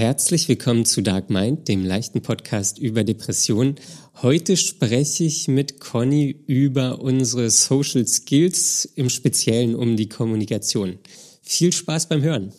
Herzlich 0.00 0.48
willkommen 0.48 0.86
zu 0.86 1.02
Dark 1.02 1.28
Mind, 1.28 1.68
dem 1.68 1.84
leichten 1.84 2.22
Podcast 2.22 2.78
über 2.78 3.04
Depressionen. 3.04 3.74
Heute 4.22 4.56
spreche 4.56 5.24
ich 5.24 5.46
mit 5.46 5.78
Conny 5.78 6.42
über 6.46 7.02
unsere 7.02 7.50
Social 7.50 8.06
Skills, 8.06 8.86
im 8.94 9.10
Speziellen 9.10 9.74
um 9.74 9.98
die 9.98 10.08
Kommunikation. 10.08 10.98
Viel 11.42 11.74
Spaß 11.74 12.08
beim 12.08 12.22
Hören. 12.22 12.50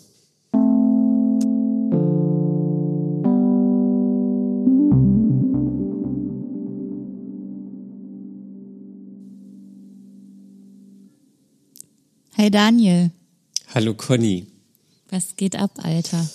Hi 12.38 12.52
Daniel. 12.52 13.10
Hallo 13.74 13.96
Conny. 13.96 14.46
Was 15.10 15.36
geht 15.36 15.56
ab, 15.56 15.72
Alter? 15.82 16.30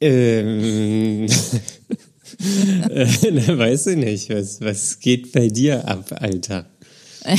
Ähm, 0.00 1.26
äh, 2.90 3.30
na, 3.30 3.58
weiß 3.58 3.88
ich 3.88 3.96
nicht. 3.96 4.30
Was, 4.30 4.60
was 4.60 5.00
geht 5.00 5.32
bei 5.32 5.48
dir 5.48 5.86
ab, 5.86 6.12
Alter? 6.20 6.66
da 7.24 7.36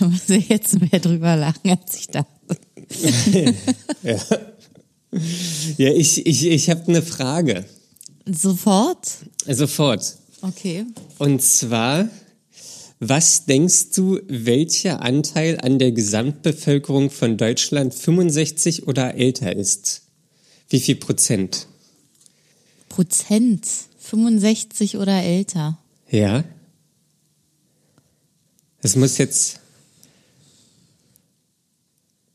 muss 0.06 0.28
ich 0.28 0.48
jetzt 0.48 0.80
mehr 0.80 1.00
drüber 1.00 1.36
lachen, 1.36 1.70
als 1.70 1.96
ich 1.96 2.08
dachte. 2.08 2.28
ja, 4.02 4.16
ja 5.78 5.92
ich, 5.92 6.26
ich, 6.26 6.46
ich 6.46 6.70
habe 6.70 6.88
eine 6.88 7.02
Frage. 7.02 7.64
Sofort? 8.26 9.06
Sofort. 9.46 10.16
Okay. 10.42 10.84
Und 11.18 11.40
zwar, 11.40 12.08
was 12.98 13.44
denkst 13.44 13.90
du, 13.94 14.20
welcher 14.26 15.02
Anteil 15.02 15.60
an 15.60 15.78
der 15.78 15.92
Gesamtbevölkerung 15.92 17.10
von 17.10 17.36
Deutschland 17.36 17.94
65 17.94 18.86
oder 18.86 19.14
älter 19.14 19.54
ist? 19.54 20.02
Wie 20.68 20.80
viel 20.80 20.96
Prozent? 20.96 21.66
Prozent? 22.88 23.66
65 23.98 24.96
oder 24.96 25.22
älter? 25.22 25.78
Ja. 26.10 26.44
Es 28.82 28.96
muss 28.96 29.18
jetzt 29.18 29.60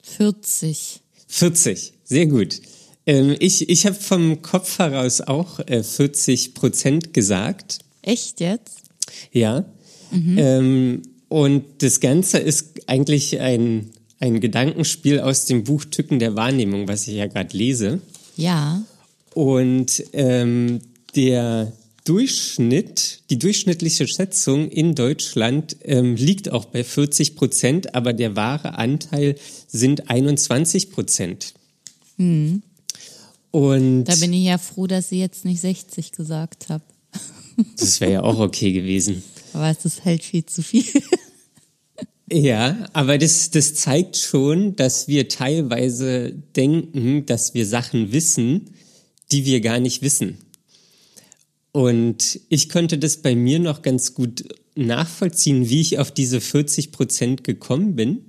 40. 0.03 0.99
40, 1.27 1.93
sehr 2.03 2.27
gut. 2.27 2.61
Ähm, 3.05 3.35
ich 3.39 3.69
ich 3.69 3.85
habe 3.85 3.95
vom 3.95 4.41
Kopf 4.41 4.77
heraus 4.77 5.21
auch 5.21 5.59
äh, 5.59 5.81
40 5.81 6.53
Prozent 6.53 7.13
gesagt. 7.13 7.79
Echt 8.01 8.39
jetzt? 8.39 8.81
Ja. 9.31 9.65
Mhm. 10.11 10.37
Ähm, 10.37 11.01
und 11.29 11.63
das 11.79 11.99
Ganze 11.99 12.39
ist 12.39 12.87
eigentlich 12.87 13.39
ein, 13.39 13.91
ein 14.19 14.39
Gedankenspiel 14.39 15.19
aus 15.19 15.45
dem 15.45 15.63
Buch 15.63 15.85
Tücken 15.85 16.19
der 16.19 16.35
Wahrnehmung, 16.35 16.87
was 16.87 17.07
ich 17.07 17.15
ja 17.15 17.27
gerade 17.27 17.55
lese. 17.55 18.01
Ja. 18.35 18.83
Und 19.33 20.03
ähm, 20.13 20.79
der 21.15 21.71
Durchschnitt, 22.03 23.19
die 23.29 23.37
durchschnittliche 23.37 24.07
Schätzung 24.07 24.69
in 24.69 24.95
Deutschland 24.95 25.77
ähm, 25.83 26.15
liegt 26.15 26.51
auch 26.51 26.65
bei 26.65 26.83
40 26.83 27.35
Prozent, 27.35 27.95
aber 27.95 28.11
der 28.13 28.35
wahre 28.35 28.77
Anteil 28.77 29.35
sind 29.67 30.09
21 30.09 30.91
Prozent. 30.91 31.53
Hm. 32.17 32.63
Und 33.51 34.05
da 34.05 34.15
bin 34.15 34.33
ich 34.33 34.45
ja 34.45 34.57
froh, 34.57 34.87
dass 34.87 35.11
ich 35.11 35.19
jetzt 35.19 35.45
nicht 35.45 35.61
60 35.61 36.11
gesagt 36.11 36.69
habe. 36.69 36.83
Das 37.77 38.01
wäre 38.01 38.11
ja 38.13 38.23
auch 38.23 38.39
okay 38.39 38.71
gewesen. 38.71 39.23
Aber 39.53 39.69
es 39.69 39.85
ist 39.85 40.05
halt 40.05 40.23
viel 40.23 40.45
zu 40.45 40.61
viel. 40.61 40.85
Ja, 42.33 42.87
aber 42.93 43.17
das, 43.17 43.51
das 43.51 43.73
zeigt 43.73 44.15
schon, 44.15 44.77
dass 44.77 45.09
wir 45.09 45.27
teilweise 45.27 46.31
denken, 46.55 47.25
dass 47.25 47.53
wir 47.53 47.65
Sachen 47.65 48.13
wissen, 48.13 48.69
die 49.33 49.45
wir 49.45 49.59
gar 49.59 49.81
nicht 49.81 50.01
wissen. 50.01 50.37
Und 51.73 52.39
ich 52.47 52.69
konnte 52.69 52.97
das 52.97 53.17
bei 53.17 53.35
mir 53.35 53.59
noch 53.59 53.81
ganz 53.81 54.13
gut 54.13 54.45
nachvollziehen, 54.75 55.69
wie 55.69 55.81
ich 55.81 55.99
auf 55.99 56.11
diese 56.11 56.39
40 56.39 56.93
Prozent 56.93 57.43
gekommen 57.43 57.95
bin. 57.95 58.23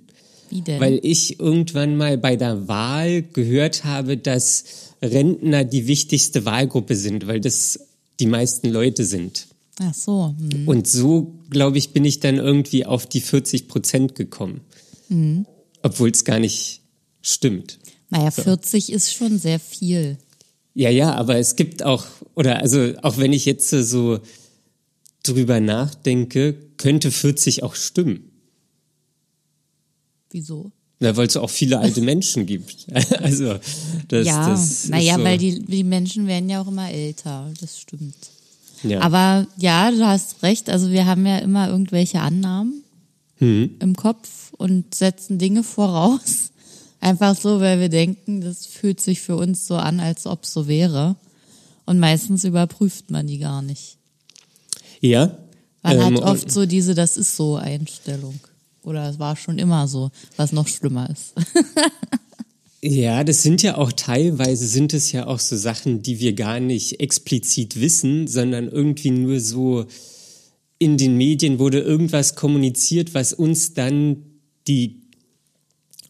Wie 0.50 0.62
denn? 0.62 0.80
Weil 0.80 0.98
ich 1.02 1.38
irgendwann 1.38 1.96
mal 1.96 2.18
bei 2.18 2.34
der 2.34 2.66
Wahl 2.66 3.22
gehört 3.22 3.84
habe, 3.84 4.16
dass 4.16 4.64
Rentner 5.00 5.64
die 5.64 5.86
wichtigste 5.86 6.44
Wahlgruppe 6.44 6.96
sind, 6.96 7.28
weil 7.28 7.40
das 7.40 7.78
die 8.18 8.26
meisten 8.26 8.68
Leute 8.68 9.04
sind. 9.04 9.46
Ach 9.80 9.94
so. 9.94 10.34
Hm. 10.38 10.68
Und 10.68 10.86
so, 10.86 11.34
glaube 11.50 11.78
ich, 11.78 11.90
bin 11.90 12.04
ich 12.04 12.20
dann 12.20 12.36
irgendwie 12.36 12.84
auf 12.84 13.06
die 13.06 13.20
40 13.20 13.68
Prozent 13.68 14.14
gekommen. 14.14 14.60
Hm. 15.08 15.46
Obwohl 15.82 16.10
es 16.10 16.24
gar 16.24 16.38
nicht 16.38 16.82
stimmt. 17.22 17.78
Naja, 18.10 18.30
40 18.30 18.92
ist 18.92 19.14
schon 19.14 19.38
sehr 19.38 19.58
viel. 19.58 20.18
Ja, 20.74 20.90
ja, 20.90 21.14
aber 21.14 21.36
es 21.36 21.56
gibt 21.56 21.82
auch, 21.82 22.06
oder 22.34 22.58
also 22.60 22.92
auch 23.02 23.18
wenn 23.18 23.32
ich 23.32 23.44
jetzt 23.44 23.70
so 23.70 24.20
drüber 25.22 25.60
nachdenke, 25.60 26.54
könnte 26.76 27.10
40 27.10 27.62
auch 27.62 27.74
stimmen. 27.74 28.30
Wieso? 30.30 30.72
Na, 31.00 31.16
weil 31.16 31.26
es 31.26 31.36
auch 31.36 31.50
viele 31.50 31.78
alte 31.78 32.00
Menschen 32.02 32.46
gibt. 32.46 32.86
also 33.20 33.58
das, 34.08 34.26
ja, 34.26 34.48
das 34.48 34.88
naja, 34.88 35.16
so. 35.16 35.24
weil 35.24 35.38
die, 35.38 35.64
die 35.64 35.84
Menschen 35.84 36.26
werden 36.26 36.48
ja 36.48 36.62
auch 36.62 36.68
immer 36.68 36.90
älter, 36.90 37.52
das 37.60 37.80
stimmt. 37.80 38.14
Ja. 38.82 39.00
Aber 39.00 39.46
ja, 39.56 39.90
du 39.90 40.06
hast 40.06 40.42
recht, 40.42 40.68
also 40.70 40.90
wir 40.90 41.06
haben 41.06 41.26
ja 41.26 41.38
immer 41.38 41.68
irgendwelche 41.68 42.20
Annahmen 42.20 42.82
hm. 43.38 43.76
im 43.80 43.96
Kopf 43.96 44.52
und 44.56 44.94
setzen 44.94 45.38
Dinge 45.38 45.62
voraus. 45.62 46.50
Einfach 47.00 47.36
so, 47.36 47.60
weil 47.60 47.80
wir 47.80 47.88
denken, 47.88 48.40
das 48.40 48.66
fühlt 48.66 49.00
sich 49.00 49.20
für 49.20 49.36
uns 49.36 49.66
so 49.66 49.76
an, 49.76 49.98
als 49.98 50.26
ob 50.26 50.44
es 50.44 50.52
so 50.52 50.68
wäre. 50.68 51.16
Und 51.84 51.98
meistens 51.98 52.44
überprüft 52.44 53.10
man 53.10 53.26
die 53.26 53.38
gar 53.38 53.60
nicht. 53.60 53.96
Ja. 55.00 55.36
Man 55.82 55.96
ähm, 55.96 56.04
hat 56.04 56.22
oft 56.22 56.50
so 56.50 56.64
diese, 56.64 56.94
das 56.94 57.16
ist 57.16 57.34
so 57.34 57.56
Einstellung. 57.56 58.38
Oder 58.84 59.08
es 59.08 59.18
war 59.18 59.34
schon 59.34 59.58
immer 59.58 59.88
so, 59.88 60.10
was 60.36 60.52
noch 60.52 60.68
schlimmer 60.68 61.10
ist. 61.10 61.34
Ja, 62.84 63.22
das 63.22 63.42
sind 63.42 63.62
ja 63.62 63.78
auch 63.78 63.92
teilweise 63.92 64.66
sind 64.66 64.92
es 64.92 65.12
ja 65.12 65.28
auch 65.28 65.38
so 65.38 65.56
Sachen, 65.56 66.02
die 66.02 66.18
wir 66.18 66.32
gar 66.32 66.58
nicht 66.58 66.98
explizit 66.98 67.80
wissen, 67.80 68.26
sondern 68.26 68.68
irgendwie 68.68 69.12
nur 69.12 69.38
so 69.38 69.86
in 70.78 70.96
den 70.96 71.16
Medien 71.16 71.60
wurde 71.60 71.78
irgendwas 71.78 72.34
kommuniziert, 72.34 73.14
was 73.14 73.32
uns 73.32 73.74
dann 73.74 74.24
die 74.66 75.02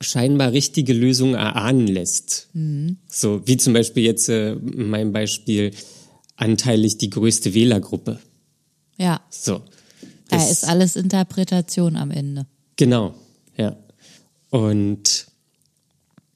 scheinbar 0.01 0.53
richtige 0.53 0.95
Lösung 0.95 1.35
erahnen 1.35 1.87
lässt. 1.87 2.49
Mhm. 2.55 2.97
So 3.07 3.47
wie 3.47 3.59
zum 3.59 3.75
Beispiel 3.75 4.05
jetzt 4.05 4.31
äh, 4.31 4.55
mein 4.55 5.13
Beispiel 5.13 5.73
anteilig 6.37 6.97
die 6.97 7.11
größte 7.11 7.53
Wählergruppe. 7.53 8.19
Ja. 8.97 9.21
So. 9.29 9.61
Da 10.29 10.49
ist 10.49 10.65
alles 10.65 10.97
Interpretation 10.97 11.97
am 11.97 12.11
Ende. 12.11 12.47
Genau, 12.77 13.15
ja. 13.59 13.77
Und 14.49 15.27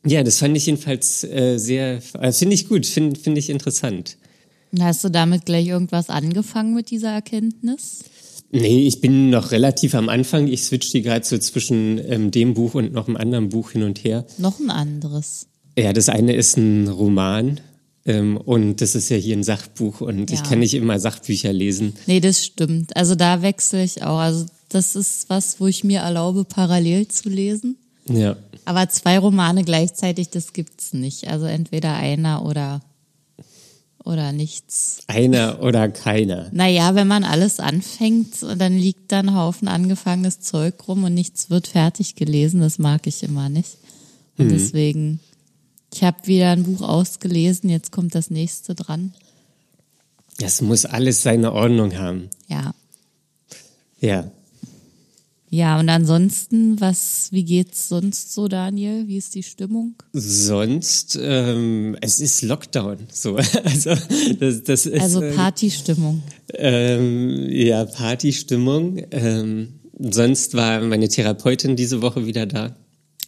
ja, 0.07 0.23
das 0.23 0.39
fand 0.39 0.57
ich 0.57 0.67
jedenfalls 0.67 1.25
äh, 1.25 1.59
sehr, 1.59 2.01
äh, 2.21 2.33
finde 2.33 2.55
ich 2.55 2.69
gut, 2.69 2.87
finde 2.87 3.19
find 3.19 3.37
ich 3.39 3.51
interessant. 3.51 4.17
Hast 4.79 5.05
du 5.05 5.09
damit 5.09 5.47
gleich 5.47 5.67
irgendwas 5.69 6.11
angefangen 6.11 6.75
mit 6.75 6.91
dieser 6.91 7.11
Erkenntnis? 7.13 8.01
Nee, 8.53 8.87
ich 8.87 9.01
bin 9.01 9.31
noch 9.31 9.51
relativ 9.51 9.95
am 9.95 10.09
Anfang. 10.09 10.47
Ich 10.49 10.63
switch 10.65 10.91
die 10.93 11.03
gerade 11.03 11.25
so 11.25 11.37
zwischen 11.39 12.01
ähm, 12.11 12.31
dem 12.31 12.55
Buch 12.55 12.75
und 12.75 12.93
noch 12.93 13.07
einem 13.09 13.17
anderen 13.17 13.49
Buch 13.49 13.73
hin 13.73 13.83
und 13.83 14.05
her. 14.05 14.25
Noch 14.39 14.61
ein 14.61 14.71
anderes. 14.71 15.47
Ja, 15.79 15.93
das 15.93 16.09
eine 16.09 16.35
ist 16.35 16.57
ein 16.57 16.89
Roman 16.89 17.61
ähm, 18.05 18.37
und 18.37 18.81
das 18.81 18.95
ist 18.95 19.09
ja 19.09 19.17
hier 19.17 19.37
ein 19.37 19.43
Sachbuch 19.43 20.01
und 20.01 20.31
Ja. 20.31 20.37
ich 20.37 20.43
kann 20.49 20.61
nicht 20.61 20.75
immer 20.75 20.99
Sachbücher 21.01 21.53
lesen. 21.53 21.95
Nee, 22.07 22.21
das 22.21 22.45
stimmt. 22.45 22.97
Also 22.97 23.15
da 23.15 23.43
wechsle 23.43 23.83
ich 23.83 24.03
auch. 24.03 24.19
Also 24.19 24.47
das 24.69 24.95
ist 24.97 25.29
was, 25.29 25.59
wo 25.61 25.67
ich 25.67 25.85
mir 25.85 26.01
erlaube, 26.01 26.45
parallel 26.45 27.09
zu 27.09 27.29
lesen. 27.29 27.77
Ja. 28.09 28.37
Aber 28.67 28.89
zwei 28.89 29.19
Romane 29.19 29.65
gleichzeitig, 29.65 30.29
das 30.29 30.53
gibt's 30.53 30.93
nicht. 30.93 31.29
Also 31.29 31.47
entweder 31.47 31.95
einer 31.95 32.45
oder 32.45 32.83
oder 34.05 34.33
nichts. 34.33 35.01
Einer 35.09 35.63
oder 35.63 35.89
keiner. 35.89 36.49
Naja, 36.53 36.95
wenn 36.95 37.09
man 37.09 37.25
alles 37.25 37.59
anfängt, 37.59 38.41
dann 38.57 38.77
liegt 38.79 39.11
da 39.11 39.19
ein 39.19 39.35
Haufen 39.35 39.67
angefangenes 39.67 40.41
Zeug 40.41 40.75
rum 40.87 41.03
und 41.03 41.15
nichts 41.15 41.51
wird 41.51 41.67
fertig 41.67 42.15
gelesen. 42.15 42.61
Das 42.61 42.79
mag 42.79 43.07
ich 43.09 43.25
immer 43.25 43.49
nicht. 43.49 43.79
Und 44.39 44.51
deswegen, 44.51 45.19
ich 45.93 46.05
habe 46.05 46.27
wieder 46.27 46.51
ein 46.51 46.63
Buch 46.63 46.83
ausgelesen, 46.83 47.69
jetzt 47.69 47.91
kommt 47.91 48.15
das 48.15 48.31
nächste 48.31 48.75
dran. 48.75 49.13
Das 50.39 50.61
muss 50.61 50.85
alles 50.85 51.23
seine 51.23 51.53
Ordnung 51.53 51.97
haben. 51.99 52.31
Ja. 52.47 52.75
Ja. 54.01 54.31
Ja, 55.49 55.79
und 55.79 55.89
ansonsten, 55.89 56.81
was, 56.81 57.29
wie 57.31 57.45
geht's 57.45 57.89
sonst 57.89 58.35
so, 58.35 58.49
Daniel? 58.49 59.07
Wie 59.07 59.17
ist 59.17 59.35
die 59.35 59.45
Stimmung? 59.45 59.95
Sonst, 60.13 61.19
ähm, 61.23 61.97
es 62.01 62.21
ist 62.21 62.43
Lockdown. 62.43 62.99
So, 63.13 63.37
also 63.65 63.95
das, 64.41 64.65
das 64.65 64.87
ist 64.87 65.01
Also 65.01 65.23
äh, 65.23 65.33
Partystimmung. 65.33 66.23
ähm, 66.55 67.47
ja 67.49 67.85
Partystimmung. 67.85 69.03
Ähm, 69.13 69.75
sonst 69.99 70.55
war 70.55 70.81
meine 70.81 71.09
Therapeutin 71.09 71.77
diese 71.77 72.03
Woche 72.03 72.27
wieder 72.27 72.47
da. 72.47 72.75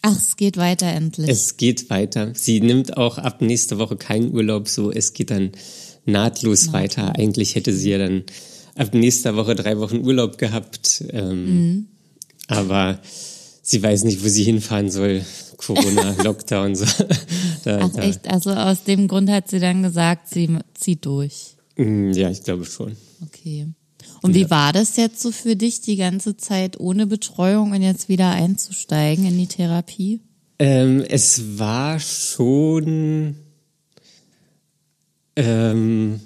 Ach, 0.03 0.17
es 0.17 0.37
geht 0.37 0.57
weiter 0.57 0.87
endlich. 0.87 1.29
Es 1.29 1.57
geht 1.57 1.89
weiter. 1.91 2.33
Sie 2.35 2.61
nimmt 2.61 2.97
auch 2.97 3.19
ab 3.19 3.43
nächste 3.43 3.79
Woche 3.79 3.97
keinen 3.97 4.33
Urlaub, 4.33 4.69
so 4.69 4.91
es 4.91 5.13
geht 5.13 5.31
dann 5.31 5.53
nahtlos 6.05 6.73
weiter. 6.73 7.17
Eigentlich 7.17 7.55
hätte 7.55 7.73
sie 7.73 7.91
ja 7.91 7.99
dann 7.99 8.25
ab 8.77 8.95
nächster 8.95 9.37
Woche 9.37 9.55
drei 9.55 9.79
Wochen 9.79 9.99
Urlaub 9.99 10.39
gehabt. 10.39 11.05
Ähm, 11.11 11.89
Aber 12.49 12.99
sie 13.63 13.83
weiß 13.83 14.05
nicht, 14.05 14.25
wo 14.25 14.29
sie 14.29 14.43
hinfahren 14.45 14.91
soll. 14.91 15.25
Corona, 15.59 16.15
Lockdown, 16.23 16.75
so. 16.75 16.85
Da, 17.65 17.81
Ach 17.83 17.91
da, 17.93 18.03
echt, 18.03 18.29
also 18.29 18.51
aus 18.51 18.85
dem 18.85 19.09
Grund 19.09 19.31
hat 19.31 19.49
sie 19.49 19.59
dann 19.61 19.83
gesagt, 19.83 20.29
sie 20.29 20.59
zieht 20.75 21.05
durch. 21.05 21.57
Mm, 21.77 22.13
Ja, 22.13 22.31
ich 22.31 22.43
glaube 22.43 22.65
schon. 22.65 22.97
Okay. 23.27 23.67
Und 24.23 24.35
wie 24.35 24.51
war 24.51 24.73
das 24.73 24.97
jetzt 24.97 25.21
so 25.21 25.31
für 25.31 25.55
dich, 25.57 25.81
die 25.81 25.97
ganze 25.97 26.37
Zeit 26.37 26.81
ohne 26.81 27.07
Betreuung 27.07 27.73
und 27.73 27.83
jetzt 27.83 28.09
wieder 28.09 28.31
einzusteigen 28.31 29.27
in 29.27 29.39
die 29.39 29.47
Therapie? 29.47 30.21
Ähm, 30.59 31.05
es 31.09 31.59
war 31.59 32.01
schon, 32.01 33.37
ähm, 35.37 36.21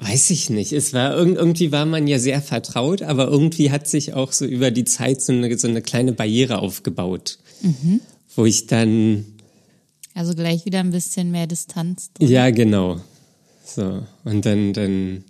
weiß 0.00 0.30
ich 0.30 0.48
nicht. 0.50 0.72
Es 0.72 0.92
war 0.92 1.16
irg- 1.16 1.34
irgendwie 1.36 1.72
war 1.72 1.84
man 1.86 2.06
ja 2.06 2.18
sehr 2.18 2.40
vertraut, 2.42 3.02
aber 3.02 3.28
irgendwie 3.28 3.70
hat 3.70 3.88
sich 3.88 4.14
auch 4.14 4.32
so 4.32 4.44
über 4.44 4.70
die 4.70 4.84
Zeit 4.84 5.20
so 5.22 5.32
eine, 5.32 5.56
so 5.58 5.66
eine 5.68 5.82
kleine 5.82 6.12
Barriere 6.12 6.58
aufgebaut, 6.60 7.38
wo 8.36 8.44
ich 8.46 8.66
dann 8.66 9.24
Also 10.14 10.34
gleich 10.34 10.64
wieder 10.64 10.80
ein 10.80 10.90
bisschen 10.90 11.30
mehr 11.30 11.46
Distanz. 11.46 12.12
drin. 12.12 12.28
Ja, 12.28 12.50
genau. 12.50 13.00
So, 13.64 14.04
und 14.24 14.46
dann, 14.46 14.72
dann, 14.72 15.24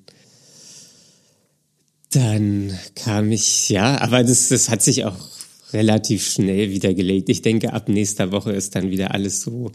dann 2.13 2.79
kam 2.95 3.33
ich, 3.33 3.69
ja, 3.69 4.01
aber 4.01 4.25
das, 4.25 4.49
das 4.49 4.69
hat 4.69 4.83
sich 4.83 5.05
auch 5.05 5.17
relativ 5.73 6.27
schnell 6.27 6.71
wieder 6.71 6.95
gelegt. 6.95 7.29
Ich 7.29 7.43
denke, 7.43 7.73
ab 7.73 7.89
nächster 7.89 8.33
Woche 8.33 8.53
ist 8.53 8.75
dann 8.75 8.91
wieder 8.91 9.13
alles 9.13 9.43
so, 9.43 9.73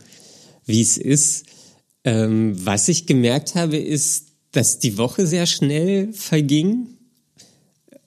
wie 0.65 0.81
es 0.81 0.97
ist. 0.97 1.45
Ähm, 2.03 2.53
was 2.65 2.87
ich 2.89 3.05
gemerkt 3.05 3.55
habe, 3.55 3.77
ist, 3.77 4.29
dass 4.53 4.79
die 4.79 4.97
Woche 4.97 5.27
sehr 5.27 5.45
schnell 5.45 6.13
verging, 6.13 6.88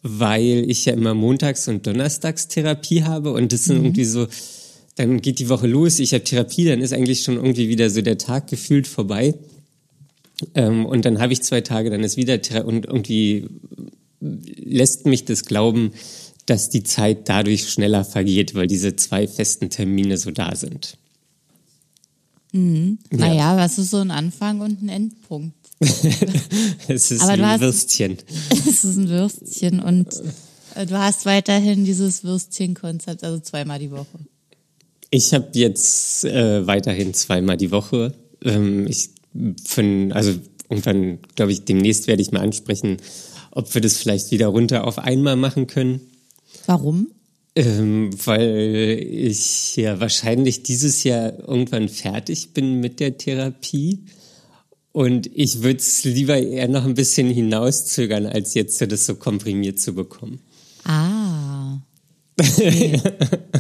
weil 0.03 0.65
ich 0.69 0.85
ja 0.87 0.95
immer 0.95 1.13
montags 1.13 1.69
und 1.69 1.87
donnerstags 1.87 2.49
Therapie 2.49 3.03
habe 3.03 3.33
und 3.33 3.53
das 3.53 3.65
sind 3.65 3.77
irgendwie 3.77 4.05
so, 4.05 4.29
dann 4.95 5.21
geht 5.21 5.41
die 5.41 5.49
Woche 5.49 5.67
los, 5.67 5.99
ich 5.99 6.15
habe 6.15 6.25
Therapie, 6.25 6.65
dann 6.65 6.81
ist 6.81 6.93
eigentlich 6.93 7.23
schon 7.23 7.37
irgendwie 7.37 7.69
wieder 7.69 7.91
so 7.91 8.01
der 8.01 8.17
Tag 8.17 8.47
gefühlt 8.47 8.87
vorbei. 8.87 9.35
Ähm, 10.55 10.87
und 10.87 11.05
dann 11.05 11.19
habe 11.19 11.33
ich 11.33 11.43
zwei 11.43 11.61
Tage, 11.61 11.91
dann 11.91 12.05
ist 12.05 12.17
wieder 12.17 12.41
Thera 12.41 12.61
und 12.63 12.87
irgendwie 12.87 13.49
lässt 14.21 15.07
mich 15.07 15.25
das 15.25 15.45
glauben, 15.45 15.93
dass 16.47 16.71
die 16.71 16.85
Zeit 16.85 17.29
dadurch 17.29 17.69
schneller 17.69 18.05
vergeht, 18.05 18.55
weil 18.55 18.69
diese 18.69 18.95
zwei 18.95 19.27
festen 19.27 19.69
Termine 19.71 20.17
so 20.17 20.31
da 20.31 20.55
sind. 20.55 20.97
Naja, 23.11 23.57
was 23.57 23.79
ist 23.79 23.91
so 23.91 23.99
ein 23.99 24.13
Anfang 24.13 24.61
und 24.61 24.83
ein 24.83 24.89
Endpunkt? 24.89 25.56
Es 26.89 27.11
ist 27.11 27.23
Aber 27.23 27.33
ein 27.33 27.47
hast- 27.47 27.61
Würstchen. 27.61 28.19
Es 28.51 28.85
ist 28.85 28.97
ein 28.97 29.09
Würstchen 29.09 29.81
und 29.81 30.09
äh, 30.75 30.87
du 30.87 30.99
hast 30.99 31.27
weiterhin 31.27 31.85
dieses 31.85 32.25
Würstchenkonzept, 32.25 33.25
also 33.25 33.39
zweimal 33.41 33.79
die 33.79 33.91
Woche. 33.91 34.19
Ich 35.11 35.33
habe 35.35 35.49
jetzt 35.53 36.25
äh, 36.25 36.67
weiterhin 36.67 37.15
zweimal 37.15 37.57
die 37.57 37.71
Woche. 37.71 38.15
Ähm, 38.43 38.87
ich 38.87 39.11
von, 39.65 40.13
also 40.13 40.33
irgendwann, 40.69 41.19
glaube 41.35 41.53
ich, 41.53 41.65
demnächst 41.65 42.07
werde 42.07 42.23
ich 42.23 42.33
mal 42.33 42.41
ansprechen, 42.41 42.97
ob 43.51 43.73
wir 43.75 43.81
das 43.81 43.97
vielleicht 43.97 44.31
wieder 44.31 44.49
runter 44.49 44.85
auf 44.87 44.99
einmal 44.99 45.37
machen 45.37 45.67
können. 45.67 46.01
Warum? 46.67 47.09
Ähm, 47.55 48.11
weil 48.25 48.99
ich 49.11 49.77
ja 49.77 50.01
wahrscheinlich 50.01 50.63
dieses 50.63 51.05
Jahr 51.05 51.39
irgendwann 51.39 51.89
fertig 51.89 52.51
bin 52.53 52.81
mit 52.81 53.01
der 53.01 53.17
Therapie. 53.17 54.01
Und 54.97 55.29
ich 55.35 55.63
würde 55.63 55.77
es 55.77 56.05
lieber 56.05 56.39
eher 56.39 56.69
noch 56.69 56.87
ein 56.87 56.95
bisschen 56.95 57.29
hinauszögern, 57.29 58.25
als 58.25 58.55
jetzt 58.55 58.81
das 58.81 59.05
so 59.05 59.17
komprimiert 59.17 59.79
zu 59.79 59.95
bekommen. 59.95 60.41
Ah. 60.85 61.81
Okay. 62.41 63.03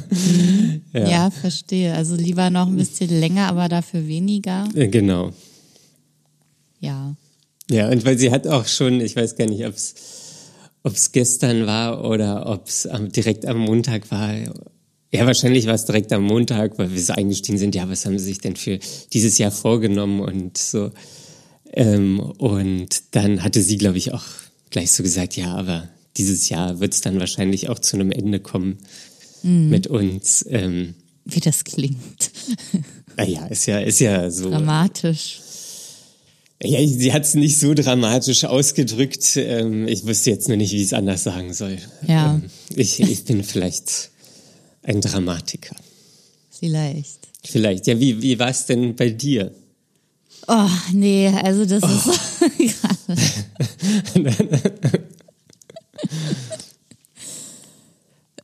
Mhm. 0.08 0.80
ja. 0.92 1.30
verstehe. 1.30 1.92
Also 1.92 2.14
lieber 2.14 2.48
noch 2.48 2.68
ein 2.68 2.76
bisschen 2.76 3.10
länger, 3.10 3.48
aber 3.48 3.68
dafür 3.68 4.06
weniger. 4.06 4.66
Äh, 4.74 4.88
genau. 4.88 5.32
Ja. 6.80 7.14
Ja, 7.70 7.90
und 7.90 8.06
weil 8.06 8.16
sie 8.16 8.30
hat 8.30 8.46
auch 8.46 8.66
schon, 8.66 9.02
ich 9.02 9.14
weiß 9.14 9.36
gar 9.36 9.46
nicht, 9.46 9.66
ob 9.66 9.74
es 9.74 11.12
gestern 11.12 11.66
war 11.66 12.02
oder 12.08 12.46
ob 12.46 12.66
es 12.68 12.88
direkt 13.14 13.44
am 13.44 13.58
Montag 13.58 14.10
war. 14.10 14.34
Ja, 15.12 15.26
wahrscheinlich 15.26 15.66
war 15.66 15.74
es 15.74 15.84
direkt 15.84 16.14
am 16.14 16.22
Montag, 16.22 16.78
weil 16.78 16.90
wir 16.90 17.02
so 17.02 17.12
eingestiegen 17.12 17.58
sind. 17.58 17.74
Ja, 17.74 17.90
was 17.90 18.06
haben 18.06 18.18
sie 18.18 18.24
sich 18.24 18.38
denn 18.38 18.56
für 18.56 18.78
dieses 19.12 19.36
Jahr 19.36 19.50
vorgenommen 19.50 20.20
und 20.20 20.56
so. 20.56 20.92
Ähm, 21.76 22.18
und 22.18 23.02
dann 23.12 23.44
hatte 23.44 23.62
sie, 23.62 23.76
glaube 23.76 23.98
ich, 23.98 24.12
auch 24.12 24.24
gleich 24.70 24.90
so 24.90 25.02
gesagt, 25.02 25.36
ja, 25.36 25.54
aber 25.54 25.88
dieses 26.16 26.48
Jahr 26.48 26.80
wird 26.80 26.94
es 26.94 27.02
dann 27.02 27.20
wahrscheinlich 27.20 27.68
auch 27.68 27.78
zu 27.78 27.96
einem 27.96 28.10
Ende 28.10 28.40
kommen 28.40 28.78
mit 29.42 29.86
uns. 29.86 30.44
Ähm, 30.48 30.94
Wie 31.24 31.40
das 31.40 31.64
klingt. 31.64 32.30
naja, 33.16 33.46
ist 33.46 33.66
ja, 33.66 33.78
ist 33.78 34.00
ja 34.00 34.30
so. 34.30 34.50
Dramatisch. 34.50 35.40
Ja, 36.62 36.84
sie 36.86 37.12
hat 37.12 37.24
es 37.24 37.34
nicht 37.34 37.58
so 37.58 37.74
dramatisch 37.74 38.44
ausgedrückt. 38.44 39.36
Ähm, 39.36 39.86
ich 39.86 40.06
wüsste 40.06 40.30
jetzt 40.30 40.48
nur 40.48 40.56
nicht, 40.56 40.72
wie 40.72 40.78
ich 40.78 40.84
es 40.84 40.92
anders 40.94 41.22
sagen 41.22 41.52
soll. 41.52 41.76
Ja. 42.06 42.34
Ähm, 42.34 42.44
ich, 42.74 42.98
ich 42.98 43.24
bin 43.24 43.44
vielleicht 43.44 44.10
ein 44.82 45.02
Dramatiker. 45.02 45.76
Vielleicht. 46.50 47.28
Vielleicht. 47.44 47.86
Ja, 47.86 48.00
wie, 48.00 48.22
wie 48.22 48.38
war 48.38 48.48
es 48.48 48.64
denn 48.64 48.96
bei 48.96 49.10
dir? 49.10 49.52
Oh, 50.48 50.68
nee, 50.92 51.28
also 51.28 51.64
das 51.64 51.82
ist 51.82 52.40
gerade. 52.58 53.20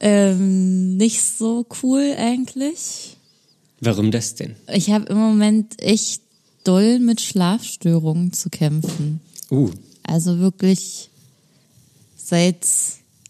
ähm, 0.01 0.97
nicht 0.97 1.23
so 1.23 1.67
cool 1.83 2.15
eigentlich. 2.19 3.17
Warum 3.81 4.11
das 4.11 4.35
denn? 4.35 4.57
Ich 4.73 4.91
habe 4.91 5.07
im 5.07 5.19
Moment 5.19 5.81
echt 5.81 6.23
doll 6.65 6.99
mit 6.99 7.21
Schlafstörungen 7.21 8.33
zu 8.33 8.51
kämpfen. 8.51 9.21
Uh, 9.51 9.71
Also 10.03 10.39
wirklich 10.39 11.11
seit, 12.17 12.67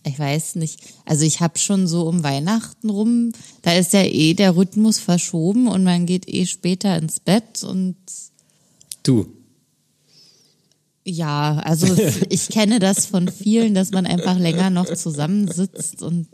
ich 0.06 0.18
weiß 0.18 0.56
nicht, 0.56 0.80
also 1.04 1.24
ich 1.24 1.40
habe 1.40 1.58
schon 1.58 1.86
so 1.86 2.06
um 2.06 2.22
Weihnachten 2.22 2.90
rum, 2.90 3.32
da 3.62 3.74
ist 3.74 3.92
ja 3.92 4.02
eh 4.02 4.34
der 4.34 4.56
Rhythmus 4.56 4.98
verschoben 4.98 5.68
und 5.68 5.84
man 5.84 6.06
geht 6.06 6.28
eh 6.28 6.46
später 6.46 6.96
ins 6.96 7.20
Bett 7.20 7.64
und 7.64 7.96
du. 9.02 9.26
ja, 11.04 11.58
also 11.64 11.86
ich 12.28 12.48
kenne 12.48 12.78
das 12.78 13.06
von 13.06 13.28
vielen, 13.28 13.74
dass 13.74 13.90
man 13.90 14.06
einfach 14.06 14.38
länger 14.38 14.70
noch 14.70 14.92
zusammensitzt 14.92 16.02
und 16.02 16.28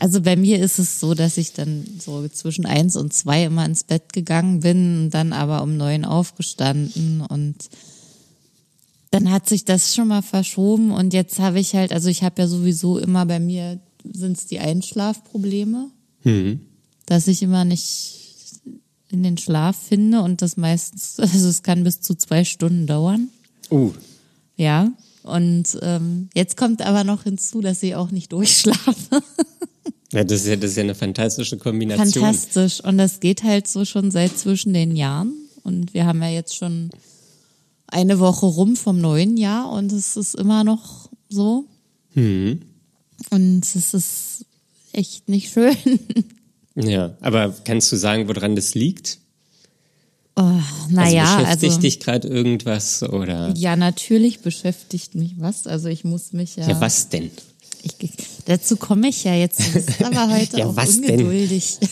also 0.00 0.20
bei 0.20 0.36
mir 0.36 0.60
ist 0.60 0.78
es 0.78 1.00
so, 1.00 1.14
dass 1.14 1.38
ich 1.38 1.52
dann 1.52 1.86
so 1.98 2.26
zwischen 2.28 2.66
eins 2.66 2.96
und 2.96 3.12
zwei 3.14 3.44
immer 3.44 3.64
ins 3.64 3.84
Bett 3.84 4.12
gegangen 4.12 4.60
bin 4.60 5.04
und 5.04 5.10
dann 5.10 5.32
aber 5.32 5.62
um 5.62 5.76
neun 5.76 6.04
aufgestanden 6.04 7.20
und 7.20 7.70
dann 9.10 9.30
hat 9.30 9.48
sich 9.48 9.64
das 9.64 9.94
schon 9.94 10.08
mal 10.08 10.22
verschoben 10.22 10.90
und 10.90 11.14
jetzt 11.14 11.38
habe 11.38 11.60
ich 11.60 11.74
halt, 11.74 11.92
also 11.92 12.08
ich 12.08 12.22
habe 12.24 12.42
ja 12.42 12.48
sowieso 12.48 12.98
immer 12.98 13.24
bei 13.26 13.38
mir 13.38 13.78
sind 14.12 14.36
es 14.36 14.46
die 14.46 14.58
Einschlafprobleme, 14.58 15.90
dass 17.06 17.28
ich 17.28 17.42
immer 17.42 17.64
nicht 17.64 18.23
in 19.14 19.22
den 19.22 19.38
Schlaf 19.38 19.76
finde 19.76 20.20
und 20.20 20.42
das 20.42 20.56
meistens, 20.56 21.14
also 21.18 21.48
es 21.48 21.62
kann 21.62 21.84
bis 21.84 22.00
zu 22.00 22.14
zwei 22.14 22.44
Stunden 22.44 22.86
dauern. 22.86 23.28
Uh, 23.70 23.92
Ja. 24.56 24.92
Und 25.22 25.78
ähm, 25.80 26.28
jetzt 26.34 26.58
kommt 26.58 26.82
aber 26.82 27.02
noch 27.02 27.22
hinzu, 27.22 27.62
dass 27.62 27.82
ich 27.82 27.94
auch 27.94 28.10
nicht 28.10 28.30
durchschlafe. 28.32 29.22
ja, 30.12 30.22
das 30.22 30.42
ist 30.42 30.46
ja, 30.48 30.56
das 30.56 30.72
ist 30.72 30.76
ja 30.76 30.82
eine 30.82 30.94
fantastische 30.94 31.56
Kombination. 31.56 32.24
Fantastisch. 32.24 32.84
Und 32.84 32.98
das 32.98 33.20
geht 33.20 33.42
halt 33.42 33.66
so 33.66 33.86
schon 33.86 34.10
seit 34.10 34.36
zwischen 34.36 34.74
den 34.74 34.94
Jahren. 34.94 35.32
Und 35.62 35.94
wir 35.94 36.04
haben 36.04 36.20
ja 36.20 36.28
jetzt 36.28 36.56
schon 36.56 36.90
eine 37.86 38.18
Woche 38.18 38.44
rum 38.44 38.76
vom 38.76 39.00
neuen 39.00 39.38
Jahr 39.38 39.70
und 39.70 39.92
es 39.92 40.16
ist 40.16 40.34
immer 40.34 40.62
noch 40.62 41.08
so. 41.30 41.64
Mhm. 42.14 42.60
Und 43.30 43.62
es 43.62 43.94
ist 43.94 44.44
echt 44.92 45.28
nicht 45.28 45.52
schön. 45.52 45.76
Ja, 46.76 47.16
aber 47.20 47.54
kannst 47.64 47.90
du 47.92 47.96
sagen, 47.96 48.28
woran 48.28 48.56
das 48.56 48.74
liegt? 48.74 49.18
Oh, 50.36 50.42
Also 50.42 50.60
naja, 50.90 51.36
beschäftigt 51.36 51.70
also. 51.72 51.80
dich 51.80 52.00
gerade 52.00 52.26
irgendwas 52.28 53.02
oder? 53.04 53.54
Ja, 53.56 53.76
natürlich 53.76 54.40
beschäftigt 54.40 55.14
mich 55.14 55.34
was. 55.38 55.66
Also 55.68 55.88
ich 55.88 56.02
muss 56.02 56.32
mich 56.32 56.56
ja. 56.56 56.68
Ja, 56.68 56.80
was 56.80 57.08
denn? 57.08 57.30
Ich, 57.82 57.94
dazu 58.46 58.76
komme 58.76 59.08
ich 59.08 59.22
ja 59.24 59.34
jetzt. 59.34 59.60
Du 59.60 59.72
bist 59.72 60.02
aber 60.02 60.28
heute 60.36 60.58
Ja, 60.58 60.66
auch 60.66 60.76
was 60.76 61.00
denn? 61.00 61.20
ungeduldig. 61.20 61.78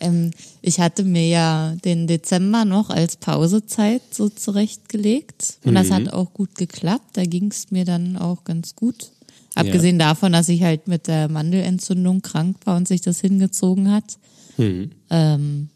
ähm, 0.00 0.30
ich 0.62 0.80
hatte 0.80 1.02
mir 1.02 1.26
ja 1.26 1.74
den 1.84 2.06
Dezember 2.06 2.64
noch 2.64 2.90
als 2.90 3.16
Pausezeit 3.16 4.02
so 4.12 4.28
zurechtgelegt. 4.28 5.58
Und 5.64 5.74
das 5.74 5.88
Mhm. 5.88 5.92
hat 5.94 6.12
auch 6.12 6.32
gut 6.32 6.54
geklappt. 6.54 7.16
Da 7.16 7.24
ging 7.24 7.50
es 7.50 7.70
mir 7.70 7.84
dann 7.84 8.16
auch 8.16 8.44
ganz 8.44 8.76
gut. 8.76 9.10
Abgesehen 9.58 9.98
davon, 9.98 10.32
dass 10.32 10.48
ich 10.48 10.62
halt 10.62 10.88
mit 10.88 11.06
der 11.06 11.28
Mandelentzündung 11.28 12.22
krank 12.22 12.56
war 12.64 12.76
und 12.76 12.88
sich 12.88 13.00
das 13.00 13.20
hingezogen 13.20 13.90
hat. 13.90 14.18
Mhm. 14.56 14.90
Ähm, 15.10 15.68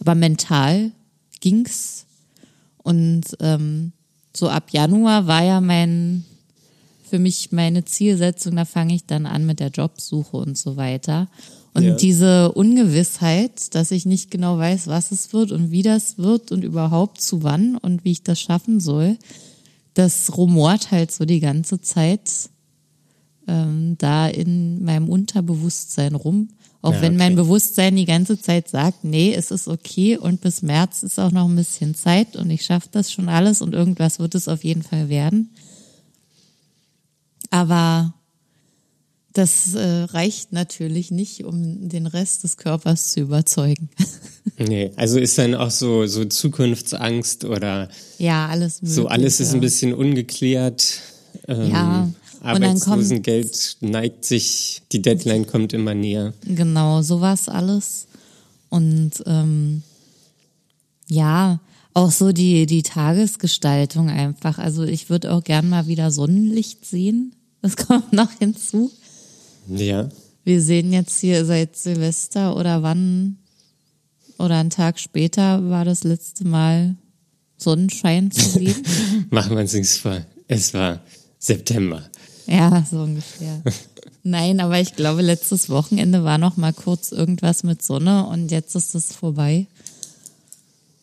aber 0.00 0.14
mental 0.14 0.90
ging's. 1.40 2.06
Und 2.82 3.24
ähm, 3.40 3.92
so 4.34 4.48
ab 4.48 4.70
Januar 4.70 5.26
war 5.26 5.44
ja 5.44 5.60
mein 5.60 6.24
für 7.08 7.18
mich 7.18 7.52
meine 7.52 7.84
Zielsetzung, 7.84 8.56
da 8.56 8.64
fange 8.64 8.94
ich 8.94 9.06
dann 9.06 9.24
an 9.26 9.46
mit 9.46 9.60
der 9.60 9.68
Jobsuche 9.70 10.36
und 10.36 10.58
so 10.58 10.76
weiter. 10.76 11.28
Und 11.74 11.84
Ja. 11.84 11.94
diese 11.94 12.52
Ungewissheit, 12.52 13.74
dass 13.74 13.90
ich 13.92 14.04
nicht 14.04 14.30
genau 14.30 14.58
weiß, 14.58 14.88
was 14.88 15.10
es 15.10 15.32
wird 15.32 15.52
und 15.52 15.70
wie 15.70 15.82
das 15.82 16.18
wird 16.18 16.52
und 16.52 16.64
überhaupt 16.64 17.20
zu 17.20 17.42
wann 17.42 17.76
und 17.76 18.04
wie 18.04 18.12
ich 18.12 18.22
das 18.24 18.40
schaffen 18.40 18.80
soll, 18.80 19.16
das 19.94 20.36
rumort 20.36 20.90
halt 20.90 21.10
so 21.10 21.24
die 21.24 21.40
ganze 21.40 21.80
Zeit 21.80 22.30
ähm, 23.48 23.96
da 23.98 24.28
in 24.28 24.84
meinem 24.84 25.08
Unterbewusstsein 25.08 26.14
rum. 26.14 26.50
Auch 26.80 26.92
Ja, 26.92 27.02
wenn 27.02 27.16
mein 27.16 27.32
okay. 27.32 27.42
Bewusstsein 27.42 27.96
die 27.96 28.04
ganze 28.04 28.40
Zeit 28.40 28.68
sagt, 28.68 29.02
nee, 29.02 29.34
es 29.34 29.50
ist 29.50 29.66
okay 29.66 30.16
und 30.16 30.40
bis 30.40 30.62
März 30.62 31.02
ist 31.02 31.18
auch 31.18 31.32
noch 31.32 31.48
ein 31.48 31.56
bisschen 31.56 31.96
Zeit 31.96 32.36
und 32.36 32.50
ich 32.50 32.64
schaffe 32.64 32.88
das 32.92 33.10
schon 33.10 33.28
alles 33.28 33.60
und 33.62 33.74
irgendwas 33.74 34.20
wird 34.20 34.36
es 34.36 34.46
auf 34.46 34.62
jeden 34.62 34.84
Fall 34.84 35.08
werden. 35.08 35.50
Aber 37.50 38.14
das 39.32 39.74
äh, 39.74 40.04
reicht 40.04 40.52
natürlich 40.52 41.10
nicht, 41.10 41.44
um 41.44 41.88
den 41.88 42.06
Rest 42.06 42.44
des 42.44 42.56
Körpers 42.56 43.12
zu 43.12 43.20
überzeugen. 43.20 43.88
Nee, 44.60 44.90
also 44.96 45.20
ist 45.20 45.38
dann 45.38 45.54
auch 45.54 45.70
so, 45.70 46.06
so 46.06 46.24
Zukunftsangst 46.24 47.44
oder 47.44 47.88
ja, 48.18 48.48
alles 48.48 48.82
mögliche. 48.82 49.02
so 49.02 49.06
alles 49.06 49.38
ist 49.38 49.54
ein 49.54 49.60
bisschen 49.60 49.94
ungeklärt. 49.94 51.00
Ähm, 51.46 51.70
Ja, 51.70 52.10
Arbeitslosengeld 52.40 53.78
neigt 53.80 54.24
sich, 54.24 54.82
die 54.92 55.02
Deadline 55.02 55.46
kommt 55.46 55.72
immer 55.72 55.94
näher. 55.94 56.34
Genau, 56.44 57.02
sowas 57.02 57.48
alles. 57.48 58.06
Und 58.68 59.22
ähm, 59.26 59.82
ja, 61.08 61.60
auch 61.94 62.10
so 62.10 62.32
die, 62.32 62.66
die 62.66 62.82
Tagesgestaltung 62.82 64.08
einfach. 64.08 64.58
Also 64.58 64.84
ich 64.84 65.10
würde 65.10 65.32
auch 65.32 65.42
gern 65.42 65.68
mal 65.68 65.86
wieder 65.86 66.10
Sonnenlicht 66.10 66.84
sehen. 66.84 67.34
Das 67.62 67.76
kommt 67.86 68.12
noch 68.12 68.30
hinzu. 68.38 68.90
Ja. 69.68 70.08
Wir 70.44 70.62
sehen 70.62 70.92
jetzt 70.92 71.18
hier 71.20 71.44
seit 71.44 71.76
Silvester 71.76 72.56
oder 72.56 72.82
wann 72.82 73.38
oder 74.38 74.58
einen 74.58 74.70
Tag 74.70 75.00
später 75.00 75.68
war 75.68 75.84
das 75.84 76.04
letzte 76.04 76.46
Mal 76.46 76.96
Sonnenschein 77.56 78.30
zu 78.30 78.48
sehen. 78.48 78.76
Machen 79.30 79.56
wir 79.56 79.60
uns 79.60 79.74
nichts 79.74 79.98
vor. 79.98 80.24
Es 80.46 80.72
war 80.72 81.00
September. 81.38 82.08
Ja, 82.48 82.84
so 82.90 83.02
ungefähr. 83.02 83.62
Nein, 84.22 84.60
aber 84.60 84.80
ich 84.80 84.96
glaube, 84.96 85.22
letztes 85.22 85.68
Wochenende 85.70 86.24
war 86.24 86.38
noch 86.38 86.56
mal 86.56 86.72
kurz 86.72 87.12
irgendwas 87.12 87.62
mit 87.62 87.82
Sonne 87.82 88.26
und 88.26 88.50
jetzt 88.50 88.74
ist 88.74 88.94
es 88.94 89.12
vorbei. 89.12 89.66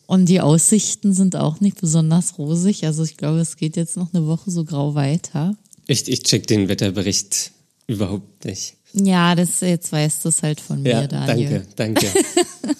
Und 0.06 0.28
die 0.28 0.40
Aussichten 0.40 1.12
sind 1.12 1.34
auch 1.34 1.60
nicht 1.60 1.80
besonders 1.80 2.38
rosig. 2.38 2.84
Also 2.84 3.02
ich 3.02 3.16
glaube, 3.16 3.40
es 3.40 3.56
geht 3.56 3.76
jetzt 3.76 3.96
noch 3.96 4.12
eine 4.14 4.26
Woche 4.26 4.50
so 4.50 4.64
grau 4.64 4.94
weiter. 4.94 5.56
Ich, 5.86 6.08
ich 6.08 6.22
check 6.22 6.46
den 6.46 6.68
Wetterbericht 6.68 7.52
überhaupt 7.86 8.44
nicht. 8.44 8.74
Ja, 8.92 9.34
das 9.34 9.60
jetzt 9.60 9.92
weißt 9.92 10.24
du 10.24 10.28
es 10.30 10.42
halt 10.42 10.60
von 10.60 10.82
mir, 10.82 10.90
Ja, 10.90 11.06
Daniel. 11.06 11.64
danke, 11.76 12.02
danke. 12.02 12.24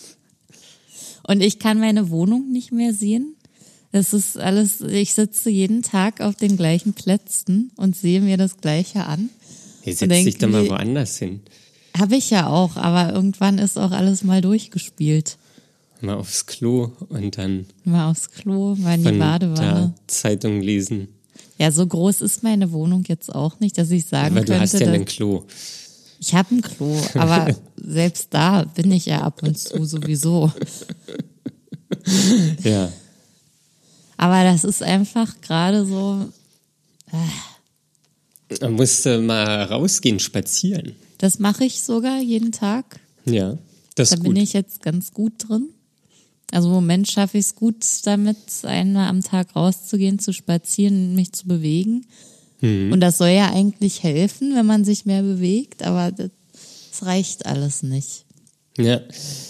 Und 1.28 1.40
ich 1.40 1.58
kann 1.58 1.80
meine 1.80 2.10
Wohnung 2.10 2.50
nicht 2.52 2.70
mehr 2.72 2.94
sehen. 2.94 3.34
Es 3.96 4.12
ist 4.12 4.36
alles, 4.36 4.82
ich 4.82 5.14
sitze 5.14 5.48
jeden 5.48 5.82
Tag 5.82 6.20
auf 6.20 6.36
den 6.36 6.58
gleichen 6.58 6.92
Plätzen 6.92 7.70
und 7.76 7.96
sehe 7.96 8.20
mir 8.20 8.36
das 8.36 8.58
Gleiche 8.58 9.06
an. 9.06 9.30
Und 9.86 9.96
setz 9.96 9.98
dich 10.00 10.08
denke 10.08 10.38
doch 10.38 10.48
mal 10.48 10.68
woanders 10.68 11.16
hin. 11.16 11.40
Habe 11.96 12.16
ich 12.16 12.28
ja 12.28 12.46
auch, 12.46 12.76
aber 12.76 13.14
irgendwann 13.14 13.56
ist 13.56 13.78
auch 13.78 13.92
alles 13.92 14.22
mal 14.22 14.42
durchgespielt. 14.42 15.38
Mal 16.02 16.16
aufs 16.16 16.44
Klo 16.44 16.92
und 17.08 17.38
dann 17.38 17.64
Mal 17.84 18.10
aufs 18.10 18.30
Klo, 18.32 18.74
mal 18.74 18.96
in 18.96 19.04
die 19.04 19.18
Badewanne. 19.18 19.94
Zeitung 20.06 20.60
lesen. 20.60 21.08
Ja, 21.56 21.72
so 21.72 21.86
groß 21.86 22.20
ist 22.20 22.42
meine 22.42 22.72
Wohnung 22.72 23.04
jetzt 23.08 23.34
auch 23.34 23.60
nicht, 23.60 23.78
dass 23.78 23.90
ich 23.90 24.04
sagen 24.04 24.36
Aber 24.36 24.44
du 24.44 24.52
könnte, 24.52 24.60
hast 24.60 24.78
ja 24.78 24.92
ein 24.92 25.06
Klo. 25.06 25.44
ich 26.20 26.34
habe 26.34 26.54
ein 26.54 26.60
Klo, 26.60 26.94
aber 27.14 27.56
selbst 27.82 28.28
da 28.28 28.64
bin 28.64 28.92
ich 28.92 29.06
ja 29.06 29.22
ab 29.22 29.42
und 29.42 29.58
zu 29.58 29.86
sowieso. 29.86 30.52
Ja. 32.62 32.92
Aber 34.16 34.44
das 34.44 34.64
ist 34.64 34.82
einfach 34.82 35.40
gerade 35.40 35.84
so, 35.86 36.26
Da 38.60 38.70
musst 38.70 39.04
du 39.06 39.20
mal 39.20 39.64
rausgehen, 39.64 40.18
spazieren. 40.20 40.94
das 41.18 41.38
mache 41.38 41.64
ich 41.64 41.80
sogar 41.82 42.20
jeden 42.20 42.52
Tag. 42.52 43.00
Ja, 43.24 43.58
das 43.94 44.10
Da 44.10 44.16
bin 44.16 44.34
gut. 44.34 44.38
ich 44.38 44.52
jetzt 44.52 44.82
ganz 44.82 45.12
gut 45.12 45.32
drin. 45.48 45.68
Also 46.52 46.68
im 46.68 46.74
Moment 46.74 47.08
schaffe 47.08 47.38
ich 47.38 47.46
es 47.46 47.54
gut 47.56 47.84
damit, 48.04 48.36
einmal 48.62 49.08
am 49.08 49.20
Tag 49.22 49.56
rauszugehen, 49.56 50.18
zu 50.20 50.32
spazieren, 50.32 51.14
mich 51.16 51.32
zu 51.32 51.46
bewegen. 51.48 52.06
Mhm. 52.60 52.92
Und 52.92 53.00
das 53.00 53.18
soll 53.18 53.30
ja 53.30 53.50
eigentlich 53.52 54.02
helfen, 54.04 54.54
wenn 54.54 54.64
man 54.66 54.84
sich 54.84 55.04
mehr 55.06 55.22
bewegt, 55.22 55.82
aber 55.82 56.12
das, 56.12 56.30
das 56.90 57.04
reicht 57.04 57.46
alles 57.46 57.82
nicht. 57.82 58.24
Ja. 58.78 59.00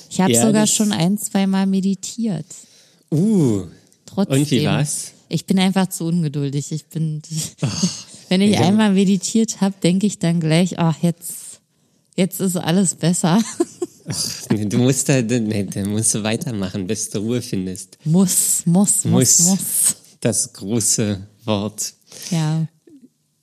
Ich 0.09 0.21
habe 0.21 0.33
Ja, 0.33 0.47
sogar 0.47 0.67
schon 0.67 0.93
ein, 0.93 1.19
zweimal 1.19 1.67
meditiert. 1.67 2.47
Uh, 3.13 3.65
Trotzdem. 4.17 4.41
Und 4.43 4.51
wie 4.51 4.65
war's? 4.65 5.13
Ich 5.29 5.47
bin 5.47 5.59
einfach 5.59 5.89
zu 5.89 6.05
ungeduldig. 6.07 6.73
Ich 6.73 6.87
bin, 6.87 7.23
wenn 8.29 8.41
ich 8.41 8.53
Ja. 8.55 8.61
einmal 8.63 8.93
meditiert 8.93 9.61
habe, 9.61 9.75
denke 9.83 10.07
ich 10.07 10.19
dann 10.19 10.41
gleich, 10.41 10.79
ach 10.79 10.97
jetzt, 11.03 11.61
jetzt 12.17 12.41
ist 12.41 12.57
alles 12.57 12.95
besser. 12.95 13.43
nee, 14.51 14.65
du 14.67 14.79
musst 14.79 15.09
da, 15.09 15.21
nee, 15.23 15.65
da 15.65 15.85
musst 15.85 16.15
du 16.15 16.23
weitermachen, 16.23 16.87
bis 16.87 17.11
du 17.11 17.19
Ruhe 17.19 17.43
findest. 17.43 17.99
muss, 18.05 18.63
muss, 18.67 19.05
muss, 19.05 19.39
Muss. 19.41 19.49
muss. 19.49 19.97
Das 20.21 20.53
große 20.53 21.27
Wort. 21.45 21.95
Ja. 22.31 22.67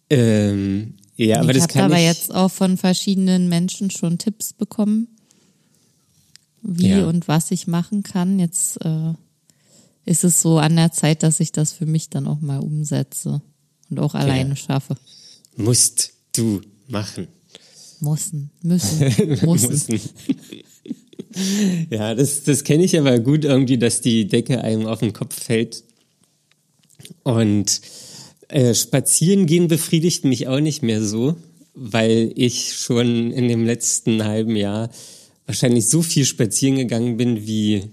Ähm, 0.09 0.95
ja, 1.15 1.39
aber 1.41 1.49
ich 1.51 1.57
das 1.57 1.63
habe 1.63 1.73
kann 1.73 1.83
aber 1.85 1.97
ich. 1.99 2.05
jetzt 2.05 2.33
auch 2.33 2.49
von 2.49 2.77
verschiedenen 2.77 3.47
Menschen 3.49 3.91
schon 3.91 4.17
Tipps 4.17 4.53
bekommen, 4.53 5.07
wie 6.61 6.89
Ja. 6.89 7.05
und 7.07 7.27
was 7.27 7.51
ich 7.51 7.67
machen 7.67 8.03
kann. 8.03 8.39
Jetzt 8.39 8.77
äh, 8.85 9.13
ist 10.05 10.23
es 10.23 10.41
so 10.41 10.57
an 10.57 10.75
der 10.75 10.91
Zeit, 10.91 11.23
dass 11.23 11.39
ich 11.39 11.51
das 11.51 11.73
für 11.73 11.85
mich 11.85 12.09
dann 12.09 12.27
auch 12.27 12.41
mal 12.41 12.59
umsetze 12.59 13.41
und 13.89 13.99
auch 13.99 14.15
alleine 14.15 14.55
schaffe. 14.55 14.95
Musst 15.55 16.13
du 16.33 16.61
machen. 16.87 17.27
Mussen, 17.99 18.51
müssen, 18.61 18.99
mussen. 19.45 19.69
Müssen. 19.69 19.99
ja, 21.89 22.15
das, 22.15 22.43
das 22.43 22.63
kenne 22.63 22.83
ich 22.83 22.97
aber 22.97 23.19
gut 23.19 23.45
irgendwie, 23.45 23.77
dass 23.77 24.01
die 24.01 24.27
Decke 24.27 24.61
einem 24.61 24.85
auf 24.85 24.99
den 24.99 25.13
Kopf 25.13 25.41
fällt. 25.41 25.83
Und 27.23 27.81
äh, 28.49 28.73
spazieren 28.73 29.45
gehen 29.45 29.67
befriedigt 29.67 30.25
mich 30.25 30.47
auch 30.47 30.59
nicht 30.59 30.83
mehr 30.83 31.03
so, 31.03 31.35
weil 31.73 32.31
ich 32.35 32.73
schon 32.73 33.31
in 33.31 33.47
dem 33.47 33.65
letzten 33.65 34.23
halben 34.23 34.55
Jahr 34.55 34.89
wahrscheinlich 35.45 35.87
so 35.87 36.01
viel 36.01 36.25
spazieren 36.25 36.77
gegangen 36.77 37.17
bin 37.17 37.45
wie 37.45 37.89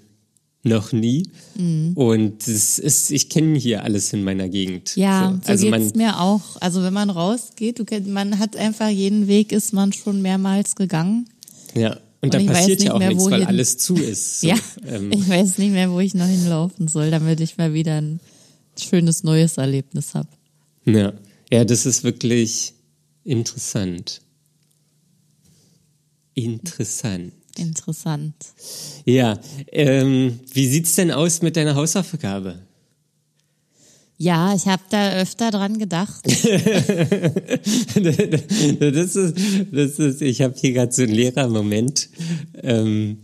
noch 0.62 0.92
nie. 0.92 1.28
Mhm. 1.56 1.92
Und 1.94 2.46
es 2.46 2.78
ist, 2.78 3.10
ich 3.10 3.28
kenne 3.28 3.58
hier 3.58 3.82
alles 3.84 4.12
in 4.12 4.24
meiner 4.24 4.48
Gegend. 4.48 4.94
Ja, 4.96 5.38
so, 5.42 5.50
also 5.50 5.68
man, 5.68 5.82
geht's 5.82 5.94
mir 5.94 6.20
auch. 6.20 6.56
Also 6.60 6.82
wenn 6.82 6.92
man 6.92 7.10
rausgeht, 7.10 7.78
du 7.78 7.84
man 8.10 8.38
hat 8.38 8.56
einfach 8.56 8.88
jeden 8.88 9.26
Weg, 9.26 9.52
ist 9.52 9.72
man 9.72 9.92
schon 9.92 10.22
mehrmals 10.22 10.76
gegangen. 10.76 11.28
ja. 11.74 11.96
Und, 12.22 12.34
Und 12.34 12.46
da 12.46 12.52
passiert 12.52 12.80
nicht 12.80 12.88
ja 12.88 12.92
auch 12.92 12.98
mehr, 12.98 13.08
nichts, 13.08 13.30
weil 13.30 13.44
alles 13.44 13.78
zu 13.78 13.96
ist. 13.96 14.40
So, 14.42 14.48
ja, 14.48 14.56
ähm, 14.86 15.10
ich 15.10 15.26
weiß 15.26 15.56
nicht 15.56 15.72
mehr, 15.72 15.90
wo 15.90 16.00
ich 16.00 16.12
noch 16.12 16.26
hinlaufen 16.26 16.86
soll, 16.86 17.10
damit 17.10 17.40
ich 17.40 17.56
mal 17.56 17.72
wieder 17.72 17.98
ein 17.98 18.20
schönes 18.78 19.22
neues 19.22 19.56
Erlebnis 19.56 20.14
habe. 20.14 20.28
Ja, 20.84 21.14
ja, 21.50 21.64
das 21.64 21.86
ist 21.86 22.04
wirklich 22.04 22.74
interessant. 23.24 24.20
Interessant. 26.34 27.32
Interessant. 27.58 28.34
Ja, 29.04 29.38
ähm, 29.72 30.40
wie 30.52 30.66
sieht's 30.66 30.94
denn 30.94 31.10
aus 31.10 31.42
mit 31.42 31.56
deiner 31.56 31.74
Hausaufgabe? 31.74 32.60
Ja, 34.22 34.54
ich 34.54 34.66
habe 34.66 34.82
da 34.90 35.14
öfter 35.14 35.50
dran 35.50 35.78
gedacht. 35.78 36.26
das 36.26 36.36
ist, 39.16 39.34
das 39.72 39.98
ist, 39.98 40.20
ich 40.20 40.42
habe 40.42 40.54
hier 40.60 40.72
gerade 40.74 40.92
so 40.92 41.02
einen 41.02 41.12
Lehrermoment, 41.12 42.10
ähm, 42.62 43.16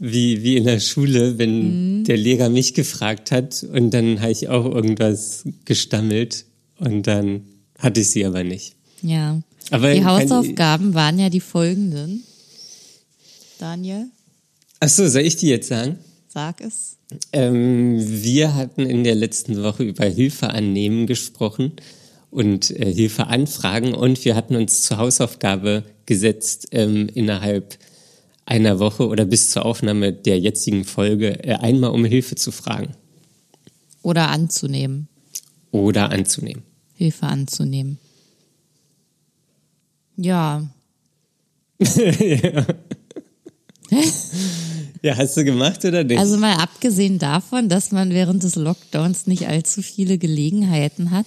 wie, 0.00 0.42
wie 0.42 0.56
in 0.56 0.64
der 0.64 0.80
Schule, 0.80 1.38
wenn 1.38 2.02
der 2.02 2.16
Lehrer 2.16 2.48
mich 2.48 2.74
gefragt 2.74 3.30
hat 3.30 3.64
und 3.72 3.94
dann 3.94 4.20
habe 4.20 4.32
ich 4.32 4.48
auch 4.48 4.64
irgendwas 4.64 5.44
gestammelt 5.64 6.46
und 6.78 7.06
dann 7.06 7.42
hatte 7.78 8.00
ich 8.00 8.10
sie 8.10 8.24
aber 8.24 8.42
nicht. 8.42 8.74
Ja. 9.02 9.40
Aber 9.70 9.94
die 9.94 10.04
Hausaufgaben 10.04 10.94
waren 10.94 11.20
ja 11.20 11.30
die 11.30 11.40
folgenden. 11.40 12.24
Daniel, 13.58 14.06
Ach 14.80 14.88
so, 14.88 15.08
soll 15.08 15.22
ich 15.22 15.36
die 15.36 15.48
jetzt 15.48 15.68
sagen? 15.68 15.98
sag 16.28 16.60
es. 16.60 16.98
Ähm, 17.32 17.96
wir 17.98 18.54
hatten 18.54 18.82
in 18.82 19.02
der 19.02 19.14
letzten 19.14 19.62
Woche 19.62 19.82
über 19.82 20.04
Hilfe 20.04 20.50
annehmen 20.50 21.06
gesprochen 21.06 21.72
und 22.30 22.70
äh, 22.70 22.92
Hilfe 22.92 23.26
anfragen. 23.26 23.94
Und 23.94 24.24
wir 24.24 24.36
hatten 24.36 24.54
uns 24.54 24.82
zur 24.82 24.98
Hausaufgabe 24.98 25.84
gesetzt, 26.06 26.68
ähm, 26.70 27.08
innerhalb 27.12 27.78
einer 28.46 28.78
Woche 28.78 29.08
oder 29.08 29.24
bis 29.24 29.50
zur 29.50 29.64
Aufnahme 29.64 30.12
der 30.12 30.38
jetzigen 30.38 30.84
Folge 30.84 31.42
äh, 31.44 31.54
einmal 31.54 31.90
um 31.90 32.04
Hilfe 32.04 32.36
zu 32.36 32.52
fragen. 32.52 32.94
Oder 34.02 34.28
anzunehmen. 34.28 35.08
Oder 35.72 36.10
anzunehmen. 36.10 36.62
Hilfe 36.94 37.26
anzunehmen. 37.26 37.98
Ja. 40.16 40.68
ja. 41.80 42.66
ja, 45.02 45.16
hast 45.16 45.36
du 45.36 45.44
gemacht 45.44 45.84
oder 45.84 46.04
nicht? 46.04 46.18
Also 46.18 46.36
mal 46.36 46.56
abgesehen 46.56 47.18
davon, 47.18 47.68
dass 47.68 47.92
man 47.92 48.10
während 48.10 48.42
des 48.42 48.56
Lockdowns 48.56 49.26
nicht 49.26 49.48
allzu 49.48 49.82
viele 49.82 50.18
Gelegenheiten 50.18 51.10
hat, 51.10 51.26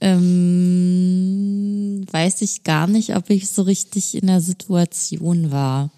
ähm, 0.00 2.06
weiß 2.10 2.42
ich 2.42 2.64
gar 2.64 2.86
nicht, 2.86 3.16
ob 3.16 3.30
ich 3.30 3.48
so 3.48 3.62
richtig 3.62 4.14
in 4.14 4.26
der 4.26 4.40
Situation 4.40 5.50
war. 5.50 5.90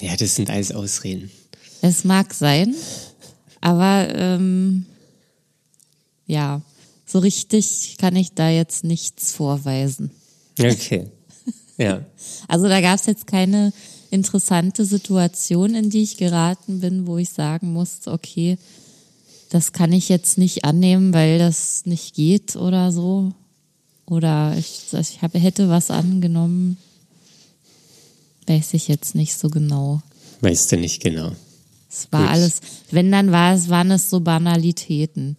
Ja, 0.00 0.16
das 0.16 0.36
sind 0.36 0.50
alles 0.50 0.72
Ausreden. 0.72 1.30
Es 1.82 2.04
mag 2.04 2.34
sein, 2.34 2.74
aber 3.60 4.08
ähm, 4.14 4.86
ja, 6.26 6.62
so 7.04 7.18
richtig 7.18 7.96
kann 7.98 8.16
ich 8.16 8.34
da 8.34 8.50
jetzt 8.50 8.84
nichts 8.84 9.32
vorweisen. 9.32 10.10
Okay. 10.58 11.06
Ja. 11.76 12.04
Also 12.48 12.68
da 12.68 12.80
gab 12.80 12.98
es 12.98 13.06
jetzt 13.06 13.26
keine 13.26 13.72
interessante 14.10 14.84
Situation, 14.84 15.74
in 15.74 15.90
die 15.90 16.02
ich 16.02 16.16
geraten 16.16 16.80
bin, 16.80 17.06
wo 17.06 17.18
ich 17.18 17.30
sagen 17.30 17.72
musste, 17.72 18.12
okay, 18.12 18.58
das 19.50 19.72
kann 19.72 19.92
ich 19.92 20.08
jetzt 20.08 20.38
nicht 20.38 20.64
annehmen, 20.64 21.12
weil 21.12 21.38
das 21.38 21.86
nicht 21.86 22.14
geht 22.14 22.56
oder 22.56 22.92
so. 22.92 23.32
Oder 24.06 24.56
ich, 24.56 24.82
ich 24.92 25.22
habe, 25.22 25.38
hätte 25.38 25.68
was 25.68 25.90
angenommen. 25.90 26.76
Weiß 28.46 28.74
ich 28.74 28.88
jetzt 28.88 29.14
nicht 29.14 29.36
so 29.36 29.48
genau. 29.48 30.02
Weißt 30.40 30.72
du 30.72 30.76
nicht 30.76 31.02
genau. 31.02 31.32
Es 31.88 32.08
war 32.10 32.22
Gut. 32.22 32.30
alles, 32.30 32.60
wenn 32.90 33.10
dann 33.10 33.32
war 33.32 33.54
es, 33.54 33.68
waren 33.68 33.90
es 33.90 34.10
so 34.10 34.20
Banalitäten, 34.20 35.36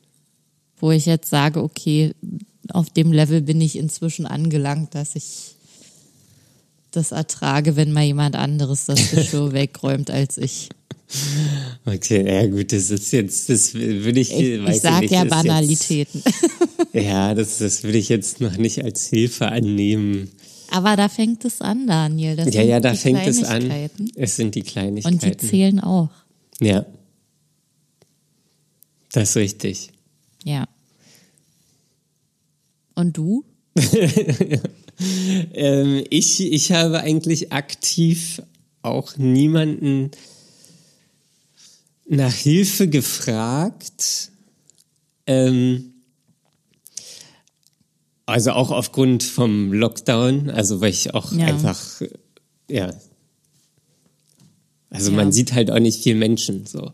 wo 0.80 0.92
ich 0.92 1.06
jetzt 1.06 1.30
sage, 1.30 1.64
okay, 1.64 2.14
auf 2.70 2.90
dem 2.90 3.12
Level 3.12 3.42
bin 3.42 3.62
ich 3.62 3.78
inzwischen 3.78 4.26
angelangt, 4.26 4.94
dass 4.96 5.16
ich 5.16 5.56
das 6.92 7.12
ertrage, 7.12 7.76
wenn 7.76 7.92
mal 7.92 8.04
jemand 8.04 8.36
anderes 8.36 8.86
das 8.86 9.12
Geschirr 9.12 9.52
wegräumt 9.54 10.12
als 10.12 10.38
ich. 10.38 10.70
Okay, 11.86 12.26
ja 12.26 12.48
gut, 12.48 12.72
das 12.72 12.90
ist 12.90 13.12
jetzt, 13.12 13.50
das 13.50 13.74
würde 13.74 14.20
ich, 14.20 14.32
ich, 14.32 14.64
weiß 14.64 14.78
ich 14.78 14.82
sag 14.82 15.02
nicht, 15.02 15.12
ja 15.12 15.26
Banalitäten. 15.26 16.24
Jetzt, 16.24 16.94
ja, 16.94 17.34
das, 17.34 17.58
das 17.58 17.84
würde 17.84 17.98
ich 17.98 18.08
jetzt 18.08 18.40
noch 18.40 18.56
nicht 18.58 18.84
als 18.84 19.08
Hilfe 19.08 19.48
annehmen. 19.48 20.32
Aber 20.70 20.96
da 20.96 21.10
fängt 21.10 21.44
es 21.44 21.60
an, 21.60 21.86
Daniel. 21.86 22.38
Das 22.38 22.54
ja, 22.54 22.62
ja, 22.62 22.80
da 22.80 22.94
fängt 22.94 23.28
es 23.28 23.44
an. 23.44 23.70
Es 24.16 24.38
sind 24.38 24.56
die 24.56 24.62
Kleinigkeiten. 24.62 25.16
Und 25.16 25.24
die 25.24 25.36
zählen 25.36 25.82
auch. 25.82 26.10
Ja. 26.62 26.86
Das 29.12 29.32
ist 29.32 29.36
richtig. 29.36 29.92
Ja. 30.46 30.66
Und 32.96 33.18
du? 33.18 33.44
ähm, 35.54 36.04
ich, 36.10 36.42
ich 36.42 36.72
habe 36.72 37.02
eigentlich 37.02 37.52
aktiv 37.52 38.42
auch 38.82 39.18
niemanden 39.18 40.12
nach 42.08 42.34
Hilfe 42.34 42.88
gefragt. 42.88 44.32
Ähm, 45.26 45.94
also 48.26 48.52
auch 48.52 48.72
aufgrund 48.72 49.24
vom 49.24 49.74
Lockdown, 49.74 50.50
also 50.50 50.82
weil 50.82 50.92
ich 50.92 51.14
auch 51.14 51.32
ja. 51.34 51.48
einfach, 51.48 52.02
ja. 52.70 52.94
Also 54.90 55.12
ja. 55.12 55.18
man 55.18 55.32
sieht 55.32 55.54
halt 55.54 55.72
auch 55.72 55.80
nicht 55.80 56.04
viel 56.04 56.16
Menschen 56.16 56.66
so. 56.66 56.92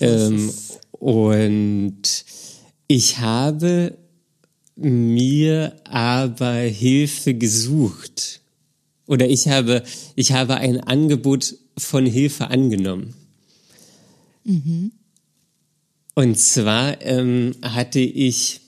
Ähm, 0.00 0.52
und 0.92 2.24
ich 2.88 3.18
habe 3.18 3.96
mir 4.76 5.76
aber 5.84 6.54
Hilfe 6.54 7.34
gesucht. 7.34 8.40
Oder 9.06 9.28
ich 9.28 9.48
habe, 9.48 9.82
ich 10.14 10.32
habe 10.32 10.56
ein 10.56 10.80
Angebot 10.80 11.56
von 11.76 12.06
Hilfe 12.06 12.48
angenommen. 12.48 13.14
Mhm. 14.44 14.92
Und 16.14 16.38
zwar 16.38 17.00
ähm, 17.02 17.54
hatte 17.62 18.00
ich, 18.00 18.60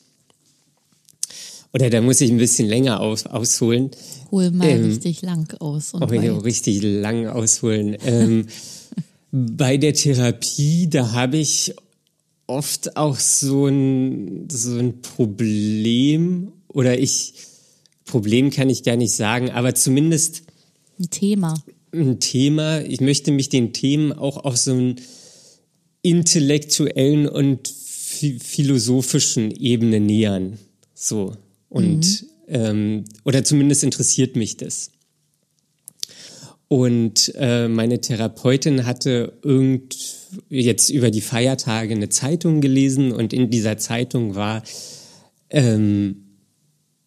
oder 1.73 1.91
da 1.91 2.01
muss 2.01 2.21
ich 2.21 2.31
ein 2.31 2.39
bisschen 2.39 2.69
länger 2.69 3.01
aus, 3.01 3.27
ausholen. 3.27 3.91
Hol 4.31 4.51
mal 4.51 4.69
ähm, 4.69 4.85
richtig 4.87 5.23
lang 5.23 5.53
aus. 5.61 5.95
Und 5.95 6.03
oh, 6.03 6.13
ja, 6.13 6.37
richtig 6.39 6.83
lang 6.83 7.29
ausholen. 7.29 7.97
ähm, 8.05 8.47
bei 9.31 9.77
der 9.77 9.95
Therapie, 9.95 10.89
da 10.89 11.13
habe 11.13 11.39
ich 11.39 11.75
oft 12.47 12.97
auch 12.97 13.19
so 13.19 13.67
ein, 13.67 14.49
so 14.51 14.79
ein 14.79 15.01
Problem 15.03 16.53
oder 16.69 16.99
ich, 16.99 17.35
Problem 18.05 18.51
kann 18.51 18.71
ich 18.71 18.83
gar 18.83 18.97
nicht 18.97 19.13
sagen, 19.13 19.51
aber 19.51 19.75
zumindest 19.75 20.43
ein 20.99 21.11
Thema. 21.11 21.55
Ein 21.93 22.21
Thema. 22.21 22.81
Ich 22.83 23.01
möchte 23.01 23.31
mich 23.31 23.49
den 23.49 23.73
Themen 23.73 24.13
auch 24.13 24.39
auf 24.39 24.57
so 24.57 24.73
einen 24.73 24.97
intellektuellen 26.03 27.29
und 27.29 27.69
philosophischen 27.69 29.51
Ebene 29.51 30.01
nähern. 30.01 30.59
So. 30.95 31.37
Und, 31.69 32.23
mhm. 32.23 32.29
ähm, 32.49 33.05
oder 33.25 33.45
zumindest 33.45 33.83
interessiert 33.83 34.37
mich 34.37 34.57
das. 34.57 34.91
Und 36.69 37.33
äh, 37.37 37.69
meine 37.69 38.01
Therapeutin 38.01 38.87
hatte 38.87 39.39
irgend 39.43 39.97
jetzt 40.49 40.91
über 40.91 41.11
die 41.11 41.21
Feiertage 41.21 41.95
eine 41.95 42.09
Zeitung 42.09 42.61
gelesen 42.61 43.13
und 43.13 43.33
in 43.33 43.51
dieser 43.51 43.79
Zeitung 43.79 44.35
war 44.35 44.63
ähm, 45.51 46.23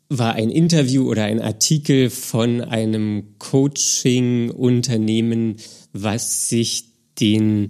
war 0.09 0.33
ein 0.33 0.49
Interview 0.49 1.09
oder 1.09 1.23
ein 1.25 1.39
Artikel 1.39 2.09
von 2.09 2.61
einem 2.61 3.35
Coaching-Unternehmen, 3.37 5.57
was 5.93 6.49
sich 6.49 6.85
den 7.19 7.69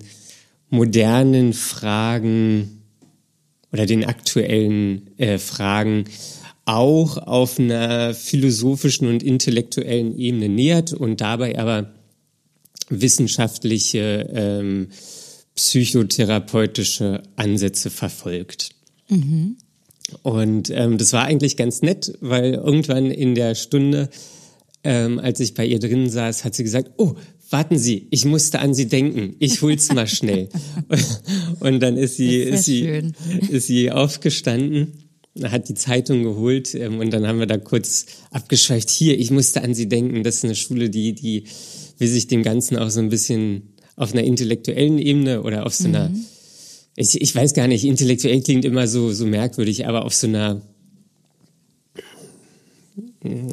modernen 0.69 1.51
Fragen 1.51 2.81
oder 3.73 3.85
den 3.85 4.05
aktuellen 4.05 5.09
äh, 5.17 5.37
Fragen 5.37 6.05
auch 6.65 7.17
auf 7.17 7.59
einer 7.59 8.13
philosophischen 8.13 9.07
und 9.07 9.23
intellektuellen 9.23 10.17
Ebene 10.17 10.49
nähert 10.49 10.93
und 10.93 11.19
dabei 11.19 11.57
aber 11.57 11.93
wissenschaftliche, 12.89 14.29
ähm, 14.33 14.87
psychotherapeutische 15.59 17.21
Ansätze 17.35 17.89
verfolgt. 17.89 18.69
Mhm. 19.09 19.57
Und 20.23 20.69
ähm, 20.69 20.97
das 20.97 21.11
war 21.11 21.25
eigentlich 21.25 21.57
ganz 21.57 21.81
nett, 21.81 22.17
weil 22.21 22.53
irgendwann 22.53 23.11
in 23.11 23.35
der 23.35 23.55
Stunde, 23.55 24.09
ähm, 24.85 25.19
als 25.19 25.41
ich 25.41 25.55
bei 25.55 25.65
ihr 25.65 25.79
drin 25.79 26.09
saß, 26.09 26.45
hat 26.45 26.55
sie 26.55 26.63
gesagt, 26.63 26.91
oh, 26.95 27.15
warten 27.49 27.77
Sie, 27.77 28.07
ich 28.09 28.23
musste 28.23 28.59
an 28.59 28.73
Sie 28.73 28.87
denken, 28.87 29.35
ich 29.39 29.61
hol's 29.61 29.91
mal 29.91 30.07
schnell. 30.07 30.47
und 31.59 31.81
dann 31.81 31.97
ist 31.97 32.15
sie, 32.15 32.37
ist, 32.37 32.59
ist 32.59 32.65
sie, 32.65 33.11
ist 33.49 33.67
sie 33.67 33.91
aufgestanden 33.91 34.93
hat 35.43 35.69
die 35.69 35.73
Zeitung 35.73 36.23
geholt 36.23 36.73
ähm, 36.75 36.99
und 36.99 37.11
dann 37.11 37.25
haben 37.25 37.39
wir 37.39 37.45
da 37.45 37.57
kurz 37.57 38.07
abgeschweift. 38.31 38.89
Hier, 38.89 39.17
ich 39.17 39.31
musste 39.31 39.61
an 39.61 39.73
Sie 39.73 39.87
denken. 39.87 40.23
Das 40.23 40.37
ist 40.37 40.43
eine 40.43 40.55
Schule, 40.55 40.89
die, 40.89 41.13
die 41.13 41.45
will 41.97 42.09
sich 42.09 42.27
dem 42.27 42.43
Ganzen 42.43 42.77
auch 42.77 42.89
so 42.89 42.99
ein 42.99 43.09
bisschen 43.09 43.73
auf 43.99 44.13
einer 44.13 44.23
intellektuellen 44.23 44.97
Ebene 44.97 45.43
oder 45.43 45.65
auf 45.65 45.75
so 45.75 45.87
einer, 45.87 46.09
mhm. 46.09 46.25
ich, 46.95 47.21
ich 47.21 47.35
weiß 47.35 47.53
gar 47.53 47.67
nicht, 47.67 47.83
intellektuell 47.83 48.41
klingt 48.41 48.65
immer 48.65 48.87
so, 48.87 49.11
so 49.11 49.25
merkwürdig, 49.25 49.87
aber 49.87 50.05
auf 50.05 50.15
so 50.15 50.27
einer, 50.27 50.61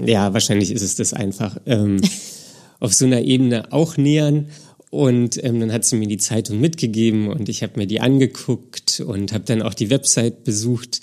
ja, 0.04 0.32
wahrscheinlich 0.32 0.70
ist 0.70 0.82
es 0.82 0.94
das 0.94 1.12
einfach, 1.12 1.59
ähm, 1.66 2.00
auf 2.80 2.94
so 2.94 3.04
einer 3.04 3.22
Ebene 3.22 3.72
auch 3.72 3.96
nähern. 3.96 4.46
Und 4.90 5.42
ähm, 5.42 5.59
dann 5.59 5.72
hat 5.72 5.85
sie 5.85 5.96
mir 5.96 6.06
die 6.06 6.16
Zeitung 6.16 6.61
mitgegeben 6.61 7.28
und 7.28 7.48
ich 7.48 7.62
habe 7.62 7.72
mir 7.76 7.87
die 7.87 8.00
angeguckt 8.00 9.00
und 9.00 9.32
habe 9.32 9.44
dann 9.44 9.61
auch 9.61 9.74
die 9.74 9.90
Website 9.90 10.44
besucht 10.44 11.00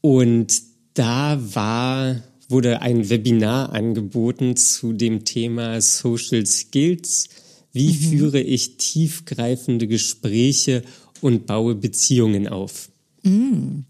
und 0.00 0.62
da 0.94 1.40
war, 1.40 2.22
wurde 2.48 2.82
ein 2.82 3.10
Webinar 3.10 3.72
angeboten 3.72 4.54
zu 4.56 4.92
dem 4.92 5.24
Thema 5.24 5.80
Social 5.80 6.46
Skills. 6.46 7.28
Wie 7.74 7.88
mhm. 7.88 7.94
führe 7.94 8.40
ich 8.40 8.78
tiefgreifende 8.78 9.86
Gespräche 9.86 10.82
und 11.20 11.44
baue 11.44 11.74
Beziehungen 11.74 12.48
auf? 12.48 12.88
Mhm. 13.22 13.84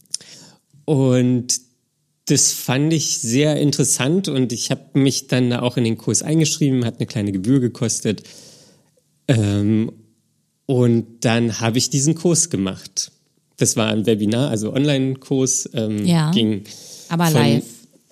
Und 0.84 1.60
das 2.24 2.50
fand 2.52 2.92
ich 2.92 3.18
sehr 3.18 3.60
interessant 3.60 4.26
und 4.26 4.52
ich 4.52 4.72
habe 4.72 4.98
mich 4.98 5.28
dann 5.28 5.52
auch 5.52 5.76
in 5.76 5.84
den 5.84 5.98
Kurs 5.98 6.22
eingeschrieben, 6.22 6.84
hat 6.84 6.96
eine 6.96 7.06
kleine 7.06 7.30
Gebühr 7.30 7.60
gekostet. 7.60 8.24
Ähm, 9.28 9.92
und 10.66 11.06
dann 11.20 11.60
habe 11.60 11.78
ich 11.78 11.90
diesen 11.90 12.16
Kurs 12.16 12.50
gemacht 12.50 13.12
das 13.56 13.76
war 13.76 13.88
ein 13.90 14.06
Webinar, 14.06 14.50
also 14.50 14.72
Online-Kurs, 14.72 15.70
ähm, 15.74 16.04
Ja. 16.04 16.30
ging 16.32 16.64
Aber 17.08 17.26
von, 17.26 17.34
live. 17.34 17.64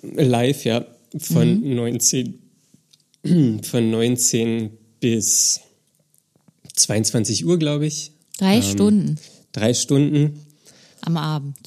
Live, 0.02 0.64
ja, 0.64 0.84
von 1.18 1.74
19, 1.74 2.38
von 3.62 3.90
19 3.90 4.70
bis 5.02 5.60
22 6.76 7.44
Uhr, 7.44 7.58
glaube 7.58 7.86
ich. 7.86 8.12
Drei 8.38 8.56
Ähm. 8.56 8.62
Stunden 8.62 9.18
Drei 9.52 9.74
Stunden. 9.74 10.40
am 11.02 11.18
Abend. 11.18 11.58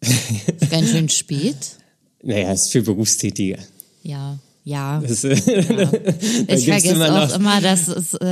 Ist 0.00 0.70
ganz 0.70 0.90
schön 0.90 1.08
spät. 1.08 1.56
Naja, 2.22 2.52
ist 2.52 2.72
für 2.72 2.82
Berufstätige. 2.82 3.56
Ja, 4.02 4.38
ja. 4.64 5.00
Das, 5.06 5.22
äh, 5.22 5.34
Ich 6.48 6.64
vergesse 6.64 6.88
immer 6.88 7.22
auch 7.22 7.28
noch- 7.28 7.36
immer, 7.36 7.60
dass 7.60 7.86
es 7.86 8.14
äh, 8.14 8.26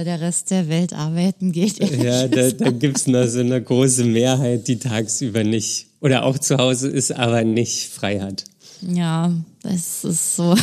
äh, 0.00 0.04
der 0.04 0.20
Rest 0.20 0.50
der 0.50 0.68
Welt 0.68 0.92
arbeiten 0.92 1.52
geht. 1.52 1.78
Ja, 2.02 2.26
da, 2.26 2.50
da 2.50 2.70
gibt 2.72 2.96
es 2.98 3.06
noch 3.06 3.26
so 3.28 3.38
eine 3.38 3.62
große 3.62 4.04
Mehrheit, 4.04 4.66
die 4.66 4.78
tagsüber 4.80 5.44
nicht 5.44 5.86
oder 6.00 6.24
auch 6.24 6.38
zu 6.38 6.56
Hause 6.58 6.88
ist, 6.88 7.12
aber 7.12 7.44
nicht 7.44 7.88
frei 7.88 8.18
hat. 8.20 8.42
Ja, 8.82 9.32
das 9.62 10.02
ist 10.04 10.34
so. 10.36 10.56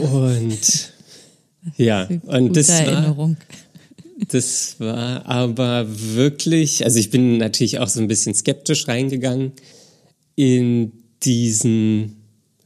Und 0.00 0.92
ja, 1.76 2.08
und 2.26 2.56
das 2.56 2.66
Gute 2.66 2.86
war, 2.86 2.92
Erinnerung. 2.92 3.36
das 4.28 4.76
war 4.78 5.26
aber 5.26 5.86
wirklich, 5.88 6.84
also 6.84 6.98
ich 6.98 7.10
bin 7.10 7.38
natürlich 7.38 7.78
auch 7.78 7.88
so 7.88 8.00
ein 8.00 8.08
bisschen 8.08 8.34
skeptisch 8.34 8.88
reingegangen 8.88 9.52
in 10.34 10.92
diesen 11.22 12.16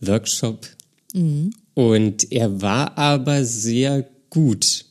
Workshop. 0.01 0.67
Und 1.75 2.33
er 2.33 2.63
war 2.63 2.97
aber 2.97 3.45
sehr 3.45 4.09
gut. 4.31 4.86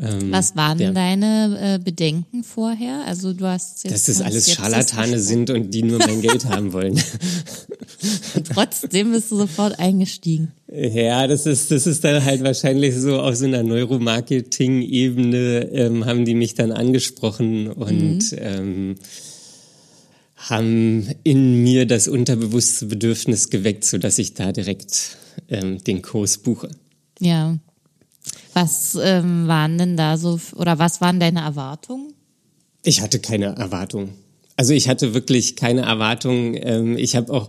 Ähm, 0.00 0.32
Was 0.32 0.56
waren 0.56 0.80
ja. 0.80 0.90
deine 0.90 1.76
äh, 1.76 1.78
Bedenken 1.78 2.42
vorher? 2.42 3.04
Also 3.06 3.32
du 3.32 3.46
hast 3.46 3.84
jetzt 3.84 3.94
Dass 3.94 4.06
das 4.06 4.20
alles 4.20 4.52
Scharlatane 4.52 5.20
sind 5.20 5.50
und 5.50 5.72
die 5.72 5.84
nur 5.84 6.00
mein 6.00 6.20
Geld 6.20 6.46
haben 6.46 6.72
wollen. 6.72 7.00
Und 8.34 8.46
trotzdem 8.52 9.12
bist 9.12 9.30
du 9.30 9.36
sofort 9.36 9.78
eingestiegen. 9.78 10.50
Ja, 10.72 11.28
das 11.28 11.46
ist, 11.46 11.70
das 11.70 11.86
ist 11.86 12.02
dann 12.02 12.24
halt 12.24 12.42
wahrscheinlich 12.42 12.96
so 12.96 13.20
auf 13.20 13.36
so 13.36 13.44
einer 13.44 13.62
Neuromarketing-Ebene 13.62 15.70
ähm, 15.72 16.06
haben 16.06 16.24
die 16.24 16.34
mich 16.34 16.54
dann 16.54 16.72
angesprochen 16.72 17.70
und 17.70 18.34
ähm, 18.36 18.96
haben 20.36 21.08
in 21.22 21.62
mir 21.62 21.86
das 21.86 22.08
unterbewusste 22.08 22.86
Bedürfnis 22.86 23.48
geweckt, 23.48 23.84
sodass 23.84 24.18
ich 24.18 24.34
da 24.34 24.50
direkt 24.50 25.18
ähm, 25.48 25.78
den 25.84 26.02
Kurs 26.02 26.38
buche. 26.38 26.68
Ja. 27.20 27.56
Was 28.54 28.98
ähm, 29.00 29.46
waren 29.48 29.76
denn 29.78 29.96
da 29.96 30.16
so, 30.16 30.40
oder 30.56 30.78
was 30.78 31.00
waren 31.00 31.20
deine 31.20 31.40
Erwartungen? 31.40 32.14
Ich 32.82 33.00
hatte 33.00 33.18
keine 33.18 33.56
Erwartung. 33.56 34.10
Also 34.56 34.72
ich 34.72 34.88
hatte 34.88 35.12
wirklich 35.14 35.56
keine 35.56 35.82
Erwartung. 35.82 36.54
Ähm, 36.54 36.96
ich 36.96 37.16
habe 37.16 37.32
auch 37.32 37.48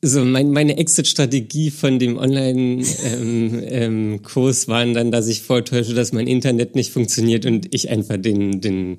so 0.00 0.24
mein, 0.24 0.50
meine 0.50 0.78
Exit-Strategie 0.78 1.70
von 1.70 1.98
dem 1.98 2.16
Online-Kurs 2.16 2.86
ähm, 3.02 3.62
ähm, 3.64 4.20
waren 4.68 4.94
dann, 4.94 5.12
dass 5.12 5.28
ich 5.28 5.42
vortäusche, 5.42 5.94
dass 5.94 6.12
mein 6.12 6.26
Internet 6.26 6.74
nicht 6.74 6.90
funktioniert 6.90 7.46
und 7.46 7.72
ich 7.72 7.88
einfach 7.90 8.16
den, 8.16 8.60
den 8.60 8.98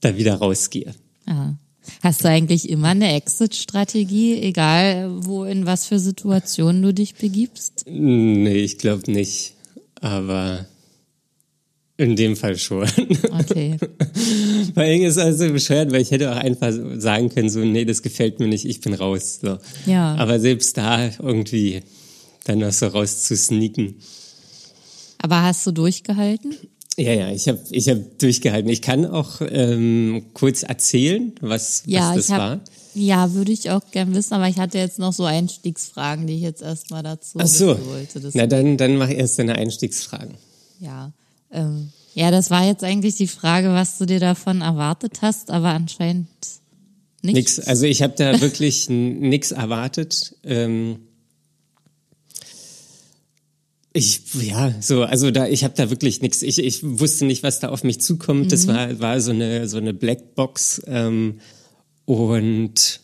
da 0.00 0.16
wieder 0.16 0.36
rausgehe. 0.36 0.94
Ah. 1.26 1.54
Hast 2.02 2.24
du 2.24 2.28
eigentlich 2.28 2.68
immer 2.68 2.88
eine 2.88 3.14
Exit-Strategie, 3.14 4.40
egal 4.40 5.10
wo, 5.24 5.44
in 5.44 5.66
was 5.66 5.86
für 5.86 5.98
Situationen 5.98 6.82
du 6.82 6.92
dich 6.92 7.14
begibst? 7.14 7.84
Nee, 7.88 8.58
ich 8.58 8.78
glaube 8.78 9.10
nicht. 9.10 9.54
Aber 10.00 10.66
in 11.96 12.16
dem 12.16 12.36
Fall 12.36 12.58
schon. 12.58 12.88
Okay. 13.40 13.78
Weil 14.74 14.90
irgendwie 14.90 15.06
ist 15.06 15.18
also 15.18 15.50
bescheuert, 15.50 15.90
weil 15.90 16.02
ich 16.02 16.10
hätte 16.10 16.30
auch 16.30 16.36
einfach 16.36 16.72
sagen 16.98 17.30
können, 17.30 17.48
so, 17.48 17.60
nee, 17.60 17.84
das 17.84 18.02
gefällt 18.02 18.40
mir 18.40 18.48
nicht, 18.48 18.66
ich 18.66 18.80
bin 18.80 18.92
raus. 18.92 19.38
So. 19.40 19.58
Ja. 19.86 20.14
Aber 20.16 20.38
selbst 20.38 20.76
da 20.76 21.06
irgendwie 21.18 21.82
dann 22.44 22.58
noch 22.58 22.72
so 22.72 22.88
raus 22.88 23.24
zu 23.24 23.36
sneaken. 23.36 23.96
Aber 25.18 25.42
hast 25.42 25.66
du 25.66 25.72
durchgehalten? 25.72 26.54
Ja, 26.98 27.12
ja, 27.12 27.30
ich 27.30 27.46
habe 27.48 27.60
ich 27.70 27.88
hab 27.88 28.18
durchgehalten. 28.18 28.70
Ich 28.70 28.80
kann 28.80 29.04
auch 29.04 29.40
ähm, 29.42 30.26
kurz 30.32 30.62
erzählen, 30.62 31.32
was, 31.40 31.82
Ja, 31.86 32.08
was 32.10 32.16
das 32.16 32.24
ich 32.26 32.32
hab, 32.32 32.38
war. 32.38 32.60
Ja, 32.94 33.34
würde 33.34 33.52
ich 33.52 33.70
auch 33.70 33.82
gern 33.90 34.14
wissen, 34.14 34.32
aber 34.32 34.48
ich 34.48 34.56
hatte 34.56 34.78
jetzt 34.78 34.98
noch 34.98 35.12
so 35.12 35.24
Einstiegsfragen, 35.24 36.26
die 36.26 36.34
ich 36.36 36.40
jetzt 36.40 36.62
erstmal 36.62 37.02
dazu 37.02 37.38
Ach 37.38 37.46
so. 37.46 37.66
wollte. 37.86 38.20
Das, 38.20 38.34
Na, 38.34 38.46
dann, 38.46 38.78
dann 38.78 38.96
mach 38.96 39.10
erst 39.10 39.38
deine 39.38 39.56
Einstiegsfragen. 39.56 40.34
ja. 40.80 41.12
Ähm, 41.52 41.90
ja, 42.14 42.30
das 42.30 42.50
war 42.50 42.64
jetzt 42.66 42.82
eigentlich 42.82 43.16
die 43.16 43.26
Frage, 43.28 43.68
was 43.68 43.98
du 43.98 44.06
dir 44.06 44.18
davon 44.18 44.62
erwartet 44.62 45.18
hast, 45.20 45.50
aber 45.50 45.68
anscheinend 45.68 46.28
nicht. 47.22 47.34
Nix. 47.34 47.60
Also 47.60 47.84
ich 47.84 48.00
habe 48.02 48.14
da 48.16 48.40
wirklich 48.40 48.88
nix 48.88 49.50
erwartet. 49.52 50.34
Ähm, 50.42 51.00
ich 53.96 54.20
ja 54.42 54.74
so 54.80 55.02
also 55.02 55.30
da 55.30 55.46
ich 55.48 55.64
habe 55.64 55.74
da 55.76 55.90
wirklich 55.90 56.20
nichts. 56.22 56.42
Ich, 56.42 56.58
ich 56.58 56.80
wusste 56.82 57.24
nicht, 57.24 57.42
was 57.42 57.60
da 57.60 57.68
auf 57.70 57.82
mich 57.84 58.00
zukommt. 58.00 58.44
Mhm. 58.46 58.48
Das 58.50 58.66
war 58.68 59.00
war 59.00 59.20
so 59.20 59.30
eine 59.32 59.68
so 59.68 59.76
eine 59.78 59.94
Blackbox 59.94 60.82
ähm, 60.86 61.40
und 62.04 63.00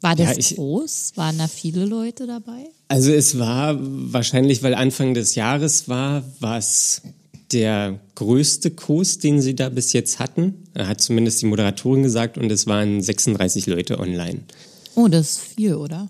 War 0.00 0.14
das 0.16 0.28
Ja, 0.32 0.38
ich- 0.38 0.54
groß? 0.56 1.12
Waren 1.16 1.38
da 1.38 1.48
viele 1.48 1.84
Leute 1.86 2.26
dabei? 2.26 2.66
also 2.88 3.10
es 3.12 3.38
war 3.38 3.76
wahrscheinlich, 3.80 4.62
weil 4.62 4.74
Anfang 4.74 5.14
des 5.14 5.34
Jahres 5.34 5.88
war, 5.88 6.22
war 6.40 6.58
es 6.58 7.02
der 7.52 7.98
größte 8.14 8.70
Kurs, 8.70 9.18
den 9.18 9.40
sie 9.40 9.54
da 9.54 9.68
bis 9.70 9.92
jetzt 9.92 10.18
hatten. 10.18 10.54
Hat 10.76 11.00
zumindest 11.00 11.40
die 11.42 11.46
Moderatorin 11.46 12.02
gesagt 12.02 12.36
und 12.38 12.50
es 12.52 12.66
waren 12.66 13.00
36 13.00 13.66
Leute 13.66 13.98
online. 13.98 14.40
Oh, 14.94 15.08
das 15.08 15.30
ist 15.32 15.40
viel, 15.40 15.74
oder? 15.74 16.08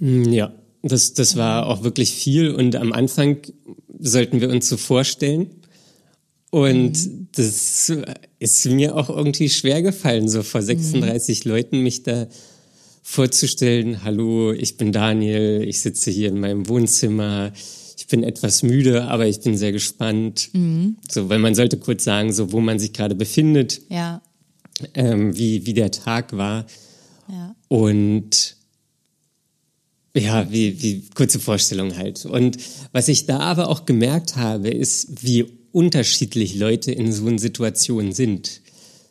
Mm, 0.00 0.32
Ja, 0.32 0.52
das, 0.82 1.14
das 1.14 1.36
war 1.36 1.66
auch 1.66 1.82
wirklich 1.82 2.12
viel 2.12 2.50
und 2.54 2.76
am 2.76 2.92
Anfang 2.92 3.38
sollten 3.98 4.40
wir 4.40 4.48
uns 4.50 4.68
so 4.68 4.76
vorstellen. 4.76 5.50
Und 6.50 6.96
das 7.32 7.92
ist 8.38 8.66
mir 8.66 8.96
auch 8.96 9.10
irgendwie 9.10 9.50
schwer 9.50 9.82
gefallen, 9.82 10.28
so 10.28 10.42
vor 10.42 10.62
36 10.62 11.44
Leuten 11.44 11.82
mich 11.82 12.04
da 12.04 12.26
vorzustellen. 13.02 14.02
Hallo, 14.04 14.52
ich 14.52 14.76
bin 14.76 14.92
Daniel, 14.92 15.62
ich 15.66 15.80
sitze 15.80 16.10
hier 16.10 16.28
in 16.28 16.40
meinem 16.40 16.68
Wohnzimmer. 16.68 17.52
Ich 17.98 18.06
bin 18.06 18.22
etwas 18.22 18.62
müde, 18.62 19.04
aber 19.04 19.26
ich 19.26 19.40
bin 19.40 19.56
sehr 19.58 19.72
gespannt. 19.72 20.50
So, 21.10 21.28
weil 21.28 21.38
man 21.38 21.54
sollte 21.54 21.76
kurz 21.78 22.04
sagen, 22.04 22.32
so 22.32 22.52
wo 22.52 22.60
man 22.60 22.78
sich 22.78 22.92
gerade 22.94 23.14
befindet, 23.14 23.82
Ja, 23.90 24.22
ähm, 24.94 25.36
wie, 25.36 25.66
wie 25.66 25.74
der 25.74 25.90
Tag 25.90 26.34
war. 26.36 26.64
ja. 27.28 27.54
Und 27.68 28.56
ja, 30.18 30.50
wie, 30.50 30.82
wie 30.82 31.02
kurze 31.14 31.40
Vorstellung 31.40 31.96
halt. 31.96 32.24
Und 32.26 32.58
was 32.92 33.08
ich 33.08 33.26
da 33.26 33.40
aber 33.40 33.68
auch 33.68 33.86
gemerkt 33.86 34.36
habe, 34.36 34.68
ist, 34.68 35.22
wie 35.22 35.46
unterschiedlich 35.72 36.56
Leute 36.56 36.92
in 36.92 37.12
so 37.12 37.26
einer 37.26 37.38
Situation 37.38 38.12
sind. 38.12 38.60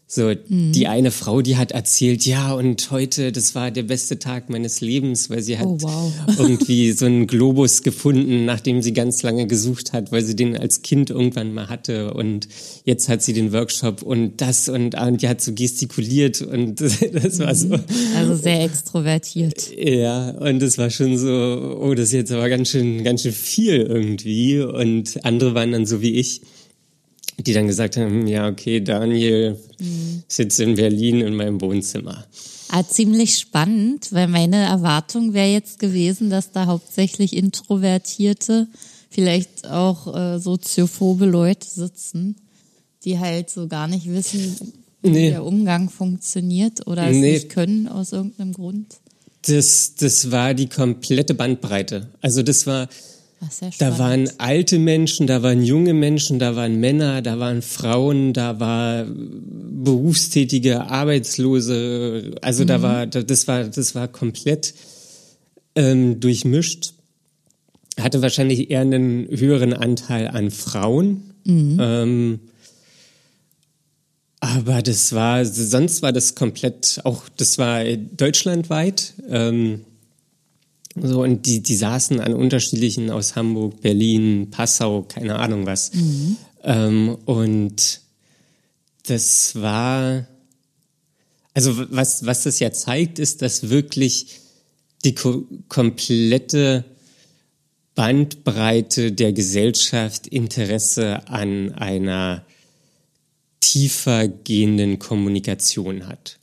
So, 0.10 0.34
die 0.34 0.88
eine 0.88 1.12
Frau, 1.12 1.42
die 1.42 1.58
hat 1.58 1.74
erzählt, 1.74 2.26
ja, 2.26 2.54
und 2.54 2.92
heute, 2.92 3.34
das 3.34 3.56
war 3.56 3.72
der 3.72 3.84
beste 3.84 4.20
Tag 4.20 4.50
meines 4.50 4.80
Lebens, 4.80 5.30
weil 5.30 5.42
sie 5.42 5.58
hat 5.58 5.68
Oh, 5.68 5.78
wow. 5.82 6.14
irgendwie 6.38 6.94
so 6.94 7.06
einen 7.06 7.28
Globus 7.28 7.84
gefunden, 7.84 8.46
nachdem 8.46 8.82
sie 8.82 8.94
ganz 8.94 9.22
lange 9.22 9.48
gesucht 9.48 9.92
hat, 9.92 10.14
weil 10.14 10.24
sie 10.24 10.38
den 10.38 10.56
als 10.56 10.82
Kind 10.82 11.10
irgendwann 11.10 11.54
mal 11.54 11.68
hatte. 11.68 12.14
Und 12.14 12.48
jetzt 12.86 13.10
hat 13.10 13.22
sie 13.22 13.34
den 13.34 13.52
Workshop 13.52 14.02
und 14.02 14.40
das 14.40 14.70
und, 14.70 14.98
ah, 14.98 15.08
und 15.08 15.22
die 15.22 15.28
hat 15.28 15.42
so 15.42 15.52
gestikuliert 15.52 16.42
und 16.42 16.80
das 16.80 17.40
war 17.40 17.54
so. 17.54 17.78
Also 18.16 18.36
sehr 18.36 18.64
extrovertiert. 18.64 19.76
Ja, 19.78 20.30
und 20.30 20.64
es 20.64 20.78
war 20.78 20.90
schon 20.90 21.18
so, 21.18 21.80
oh, 21.82 21.94
das 21.96 22.06
ist 22.06 22.14
jetzt 22.14 22.32
aber 22.32 22.48
ganz 22.48 22.70
schön, 22.70 23.04
ganz 23.04 23.24
schön 23.24 23.34
viel 23.34 23.82
irgendwie. 23.82 24.62
Und 24.62 25.26
andere 25.26 25.54
waren 25.54 25.74
dann 25.74 25.86
so 25.86 26.02
wie 26.02 26.12
ich, 26.14 26.40
die 27.40 27.54
dann 27.54 27.68
gesagt 27.68 27.98
haben, 27.98 28.28
ja, 28.28 28.48
okay, 28.48 28.82
Daniel 28.82 29.58
sitzt 30.28 30.60
in 30.60 30.76
Berlin 30.76 31.22
in 31.22 31.36
meinem 31.36 31.62
Wohnzimmer. 31.62 32.26
Ah, 32.70 32.84
ziemlich 32.84 33.38
spannend, 33.38 34.12
weil 34.12 34.28
meine 34.28 34.58
Erwartung 34.58 35.34
wäre 35.34 35.48
jetzt 35.52 35.80
gewesen, 35.80 36.30
dass 36.30 36.52
da 36.52 36.66
hauptsächlich 36.66 37.36
introvertierte, 37.36 38.68
vielleicht 39.10 39.68
auch 39.68 40.14
äh, 40.16 40.40
soziophobe 40.40 41.26
Leute 41.26 41.68
sitzen, 41.68 42.36
die 43.06 43.20
halt 43.20 43.50
so 43.50 43.68
gar 43.68 43.88
nicht 43.88 44.08
wissen, 44.12 44.56
wie 45.02 45.10
Nee. 45.10 45.30
der 45.30 45.46
Umgang 45.46 45.90
funktioniert 45.90 46.86
oder 46.88 47.08
es 47.08 47.16
Nee. 47.16 47.34
nicht 47.34 47.50
können 47.50 47.88
aus 47.88 48.12
irgendeinem 48.12 48.52
Grund. 48.54 48.96
Das, 49.46 49.94
das 49.96 50.32
war 50.32 50.54
die 50.54 50.68
komplette 50.68 51.34
Bandbreite. 51.36 52.10
Also 52.20 52.44
das 52.44 52.68
war, 52.68 52.90
Ach, 53.40 53.52
da 53.78 54.00
waren 54.00 54.30
alte 54.40 54.80
Menschen, 54.80 55.28
da 55.28 55.44
waren 55.44 55.62
junge 55.64 55.94
Menschen, 55.94 56.40
da 56.40 56.56
waren 56.56 56.80
Männer, 56.80 57.22
da 57.22 57.38
waren 57.40 57.62
Frauen, 57.62 58.34
da 58.34 58.60
war 58.60 59.06
berufstätige, 59.06 60.86
Arbeitslose. 60.90 62.32
Also 62.42 62.66
da 62.66 62.82
war, 62.82 63.06
da- 63.08 63.22
das 63.22 63.48
war, 63.48 63.66
das 63.66 63.94
war 63.96 64.08
komplett 64.08 64.74
ähm, 65.76 66.20
durchmischt. 66.20 66.94
hatte 68.00 68.22
wahrscheinlich 68.24 68.70
eher 68.72 68.82
einen 68.82 69.28
höheren 69.30 69.74
Anteil 69.74 70.28
an 70.30 70.50
Frauen. 70.52 71.22
Ähm, 71.80 72.40
aber 74.40 74.82
das 74.82 75.14
war, 75.14 75.46
sonst 75.46 76.02
war 76.02 76.12
das 76.14 76.36
komplett, 76.36 77.02
auch 77.04 77.24
das 77.38 77.58
war 77.58 77.84
deutschlandweit. 77.86 79.14
Ähm, 79.30 79.82
so, 81.02 81.24
und 81.24 81.46
die, 81.46 81.62
die 81.62 81.76
saßen 81.76 82.20
an 82.20 82.34
unterschiedlichen 82.34 83.10
aus 83.10 83.36
Hamburg, 83.36 83.82
Berlin, 83.82 84.50
Passau, 84.52 85.04
keine 85.04 85.40
Ahnung 85.40 85.66
was. 85.66 85.92
Ähm, 86.64 87.18
und 87.26 88.02
das 89.06 89.56
war, 89.56 90.28
also 91.54 91.74
was, 91.92 92.26
was 92.26 92.44
das 92.44 92.60
ja 92.60 92.72
zeigt, 92.72 93.20
ist, 93.20 93.42
dass 93.42 93.70
wirklich 93.70 94.40
die 95.04 95.16
ko 95.16 95.46
komplette 95.70 96.86
Bandbreite 97.96 99.12
der 99.12 99.34
Gesellschaft 99.34 100.28
Interesse 100.28 101.28
an 101.28 101.74
einer 101.74 102.46
tiefer 103.60 104.28
gehenden 104.28 105.00
Kommunikation 105.00 106.08
hat. 106.08 106.38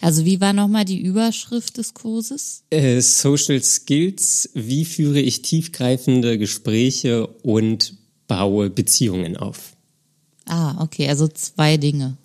Also 0.00 0.24
wie 0.24 0.40
war 0.40 0.52
nochmal 0.52 0.84
die 0.84 1.00
Überschrift 1.00 1.78
des 1.78 1.94
Kurses? 1.94 2.64
Äh, 2.70 3.00
Social 3.00 3.62
Skills, 3.62 4.50
wie 4.54 4.84
führe 4.84 5.20
ich 5.20 5.42
tiefgreifende 5.42 6.38
Gespräche 6.38 7.26
und 7.26 7.94
baue 8.26 8.70
Beziehungen 8.70 9.36
auf? 9.36 9.76
Ah, 10.46 10.82
okay, 10.82 11.08
also 11.08 11.28
zwei 11.28 11.76
Dinge. 11.76 12.16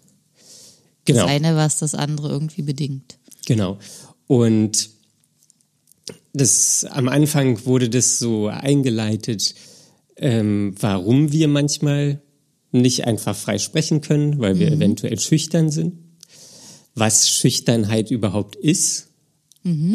Genau. 1.05 1.21
Das 1.21 1.29
eine, 1.29 1.55
was 1.55 1.79
das 1.79 1.95
andere 1.95 2.29
irgendwie 2.29 2.63
bedingt. 2.63 3.17
Genau. 3.45 3.77
Und 4.27 4.89
das, 6.33 6.85
am 6.89 7.07
Anfang 7.07 7.65
wurde 7.65 7.89
das 7.89 8.19
so 8.19 8.47
eingeleitet, 8.47 9.55
ähm, 10.17 10.75
warum 10.79 11.31
wir 11.31 11.47
manchmal 11.47 12.21
nicht 12.71 13.05
einfach 13.05 13.35
frei 13.35 13.59
sprechen 13.59 14.01
können, 14.01 14.39
weil 14.39 14.59
wir 14.59 14.71
eventuell 14.71 15.19
schüchtern 15.19 15.71
sind, 15.71 15.93
was 16.97 17.29
Schüchternheit 17.29 18.12
überhaupt 18.12 18.55
ist. 18.55 19.10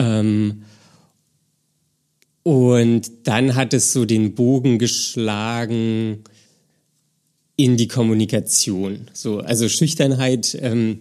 Ähm, 0.01 0.63
und 2.43 3.11
dann 3.25 3.55
hat 3.55 3.75
es 3.75 3.93
so 3.93 4.05
den 4.05 4.35
Bogen 4.35 4.79
geschlagen 4.79 6.25
in 7.57 7.77
die 7.77 7.89
Kommunikation. 7.89 9.11
So, 9.13 9.39
also 9.39 9.69
Schüchternheit 9.69 10.57
ähm, 10.61 11.01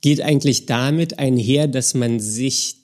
geht 0.00 0.20
eigentlich 0.20 0.66
damit 0.66 1.18
einher, 1.18 1.68
dass 1.68 1.94
man 1.94 2.20
sich 2.20 2.76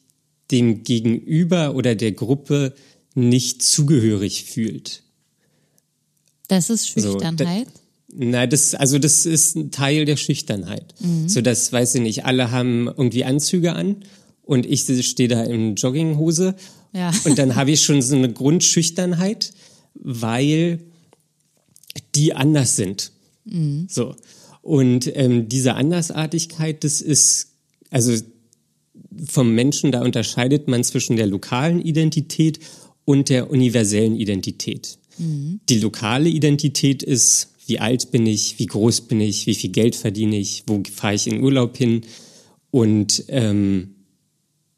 dem 0.51 0.83
Gegenüber 0.85 1.75
oder 1.75 1.95
der 1.95 2.13
Gruppe 2.13 2.75
nicht 3.15 3.63
zugehörig 3.63 4.45
fühlt. 4.45 5.03
Das 6.49 6.71
ist 6.71 6.87
So, 6.87 7.13
Schüchternheit. 7.13 7.69
Na, 8.17 8.47
das, 8.47 8.75
also 8.75 8.99
das 8.99 9.27
ist 9.27 9.57
ein 9.57 9.71
Teil 9.71 10.05
der 10.05 10.17
Schüchternheit. 10.17 10.95
So, 11.27 11.41
das 11.41 11.73
weiß 11.73 11.97
ich 11.97 12.01
nicht. 12.01 12.25
Alle 12.25 12.51
haben 12.53 12.87
irgendwie 12.87 13.25
Anzüge 13.25 13.73
an 13.75 14.05
und 14.43 14.67
ich 14.67 14.83
stehe 15.07 15.29
da 15.29 15.43
in 15.43 15.75
Jogginghose 15.75 16.55
Ja. 16.93 17.13
und 17.25 17.39
dann 17.39 17.57
habe 17.57 17.73
ich 17.73 17.83
schon 17.83 18.03
so 18.03 18.15
eine 18.15 18.33
Grundschüchternheit, 18.33 19.53
weil 19.95 20.79
die 22.15 22.35
anders 22.35 22.77
sind. 22.77 23.11
So. 23.89 24.15
Und 24.63 25.11
ähm, 25.17 25.49
diese 25.49 25.75
Andersartigkeit, 25.75 26.85
das 26.85 27.01
ist, 27.03 27.49
also 27.91 28.13
vom 29.27 29.55
Menschen, 29.55 29.93
da 29.93 30.03
unterscheidet 30.03 30.69
man 30.69 30.83
zwischen 30.85 31.17
der 31.17 31.27
lokalen 31.27 31.81
Identität 31.83 32.61
und 33.05 33.29
der 33.29 33.51
universellen 33.51 34.17
Identität. 34.17 34.99
Die 35.19 35.79
lokale 35.79 36.29
Identität 36.29 37.03
ist, 37.03 37.51
wie 37.67 37.79
alt 37.79 38.11
bin 38.11 38.27
ich, 38.27 38.59
wie 38.59 38.67
groß 38.67 39.03
bin 39.03 39.21
ich, 39.21 39.47
wie 39.47 39.55
viel 39.55 39.71
Geld 39.71 39.97
verdiene 39.97 40.39
ich, 40.39 40.65
wo 40.67 40.83
fahre 40.93 41.15
ich 41.15 41.27
in 41.27 41.43
Urlaub 41.43 41.77
hin 41.77 42.03
und 42.71 43.25
ähm, 43.29 43.95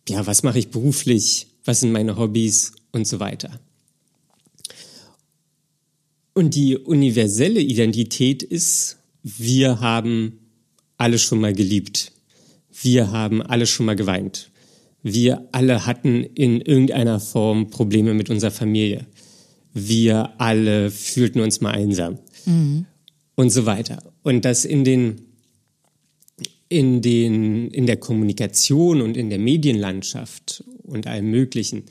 ja, 0.08 0.26
was 0.26 0.42
mache 0.42 0.58
ich 0.58 0.68
beruflich, 0.68 1.48
was 1.64 1.80
sind 1.80 1.92
meine 1.92 2.16
Hobbys 2.16 2.72
und 2.92 3.06
so 3.06 3.20
weiter. 3.20 3.60
Und 6.32 6.54
die 6.54 6.76
universelle 6.76 7.60
Identität 7.60 8.42
ist, 8.42 8.98
wir 9.22 9.80
haben 9.80 10.38
alle 10.98 11.18
schon 11.18 11.40
mal 11.40 11.54
geliebt. 11.54 12.12
Wir 12.70 13.10
haben 13.10 13.40
alle 13.42 13.66
schon 13.66 13.86
mal 13.86 13.96
geweint. 13.96 14.50
Wir 15.02 15.48
alle 15.52 15.86
hatten 15.86 16.22
in 16.22 16.60
irgendeiner 16.60 17.20
Form 17.20 17.70
Probleme 17.70 18.12
mit 18.12 18.28
unserer 18.28 18.50
Familie. 18.50 19.06
Wir 19.72 20.38
alle 20.38 20.90
fühlten 20.90 21.40
uns 21.40 21.60
mal 21.60 21.70
einsam. 21.70 22.18
Und 23.34 23.50
so 23.50 23.66
weiter. 23.66 24.02
Und 24.22 24.44
das 24.44 24.64
in 24.64 24.84
den, 24.84 25.22
in 26.68 27.02
den, 27.02 27.70
in 27.70 27.86
der 27.86 27.96
Kommunikation 27.98 29.02
und 29.02 29.16
in 29.16 29.30
der 29.30 29.38
Medienlandschaft 29.38 30.64
und 30.82 31.06
allem 31.06 31.30
Möglichen 31.30 31.84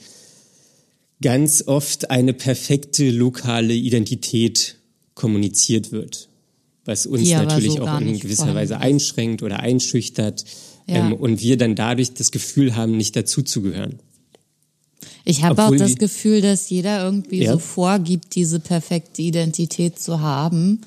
ganz 1.22 1.63
oft 1.68 2.10
eine 2.12 2.34
perfekte 2.34 3.10
lokale 3.10 3.74
Identität 3.74 4.78
kommuniziert 5.13 5.91
wird, 5.91 6.30
was 6.84 7.06
uns 7.06 7.32
aber 7.32 7.46
natürlich 7.46 7.74
so 7.74 7.84
auch 7.84 8.02
in 8.02 8.20
gewisser 8.20 8.54
Weise 8.54 8.80
einschränkt 8.80 9.41
oder 9.41 9.60
einschüchtert 9.60 10.46
Ja. 10.88 11.08
ähm, 11.08 11.13
und 11.13 11.41
wir 11.41 11.58
dann 11.58 11.76
dadurch 11.76 12.13
das 12.13 12.32
Gefühl 12.32 12.76
haben, 12.76 12.98
nicht 12.98 13.15
dazuzugehören. 13.15 14.00
Ich 15.28 15.44
habe 15.44 15.64
auch 15.66 15.76
das 15.76 15.96
Gefühl, 15.96 16.42
dass 16.42 16.70
jeder 16.70 17.04
irgendwie 17.04 17.44
Ja. 17.44 17.54
so 17.54 17.60
vorgibt, 17.60 18.36
diese 18.36 18.60
perfekte 18.60 19.24
Identität 19.24 20.00
zu 20.00 20.20
haben, 20.22 20.82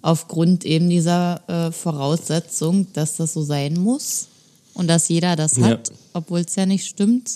aufgrund 0.00 0.64
eben 0.64 0.88
dieser 0.88 1.42
äh, 1.48 1.72
Voraussetzung, 1.72 2.86
dass 2.94 3.16
das 3.16 3.34
so 3.34 3.42
sein 3.42 3.74
muss 3.74 4.28
und 4.74 4.88
dass 4.88 5.08
jeder 5.08 5.36
das 5.36 5.56
Ja. 5.58 5.64
hat, 5.66 5.92
obwohl 6.14 6.40
es 6.40 6.56
ja 6.56 6.64
nicht 6.66 6.86
stimmt 6.86 7.30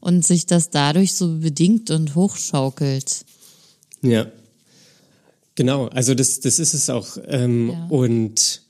und 0.00 0.26
sich 0.26 0.46
das 0.46 0.70
dadurch 0.70 1.14
so 1.14 1.38
bedingt 1.38 1.90
und 1.92 2.16
hochschaukelt. 2.16 3.24
Ja. 4.02 4.26
Genau, 5.54 5.86
also 5.86 6.14
das, 6.14 6.40
das 6.40 6.58
ist 6.58 6.74
es 6.74 6.90
auch. 6.90 7.16
Ähm, 7.28 7.70
Ja. 7.70 7.86
Und 7.90 8.62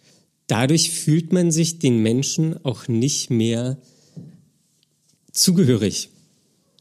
dadurch 0.49 0.91
fühlt 0.91 1.33
man 1.33 1.51
sich 1.51 1.79
den 1.79 1.99
Menschen 2.03 2.63
auch 2.65 2.89
nicht 2.89 3.31
mehr 3.31 3.79
zugehörig. 5.33 6.11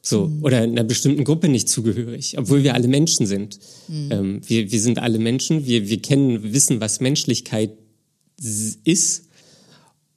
So, 0.03 0.27
Mhm. 0.27 0.43
oder 0.43 0.61
einer 0.61 0.83
bestimmten 0.83 1.23
Gruppe 1.23 1.47
nicht 1.47 1.69
zugehörig, 1.69 2.37
obwohl 2.37 2.63
wir 2.63 2.73
alle 2.73 2.87
Menschen 2.87 3.27
sind. 3.27 3.59
Mhm. 3.87 4.09
Ähm, 4.11 4.41
wir, 4.47 4.71
wir 4.71 4.81
sind 4.81 4.97
alle 4.99 5.19
Menschen, 5.19 5.65
wir, 5.67 5.87
wir 5.89 6.01
kennen, 6.01 6.53
wissen, 6.53 6.81
was 6.81 7.01
Menschlichkeit 7.01 7.71
ist 8.83 9.27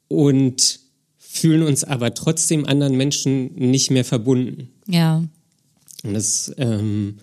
und 0.08 0.80
fühlen 1.18 1.62
uns 1.62 1.84
aber 1.84 2.14
trotzdem 2.14 2.64
anderen 2.64 2.96
Menschen 2.96 3.54
nicht 3.56 3.90
mehr 3.90 4.04
verbunden. 4.04 4.70
Ja. 4.88 5.22
Und 6.02 6.14
das, 6.14 6.52
ähm, 6.56 7.18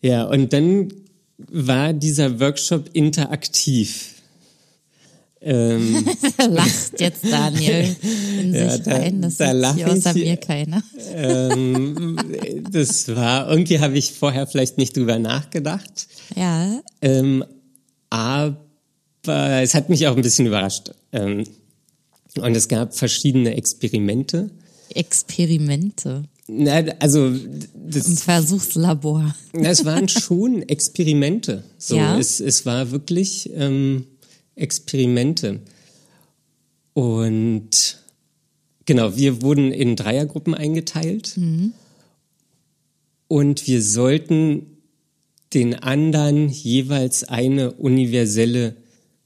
ja, 0.00 0.24
und 0.24 0.52
dann 0.52 0.88
war 1.36 1.92
dieser 1.92 2.40
Workshop 2.40 2.88
interaktiv. 2.94 4.13
Ähm, 5.46 6.04
Lacht 6.50 6.98
jetzt 7.00 7.22
Daniel 7.24 7.94
in 8.40 8.54
Ja, 8.54 8.70
sich 8.70 8.82
da- 8.82 8.92
rein. 8.96 9.20
Das 9.22 9.36
da 9.36 9.46
sieht 9.52 9.60
lach 9.60 9.74
hier 9.76 9.92
außer 9.92 10.16
ich- 10.16 10.24
mir 10.24 10.36
keiner. 10.38 10.82
ähm, 11.14 12.16
das 12.70 13.14
war, 13.14 13.50
irgendwie 13.50 13.78
habe 13.80 13.96
ich 13.98 14.12
vorher 14.12 14.46
vielleicht 14.46 14.78
nicht 14.78 14.96
drüber 14.96 15.18
nachgedacht, 15.18 16.06
Ja. 16.34 16.80
ähm, 17.02 17.44
aber 18.10 18.56
es 19.26 19.74
hat 19.74 19.88
mich 19.90 20.06
auch 20.06 20.16
ein 20.16 20.22
bisschen 20.22 20.46
überrascht. 20.46 20.92
Ähm, 21.12 21.44
und 22.38 22.56
es 22.56 22.68
gab 22.68 22.94
verschiedene 22.94 23.56
Experimente. 23.56 24.50
Experimente 24.94 26.24
Na, 26.48 26.82
also, 27.00 27.26
im 27.28 27.60
das, 27.88 28.22
Versuchslabor. 28.22 29.34
Na, 29.52 29.68
es 29.70 29.84
waren 29.84 30.08
schon 30.08 30.62
Experimente. 30.62 31.64
So, 31.78 31.96
Ja. 31.96 32.18
es, 32.18 32.40
es 32.40 32.66
war 32.66 32.90
wirklich 32.90 33.50
ähm, 33.54 34.06
Experimente. 34.56 35.60
Und 36.92 38.02
genau, 38.84 39.16
wir 39.16 39.42
wurden 39.42 39.72
in 39.72 39.96
Dreiergruppen 39.96 40.54
eingeteilt. 40.54 41.36
Und 43.28 43.66
wir 43.66 43.82
sollten 43.82 44.66
den 45.54 45.74
anderen 45.74 46.48
jeweils 46.48 47.24
eine 47.24 47.72
universelle 47.72 48.76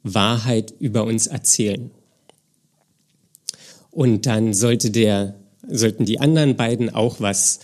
Wahrheit 0.03 0.75
über 0.79 1.05
uns 1.05 1.27
erzählen. 1.27 1.91
Und 3.91 4.27
dann 4.27 4.55
sollte 4.55 4.91
der, 4.91 5.35
sollten 5.67 6.05
die 6.05 6.21
anderen 6.21 6.57
beiden 6.57 6.91
auch 6.91 7.21
was, 7.21 7.61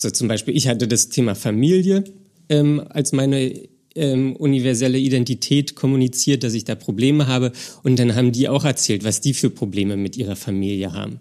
so 0.00 0.10
zum 0.10 0.28
Beispiel, 0.28 0.56
ich 0.56 0.68
hatte 0.68 0.88
das 0.88 1.08
Thema 1.08 1.34
Familie 1.34 2.04
ähm, 2.48 2.82
als 2.88 3.12
meine 3.12 3.68
ähm, 3.98 4.36
universelle 4.36 4.98
Identität 4.98 5.74
kommuniziert, 5.74 6.44
dass 6.44 6.54
ich 6.54 6.64
da 6.64 6.74
Probleme 6.74 7.26
habe. 7.26 7.52
Und 7.82 7.98
dann 7.98 8.14
haben 8.14 8.32
die 8.32 8.48
auch 8.48 8.64
erzählt, 8.64 9.04
was 9.04 9.20
die 9.20 9.34
für 9.34 9.50
Probleme 9.50 9.96
mit 9.96 10.16
ihrer 10.16 10.36
Familie 10.36 10.92
haben. 10.92 11.20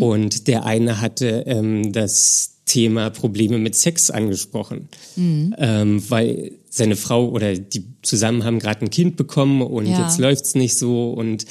Und 0.00 0.46
der 0.46 0.64
eine 0.64 1.00
hatte 1.00 1.44
ähm, 1.46 1.92
das 1.92 2.54
Thema 2.66 3.10
Probleme 3.10 3.58
mit 3.58 3.74
Sex 3.74 4.10
angesprochen, 4.10 4.88
mhm. 5.16 5.54
ähm, 5.58 6.10
weil 6.10 6.52
seine 6.70 6.96
Frau 6.96 7.28
oder 7.28 7.56
die 7.56 7.84
zusammen 8.02 8.44
haben 8.44 8.58
gerade 8.58 8.82
ein 8.82 8.90
Kind 8.90 9.16
bekommen 9.16 9.62
und 9.62 9.86
ja. 9.86 10.02
jetzt 10.02 10.18
läuft's 10.18 10.54
nicht 10.54 10.76
so 10.76 11.10
und 11.10 11.44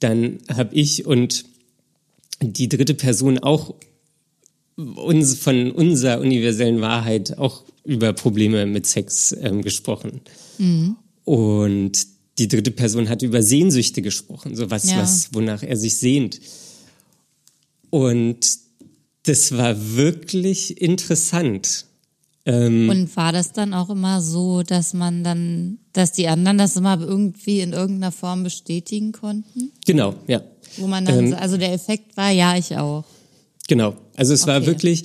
dann 0.00 0.38
habe 0.54 0.74
ich 0.74 1.06
und 1.06 1.44
die 2.40 2.68
dritte 2.68 2.94
Person 2.94 3.38
auch 3.38 3.74
uns 4.76 5.36
von 5.38 5.72
unserer 5.72 6.20
universellen 6.20 6.80
Wahrheit 6.80 7.38
auch 7.38 7.64
über 7.88 8.12
Probleme 8.12 8.66
mit 8.66 8.86
Sex 8.86 9.34
ähm, 9.40 9.62
gesprochen. 9.62 10.20
Mhm. 10.58 10.96
Und 11.24 12.06
die 12.38 12.46
dritte 12.46 12.70
Person 12.70 13.08
hat 13.08 13.22
über 13.22 13.42
Sehnsüchte 13.42 14.02
gesprochen, 14.02 14.54
so 14.54 14.70
was, 14.70 14.90
ja. 14.90 14.98
was, 14.98 15.32
wonach 15.32 15.62
er 15.62 15.76
sich 15.76 15.96
sehnt. 15.96 16.38
Und 17.90 18.46
das 19.22 19.56
war 19.56 19.96
wirklich 19.96 20.80
interessant. 20.80 21.86
Ähm, 22.44 22.90
und 22.90 23.16
war 23.16 23.32
das 23.32 23.52
dann 23.52 23.72
auch 23.72 23.88
immer 23.88 24.20
so, 24.20 24.62
dass 24.62 24.92
man 24.92 25.24
dann, 25.24 25.78
dass 25.94 26.12
die 26.12 26.28
anderen 26.28 26.58
das 26.58 26.76
immer 26.76 27.00
irgendwie 27.00 27.60
in 27.60 27.72
irgendeiner 27.72 28.12
Form 28.12 28.42
bestätigen 28.42 29.12
konnten? 29.12 29.72
Genau, 29.86 30.14
ja. 30.26 30.42
Wo 30.76 30.86
man 30.86 31.06
dann, 31.06 31.28
ähm, 31.28 31.34
also 31.34 31.56
der 31.56 31.72
Effekt 31.72 32.16
war, 32.18 32.30
ja, 32.30 32.56
ich 32.56 32.76
auch. 32.76 33.04
Genau, 33.66 33.96
also 34.14 34.34
es 34.34 34.42
okay. 34.42 34.50
war 34.52 34.66
wirklich, 34.66 35.04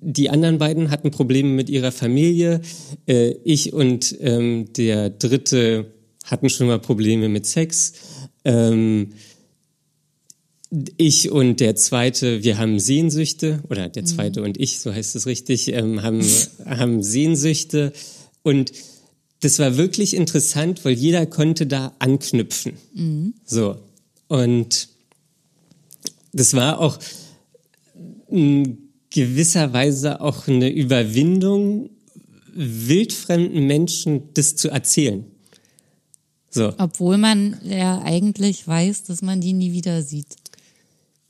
die 0.00 0.30
anderen 0.30 0.58
beiden 0.58 0.90
hatten 0.90 1.10
Probleme 1.10 1.50
mit 1.50 1.68
ihrer 1.68 1.92
Familie. 1.92 2.60
Äh, 3.06 3.34
ich 3.44 3.72
und 3.72 4.16
ähm, 4.20 4.72
der 4.72 5.10
dritte 5.10 5.92
hatten 6.24 6.48
schon 6.48 6.66
mal 6.66 6.78
Probleme 6.78 7.28
mit 7.28 7.46
Sex. 7.46 7.92
Ähm, 8.44 9.12
ich 10.96 11.30
und 11.30 11.60
der 11.60 11.76
zweite, 11.76 12.42
wir 12.42 12.58
haben 12.58 12.80
Sehnsüchte, 12.80 13.62
oder 13.68 13.88
der 13.88 14.04
zweite 14.04 14.40
mhm. 14.40 14.46
und 14.46 14.60
ich, 14.60 14.80
so 14.80 14.92
heißt 14.92 15.14
es 15.14 15.26
richtig, 15.26 15.72
ähm, 15.72 16.02
haben, 16.02 16.22
haben 16.64 17.02
Sehnsüchte. 17.02 17.92
Und 18.42 18.72
das 19.40 19.58
war 19.58 19.76
wirklich 19.76 20.14
interessant, 20.14 20.84
weil 20.84 20.94
jeder 20.94 21.26
konnte 21.26 21.66
da 21.66 21.94
anknüpfen. 21.98 22.72
Mhm. 22.94 23.34
So. 23.44 23.76
Und 24.28 24.88
das 26.32 26.54
war 26.54 26.80
auch 26.80 26.98
in 28.28 28.83
gewisser 29.14 29.72
Weise 29.72 30.20
auch 30.20 30.48
eine 30.48 30.68
Überwindung, 30.68 31.90
wildfremden 32.52 33.66
Menschen 33.66 34.34
das 34.34 34.56
zu 34.56 34.70
erzählen. 34.70 35.24
So. 36.50 36.72
Obwohl 36.78 37.16
man 37.16 37.56
ja 37.64 38.02
eigentlich 38.02 38.66
weiß, 38.66 39.04
dass 39.04 39.22
man 39.22 39.40
die 39.40 39.52
nie 39.52 39.72
wieder 39.72 40.02
sieht. 40.02 40.26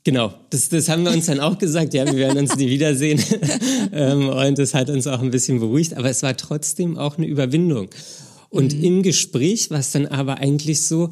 Genau, 0.03 0.33
das, 0.49 0.69
das 0.69 0.89
haben 0.89 1.03
wir 1.03 1.11
uns 1.11 1.27
dann 1.27 1.39
auch 1.39 1.57
gesagt, 1.57 1.93
ja, 1.93 2.05
wir 2.05 2.15
werden 2.15 2.39
uns 2.39 2.55
nie 2.55 2.69
wiedersehen. 2.69 3.19
ähm, 3.91 4.29
und 4.29 4.57
das 4.57 4.73
hat 4.73 4.89
uns 4.89 5.05
auch 5.05 5.21
ein 5.21 5.31
bisschen 5.31 5.59
beruhigt, 5.59 5.95
aber 5.95 6.09
es 6.09 6.23
war 6.23 6.35
trotzdem 6.37 6.97
auch 6.97 7.17
eine 7.17 7.27
Überwindung. 7.27 7.89
Und 8.49 8.75
mhm. 8.75 8.83
im 8.83 9.03
Gespräch 9.03 9.69
war 9.69 9.79
es 9.79 9.91
dann 9.91 10.07
aber 10.07 10.37
eigentlich 10.37 10.81
so, 10.81 11.11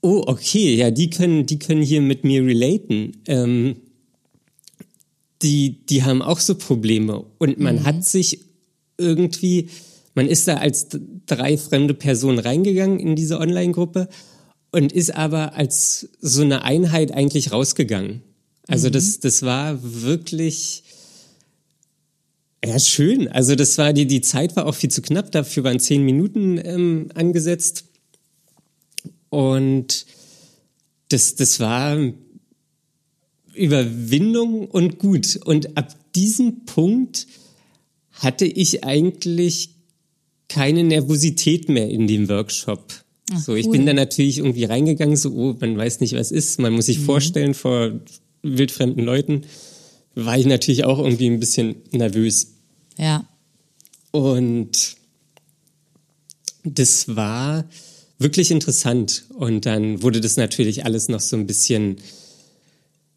oh, 0.00 0.24
okay, 0.26 0.74
ja, 0.74 0.90
die 0.90 1.10
können, 1.10 1.46
die 1.46 1.58
können 1.58 1.82
hier 1.82 2.00
mit 2.00 2.24
mir 2.24 2.44
relaten. 2.44 3.22
Ähm, 3.26 3.76
die, 5.42 5.84
die 5.86 6.04
haben 6.04 6.22
auch 6.22 6.40
so 6.40 6.54
Probleme. 6.54 7.24
Und 7.38 7.58
man 7.58 7.76
mhm. 7.76 7.84
hat 7.84 8.04
sich 8.04 8.40
irgendwie, 8.98 9.68
man 10.14 10.28
ist 10.28 10.48
da 10.48 10.56
als 10.56 10.88
drei 11.26 11.56
fremde 11.56 11.94
Personen 11.94 12.38
reingegangen 12.38 12.98
in 12.98 13.16
diese 13.16 13.38
Online-Gruppe 13.38 14.08
und 14.70 14.92
ist 14.92 15.14
aber 15.14 15.54
als 15.54 16.08
so 16.20 16.42
eine 16.42 16.62
Einheit 16.62 17.12
eigentlich 17.12 17.52
rausgegangen. 17.52 18.22
Also 18.68 18.88
mhm. 18.88 18.92
das, 18.92 19.20
das 19.20 19.42
war 19.42 19.78
wirklich 19.82 20.82
ja 22.64 22.78
schön. 22.78 23.28
Also 23.28 23.54
das 23.54 23.76
war 23.78 23.92
die 23.92 24.06
die 24.06 24.20
Zeit 24.20 24.56
war 24.56 24.66
auch 24.66 24.74
viel 24.74 24.90
zu 24.90 25.02
knapp. 25.02 25.32
Dafür 25.32 25.64
waren 25.64 25.80
zehn 25.80 26.04
Minuten 26.04 26.60
ähm, 26.62 27.08
angesetzt 27.14 27.84
und 29.30 30.06
das 31.08 31.34
das 31.34 31.58
war 31.60 31.98
Überwindung 33.54 34.66
und 34.66 34.98
gut. 34.98 35.38
Und 35.44 35.76
ab 35.76 35.94
diesem 36.14 36.64
Punkt 36.64 37.26
hatte 38.12 38.44
ich 38.44 38.84
eigentlich 38.84 39.70
keine 40.48 40.84
Nervosität 40.84 41.68
mehr 41.68 41.88
in 41.88 42.06
dem 42.06 42.28
Workshop. 42.28 42.92
Ach, 43.32 43.40
so, 43.40 43.54
ich 43.54 43.66
cool. 43.66 43.72
bin 43.72 43.86
da 43.86 43.94
natürlich 43.94 44.38
irgendwie 44.38 44.64
reingegangen, 44.64 45.16
so, 45.16 45.30
oh, 45.32 45.56
man 45.58 45.76
weiß 45.76 46.00
nicht, 46.00 46.14
was 46.14 46.30
ist, 46.30 46.60
man 46.60 46.72
muss 46.72 46.86
sich 46.86 46.98
mhm. 47.00 47.04
vorstellen 47.04 47.54
vor 47.54 47.92
wildfremden 48.42 49.04
Leuten. 49.04 49.42
War 50.14 50.36
ich 50.36 50.46
natürlich 50.46 50.84
auch 50.84 50.98
irgendwie 50.98 51.30
ein 51.30 51.40
bisschen 51.40 51.76
nervös. 51.92 52.52
Ja. 52.98 53.26
Und 54.10 54.96
das 56.64 57.16
war 57.16 57.64
wirklich 58.18 58.50
interessant. 58.50 59.24
Und 59.34 59.64
dann 59.64 60.02
wurde 60.02 60.20
das 60.20 60.36
natürlich 60.36 60.84
alles 60.84 61.08
noch 61.08 61.20
so 61.20 61.36
ein 61.36 61.46
bisschen 61.46 61.96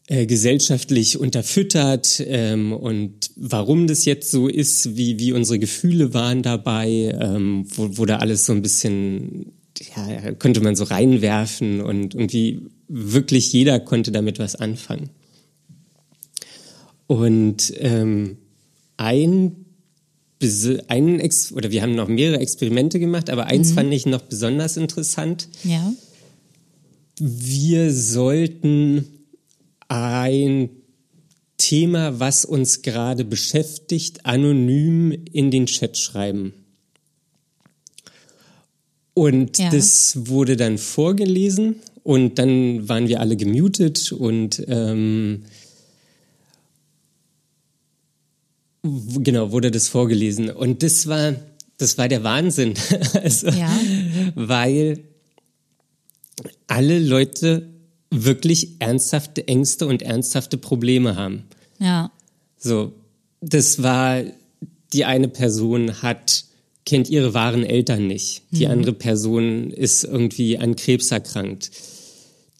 äh, 0.08 0.26
gesellschaftlich 0.26 1.18
unterfüttert 1.18 2.22
ähm, 2.24 2.72
und 2.72 3.30
warum 3.34 3.86
das 3.86 4.04
jetzt 4.04 4.30
so 4.30 4.46
ist, 4.46 4.96
wie, 4.96 5.18
wie 5.18 5.32
unsere 5.32 5.58
Gefühle 5.58 6.14
waren 6.14 6.42
dabei, 6.42 7.12
ähm, 7.20 7.64
wurde 7.74 8.20
alles 8.20 8.46
so 8.46 8.52
ein 8.52 8.62
bisschen 8.62 9.52
ja, 9.96 10.32
könnte 10.32 10.60
man 10.60 10.76
so 10.76 10.84
reinwerfen 10.84 11.80
und 11.80 12.14
irgendwie 12.14 12.62
wirklich 12.88 13.52
jeder 13.52 13.80
konnte 13.80 14.12
damit 14.12 14.38
was 14.38 14.54
anfangen. 14.54 15.10
Und 17.06 17.72
ähm, 17.78 18.36
ein, 18.96 19.66
ein 20.88 21.20
Ex 21.20 21.52
oder 21.52 21.70
wir 21.70 21.82
haben 21.82 21.94
noch 21.94 22.08
mehrere 22.08 22.40
Experimente 22.40 22.98
gemacht, 22.98 23.30
aber 23.30 23.46
eins 23.46 23.70
mhm. 23.70 23.74
fand 23.74 23.92
ich 23.92 24.06
noch 24.06 24.22
besonders 24.22 24.76
interessant. 24.76 25.48
Ja. 25.64 25.92
Wir 27.18 27.92
sollten 27.92 29.06
ein 29.88 30.70
Thema, 31.56 32.20
was 32.20 32.44
uns 32.44 32.82
gerade 32.82 33.24
beschäftigt, 33.24 34.26
anonym 34.26 35.12
in 35.32 35.50
den 35.50 35.66
Chat 35.66 35.96
schreiben. 35.96 36.52
Und 39.14 39.58
ja. 39.58 39.70
das 39.70 40.28
wurde 40.28 40.56
dann 40.56 40.76
vorgelesen 40.76 41.76
und 42.02 42.38
dann 42.38 42.88
waren 42.88 43.08
wir 43.08 43.20
alle 43.20 43.36
gemutet 43.36 44.12
und 44.12 44.62
ähm, 44.68 45.44
genau 48.82 49.50
wurde 49.52 49.70
das 49.70 49.88
vorgelesen 49.88 50.50
und 50.50 50.82
das 50.82 51.06
war 51.08 51.34
das 51.78 51.98
war 51.98 52.08
der 52.08 52.24
Wahnsinn, 52.24 52.74
also, 53.22 53.48
ja. 53.48 53.70
weil 54.34 55.04
alle 56.66 56.98
Leute 56.98 57.68
wirklich 58.24 58.80
ernsthafte 58.80 59.46
Ängste 59.48 59.86
und 59.86 60.02
ernsthafte 60.02 60.56
Probleme 60.56 61.16
haben. 61.16 61.44
Ja. 61.78 62.10
So, 62.58 62.92
das 63.40 63.82
war 63.82 64.22
die 64.92 65.04
eine 65.04 65.28
Person 65.28 66.02
hat 66.02 66.46
kennt 66.86 67.10
ihre 67.10 67.34
wahren 67.34 67.64
Eltern 67.64 68.06
nicht. 68.06 68.42
Die 68.52 68.64
mhm. 68.64 68.70
andere 68.70 68.92
Person 68.92 69.70
ist 69.70 70.04
irgendwie 70.04 70.56
an 70.56 70.76
Krebs 70.76 71.10
erkrankt. 71.10 71.70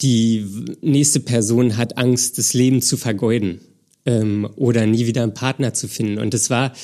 Die 0.02 0.44
nächste 0.82 1.20
Person 1.20 1.76
hat 1.78 1.96
Angst, 1.96 2.36
das 2.36 2.52
Leben 2.52 2.82
zu 2.82 2.98
vergeuden 2.98 3.60
ähm, 4.04 4.46
oder 4.56 4.84
nie 4.84 5.06
wieder 5.06 5.22
einen 5.22 5.32
Partner 5.32 5.72
zu 5.72 5.88
finden. 5.88 6.18
Und 6.18 6.34
das 6.34 6.50
war, 6.50 6.74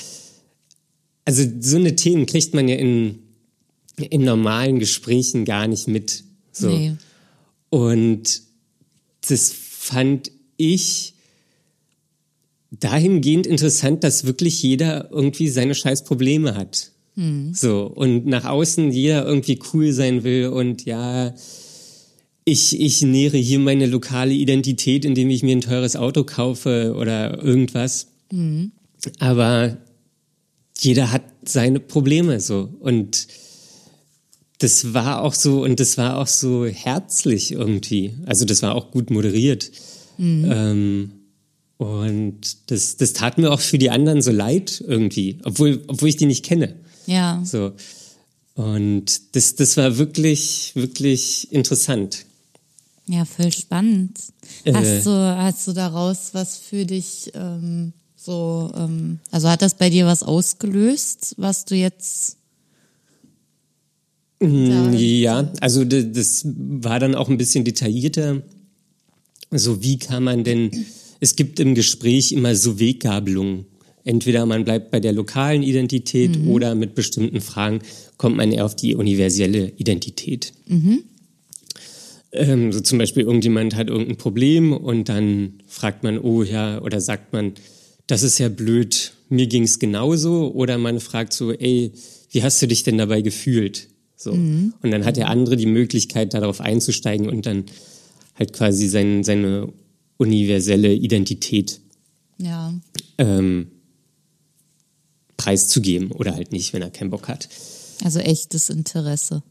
also 1.25 1.43
so 1.61 1.77
eine 1.77 1.97
Themen 1.97 2.27
kriegt 2.27 2.55
man 2.55 2.69
ja 2.69 2.77
in, 2.77 3.19
in 3.97 4.23
normalen 4.23 4.79
Gesprächen 4.79 5.45
gar 5.45 5.67
nicht 5.67 5.89
mit. 5.89 6.23
So. 6.53 6.69
Nee. 6.69 6.95
Und 7.71 8.43
das 9.29 9.53
fand 9.53 10.31
ich 10.57 11.15
dahingehend 12.71 13.47
interessant, 13.47 14.03
dass 14.05 14.25
wirklich 14.25 14.63
jeder 14.63 15.11
irgendwie 15.11 15.49
seine 15.49 15.75
scheiß 15.75 16.05
Probleme 16.05 16.55
hat. 16.55 16.91
Mhm. 17.15 17.53
So, 17.55 17.87
und 17.87 18.27
nach 18.27 18.45
außen 18.45 18.91
jeder 18.91 19.27
irgendwie 19.27 19.59
cool 19.73 19.93
sein 19.93 20.25
will 20.25 20.49
und 20.49 20.85
ja, 20.85 21.35
ich, 22.45 22.81
ich 22.81 23.03
nähere 23.03 23.37
hier 23.37 23.59
meine 23.59 23.87
lokale 23.87 24.33
Identität, 24.33 25.05
indem 25.05 25.31
ich 25.31 25.43
mir 25.43 25.55
ein 25.55 25.61
teures 25.61 25.95
Auto 25.95 26.25
kaufe 26.25 26.95
oder 26.97 27.43
irgendwas. 27.43 28.09
Mhm. 28.33 28.73
Aber 29.18 29.77
jeder 30.79 31.12
hat 31.12 31.23
seine 31.45 31.81
Probleme 31.81 32.41
so 32.41 32.68
und 32.81 33.29
das 34.63 34.95
war 34.95 35.23
auch 35.23 35.35
so 35.35 35.63
und 35.63 35.81
das 35.81 35.99
war 35.99 36.19
auch 36.19 36.27
so 36.27 36.67
herzlich 36.67 37.53
irgendwie. 37.53 38.15
Also 38.27 38.45
das 38.45 38.63
war 38.63 38.75
auch 38.75 38.91
gut 38.91 39.11
moderiert. 39.11 39.71
Mhm. 40.19 40.51
Ähm, 40.51 41.13
und 41.79 42.71
das, 42.71 42.97
das 42.97 43.13
tat 43.13 43.39
mir 43.39 43.51
auch 43.51 43.61
für 43.61 43.79
die 43.79 43.91
anderen 43.91 44.23
so 44.23 44.31
leid 44.31 44.85
irgendwie, 44.87 45.39
obwohl, 45.45 45.83
obwohl 45.89 46.09
ich 46.09 46.17
die 46.17 46.27
nicht 46.27 46.45
kenne. 46.45 46.77
Ja. 47.07 47.43
So. 47.45 47.73
Und 48.55 49.35
das, 49.35 49.57
das 49.57 49.77
war 49.77 49.99
wirklich, 49.99 50.73
wirklich 50.75 51.51
interessant. 51.53 52.25
Ja, 53.09 53.25
voll 53.25 53.53
spannend. 53.53 54.19
Hast, 54.73 54.87
äh, 54.87 55.03
du, 55.03 55.11
hast 55.11 55.67
du 55.67 55.73
daraus 55.73 56.35
was 56.35 56.57
für 56.57 56.87
dich 56.87 57.33
ähm, 57.35 57.93
So, 58.17 58.71
ähm, 58.77 59.19
also 59.33 59.49
hat 59.49 59.63
das 59.63 59.75
bei 59.75 59.91
dir 59.91 60.07
was 60.07 60.23
ausgelöst, 60.23 61.35
was 61.39 61.65
du 61.65 61.75
jetzt 61.75 62.37
Mm, 64.47 64.93
Ja, 64.95 65.53
also 65.61 65.84
das 65.84 66.45
war 66.47 66.99
dann 67.01 67.14
auch 67.14 67.28
ein 67.28 67.38
bisschen 67.38 67.64
detaillierter. 67.64 68.43
So, 69.51 69.82
wie 69.82 69.99
kann 69.99 70.22
man 70.24 70.45
denn, 70.45 70.70
es 71.20 71.36
gibt 71.36 71.61
im 71.61 71.74
Gespräch 71.74 72.32
immer 72.32 72.55
so 72.57 72.78
Weggabelungen. 72.80 73.66
Entweder 74.05 74.47
man 74.47 74.64
bleibt 74.64 74.90
bei 74.90 74.99
der 74.99 75.12
lokalen 75.12 75.62
Identität 75.62 76.36
oder 76.49 76.74
mit 76.74 76.95
bestimmten 76.97 77.40
Fragen 77.40 77.80
kommt 78.16 78.36
man 78.36 78.51
eher 78.51 78.64
auf 78.64 78.74
die 78.74 78.97
universelle 78.97 79.72
Identität. 79.76 80.53
Ähm, 82.32 82.72
so 82.72 82.80
zum 82.80 82.99
Beispiel 82.99 83.22
irgendjemand 83.24 83.76
hat 83.76 83.88
irgendein 83.88 84.16
Problem 84.16 84.72
und 84.72 85.09
dann 85.09 85.61
fragt 85.66 86.03
man, 86.03 86.18
oh 86.18 86.43
ja, 86.43 86.80
oder 86.82 87.01
sagt 87.01 87.32
man, 87.32 87.53
das 88.07 88.22
ist 88.22 88.38
ja 88.38 88.49
blöd, 88.49 89.12
mir 89.28 89.47
ging's 89.47 89.78
genauso. 89.78 90.51
Oder 90.53 90.78
man 90.78 90.99
fragt 90.99 91.32
so, 91.32 91.53
ey, 91.53 91.93
wie 92.30 92.43
hast 92.43 92.61
du 92.62 92.66
dich 92.66 92.82
denn 92.82 92.99
dabei 92.99 93.20
gefühlt? 93.20 93.88
So. 94.23 94.33
Und 94.33 94.91
dann 94.91 95.05
hat 95.05 95.16
der 95.16 95.29
andere 95.29 95.57
die 95.57 95.66
Möglichkeit, 95.66 96.35
darauf 96.35 96.61
einzusteigen 96.61 97.29
und 97.29 97.47
dann 97.47 97.64
halt 98.35 98.53
quasi 98.53 98.89
sein, 98.89 99.25
seine 99.25 99.73
universelle 100.16 100.95
Identität 100.95 101.81
ja, 102.39 102.73
ähm, 103.18 103.68
preiszugeben 105.37 106.12
oder 106.12 106.35
halt 106.35 106.53
nicht, 106.53 106.73
wenn 106.73 106.83
er 106.83 106.91
keinen 106.91 107.11
Bock 107.11 107.29
hat. 107.29 107.49
also 108.05 108.20
echtes 108.20 108.70
Interesse. 108.70 109.43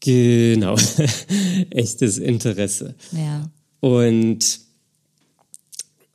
Genau, 0.00 0.76
echtes 1.70 2.18
Interesse. 2.18 2.94
Ja. 3.12 3.50
Und 3.80 4.60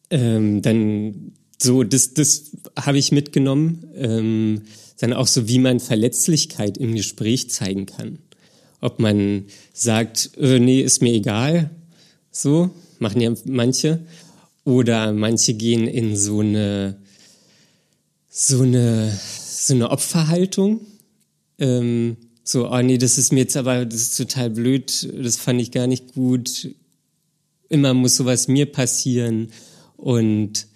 ähm, 0.09 0.61
dann 0.61 1.33
so, 1.59 1.83
das, 1.83 2.13
das 2.13 2.51
habe 2.77 2.97
ich 2.97 3.11
mitgenommen. 3.11 3.85
Ähm, 3.95 4.61
dann 4.97 5.13
auch 5.13 5.27
so, 5.27 5.47
wie 5.47 5.59
man 5.59 5.79
Verletzlichkeit 5.79 6.77
im 6.77 6.95
Gespräch 6.95 7.49
zeigen 7.49 7.85
kann. 7.85 8.19
Ob 8.81 8.99
man 8.99 9.45
sagt, 9.73 10.31
äh, 10.37 10.59
nee, 10.59 10.81
ist 10.81 11.01
mir 11.01 11.13
egal, 11.13 11.71
so, 12.31 12.71
machen 12.99 13.21
ja 13.21 13.33
manche. 13.45 13.99
Oder 14.63 15.13
manche 15.13 15.53
gehen 15.53 15.87
in 15.87 16.17
so 16.17 16.41
eine, 16.41 16.97
so 18.29 18.61
eine, 18.63 19.17
so 19.49 19.73
eine 19.73 19.89
Opferhaltung. 19.91 20.81
Ähm, 21.57 22.17
so, 22.43 22.71
oh 22.71 22.81
nee, 22.81 22.97
das 22.97 23.17
ist 23.17 23.33
mir 23.33 23.41
jetzt 23.41 23.57
aber, 23.57 23.85
das 23.85 24.01
ist 24.01 24.17
total 24.17 24.49
blöd, 24.49 25.09
das 25.21 25.37
fand 25.37 25.61
ich 25.61 25.71
gar 25.71 25.87
nicht 25.87 26.13
gut. 26.13 26.69
Immer 27.69 27.93
muss 27.93 28.17
sowas 28.17 28.47
mir 28.47 28.65
passieren 28.65 29.51
und 29.97 30.67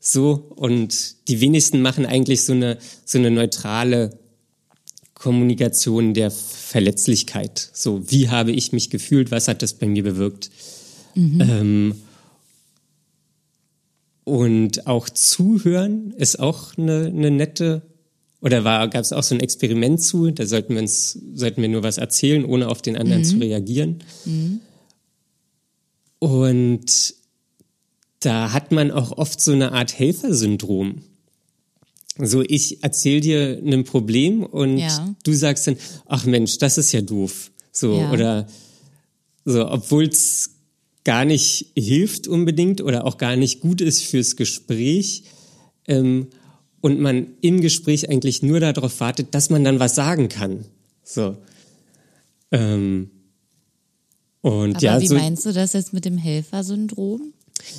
so. 0.00 0.52
Und 0.56 1.28
die 1.28 1.40
wenigsten 1.40 1.82
machen 1.82 2.06
eigentlich 2.06 2.42
so 2.42 2.52
eine, 2.52 2.78
so 3.04 3.18
eine 3.18 3.30
neutrale 3.30 4.18
Kommunikation 5.14 6.14
der 6.14 6.30
Verletzlichkeit. 6.30 7.70
So, 7.74 8.10
wie 8.10 8.30
habe 8.30 8.52
ich 8.52 8.72
mich 8.72 8.88
gefühlt? 8.88 9.30
Was 9.30 9.48
hat 9.48 9.62
das 9.62 9.74
bei 9.74 9.86
mir 9.86 10.02
bewirkt? 10.02 10.50
Ähm, 11.40 11.94
und 14.24 14.86
auch 14.86 15.08
zuhören 15.08 16.12
ist 16.16 16.38
auch 16.38 16.78
eine, 16.78 17.06
eine 17.06 17.30
nette, 17.30 17.82
oder 18.40 18.62
gab 18.62 18.94
es 18.94 19.12
auch 19.12 19.22
so 19.22 19.34
ein 19.34 19.40
Experiment 19.40 20.00
zu, 20.00 20.30
da 20.30 20.46
sollten 20.46 20.74
wir 20.74 20.80
uns, 20.80 21.18
sollten 21.34 21.60
wir 21.60 21.68
nur 21.68 21.82
was 21.82 21.98
erzählen, 21.98 22.44
ohne 22.44 22.68
auf 22.68 22.80
den 22.80 22.96
anderen 22.96 23.24
zu 23.24 23.38
reagieren. 23.38 24.02
Und 26.20 27.14
da 28.20 28.52
hat 28.52 28.70
man 28.72 28.90
auch 28.90 29.12
oft 29.18 29.40
so 29.40 29.52
eine 29.52 29.72
Art 29.72 29.98
Helfersyndrom. 29.98 31.02
So, 32.18 32.42
ich 32.42 32.82
erzähle 32.82 33.20
dir 33.20 33.62
ein 33.64 33.84
Problem 33.84 34.42
und 34.42 34.78
Ja. 34.78 35.14
du 35.22 35.32
sagst 35.32 35.66
dann, 35.66 35.76
ach 36.06 36.26
Mensch, 36.26 36.58
das 36.58 36.76
ist 36.76 36.92
ja 36.92 37.00
doof. 37.00 37.50
So, 37.72 37.96
Ja. 37.98 38.12
oder 38.12 38.46
so, 39.44 39.66
obwohl 39.68 40.06
es 40.06 40.50
gar 41.04 41.24
nicht 41.24 41.68
hilft 41.76 42.28
unbedingt 42.28 42.82
oder 42.82 43.06
auch 43.06 43.16
gar 43.16 43.36
nicht 43.36 43.60
gut 43.60 43.80
ist 43.80 44.02
fürs 44.02 44.36
Gespräch 44.36 45.22
ähm, 45.88 46.26
und 46.82 47.00
man 47.00 47.28
im 47.40 47.62
Gespräch 47.62 48.10
eigentlich 48.10 48.42
nur 48.42 48.60
darauf 48.60 49.00
wartet, 49.00 49.28
dass 49.34 49.48
man 49.48 49.64
dann 49.64 49.80
was 49.80 49.94
sagen 49.94 50.28
kann. 50.28 50.66
So. 51.02 51.36
Ähm, 52.50 53.10
und 54.42 54.76
Aber 54.76 54.84
ja, 54.84 55.00
wie 55.00 55.08
so, 55.08 55.14
meinst 55.14 55.46
du 55.46 55.52
das 55.52 55.72
jetzt 55.72 55.92
mit 55.94 56.04
dem 56.04 56.18
Helfersyndrom? 56.18 57.32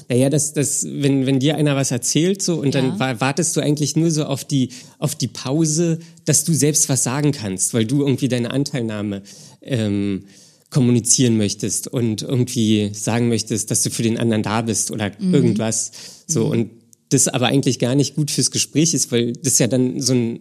Naja, 0.09 0.29
das, 0.29 0.53
das, 0.53 0.85
wenn, 0.85 1.25
wenn 1.25 1.39
dir 1.39 1.55
einer 1.55 1.75
was 1.75 1.91
erzählt 1.91 2.41
so 2.41 2.55
und 2.59 2.73
Ja. 2.75 2.81
dann 2.81 2.99
wa- 2.99 3.19
wartest 3.19 3.55
du 3.55 3.61
eigentlich 3.61 3.95
nur 3.95 4.11
so 4.11 4.25
auf 4.25 4.43
die, 4.45 4.69
auf 4.99 5.15
die 5.15 5.27
Pause, 5.27 5.99
dass 6.25 6.43
du 6.43 6.53
selbst 6.53 6.89
was 6.89 7.03
sagen 7.03 7.31
kannst, 7.31 7.73
weil 7.73 7.85
du 7.85 8.01
irgendwie 8.01 8.27
deine 8.27 8.51
Anteilnahme 8.51 9.23
ähm, 9.61 10.25
kommunizieren 10.69 11.37
möchtest 11.37 11.87
und 11.87 12.21
irgendwie 12.21 12.91
sagen 12.93 13.27
möchtest, 13.27 13.71
dass 13.71 13.83
du 13.83 13.89
für 13.89 14.03
den 14.03 14.17
anderen 14.17 14.43
da 14.43 14.61
bist 14.61 14.89
oder 14.91 15.11
irgendwas. 15.19 15.91
So 16.27 16.45
und 16.47 16.69
das 17.09 17.27
aber 17.27 17.47
eigentlich 17.47 17.77
gar 17.79 17.93
nicht 17.95 18.15
gut 18.15 18.31
fürs 18.31 18.51
Gespräch 18.51 18.93
ist, 18.93 19.11
weil 19.11 19.33
das 19.33 19.59
ja 19.59 19.67
dann 19.67 19.99
so 19.99 20.13
ein, 20.13 20.39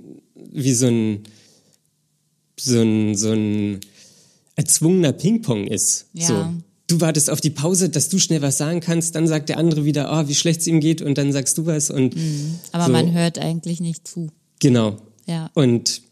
wie 0.52 0.72
so 0.72 0.86
ein, 0.86 1.24
so 2.58 2.80
ein, 2.80 3.16
so 3.16 3.32
ein 3.32 3.80
erzwungener 4.54 5.12
Ping-Pong 5.12 5.66
ist. 5.66 6.06
Ja. 6.12 6.26
So. 6.26 6.54
Du 6.90 7.00
wartest 7.00 7.30
auf 7.30 7.40
die 7.40 7.50
Pause, 7.50 7.88
dass 7.88 8.08
du 8.08 8.18
schnell 8.18 8.42
was 8.42 8.58
sagen 8.58 8.80
kannst, 8.80 9.14
dann 9.14 9.26
sagt 9.26 9.48
der 9.48 9.58
andere 9.58 9.84
wieder, 9.84 10.10
oh, 10.12 10.28
wie 10.28 10.34
schlecht 10.34 10.60
es 10.60 10.66
ihm 10.66 10.80
geht 10.80 11.02
und 11.02 11.18
dann 11.18 11.32
sagst 11.32 11.56
du 11.58 11.66
was 11.66 11.90
und 11.90 12.16
Aber 12.72 12.86
so. 12.86 12.92
man 12.92 13.12
hört 13.12 13.38
eigentlich 13.38 13.80
nicht 13.80 14.08
zu. 14.08 14.28
Genau. 14.58 14.96
Ja. 15.26 15.50
Und, 15.54 16.02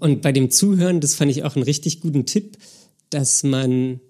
und 0.00 0.22
bei 0.22 0.32
dem 0.32 0.50
Zuhören, 0.50 1.00
das 1.00 1.14
fand 1.14 1.30
ich 1.30 1.44
auch 1.44 1.56
einen 1.56 1.62
richtig 1.62 2.00
guten 2.00 2.26
Tipp, 2.26 2.58
dass 3.10 3.42
man 3.42 4.00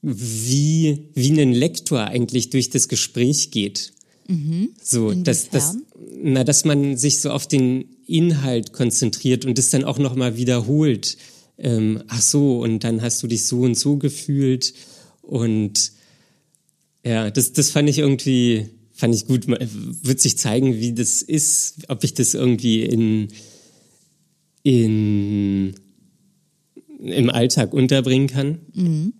wie, 0.00 1.10
wie 1.14 1.40
ein 1.40 1.52
Lektor 1.52 2.04
eigentlich 2.04 2.50
durch 2.50 2.70
das 2.70 2.88
Gespräch 2.88 3.50
geht. 3.50 3.92
So, 4.82 5.12
dass, 5.12 5.50
dass, 5.50 5.74
Inwiefern? 5.74 5.84
na, 6.22 6.44
dass 6.44 6.64
man 6.64 6.96
sich 6.96 7.20
so 7.20 7.30
auf 7.30 7.46
den 7.46 7.84
Inhalt 8.06 8.72
konzentriert 8.72 9.44
und 9.44 9.58
das 9.58 9.70
dann 9.70 9.84
auch 9.84 9.98
nochmal 9.98 10.36
wiederholt. 10.36 11.16
Ähm, 11.58 12.02
ach 12.08 12.20
so, 12.20 12.60
und 12.60 12.84
dann 12.84 13.00
hast 13.02 13.22
du 13.22 13.26
dich 13.26 13.46
so 13.46 13.60
und 13.60 13.76
so 13.76 13.96
gefühlt. 13.96 14.74
Und 15.22 15.92
ja, 17.04 17.30
das, 17.30 17.52
das 17.52 17.70
fand 17.70 17.88
ich 17.88 17.98
irgendwie, 17.98 18.68
fand 18.92 19.14
ich 19.14 19.26
gut. 19.26 19.46
Wird 19.46 20.20
sich 20.20 20.36
zeigen, 20.38 20.74
wie 20.80 20.92
das 20.92 21.22
ist, 21.22 21.88
ob 21.88 22.02
ich 22.04 22.14
das 22.14 22.34
irgendwie 22.34 22.82
in, 22.82 23.28
in, 24.62 25.74
im 26.98 27.30
Alltag 27.30 27.72
unterbringen 27.72 28.28
kann. 28.28 29.12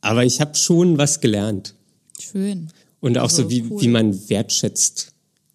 Aber 0.00 0.24
ich 0.24 0.40
habe 0.40 0.54
schon 0.54 0.98
was 0.98 1.20
gelernt. 1.20 1.74
Schön. 2.18 2.68
Und 3.00 3.16
auch 3.18 3.22
Also 3.24 3.44
so, 3.44 3.50
wie, 3.50 3.62
cool. 3.62 3.80
wie 3.80 3.88
man 3.88 4.28
wertschätzt. 4.28 5.12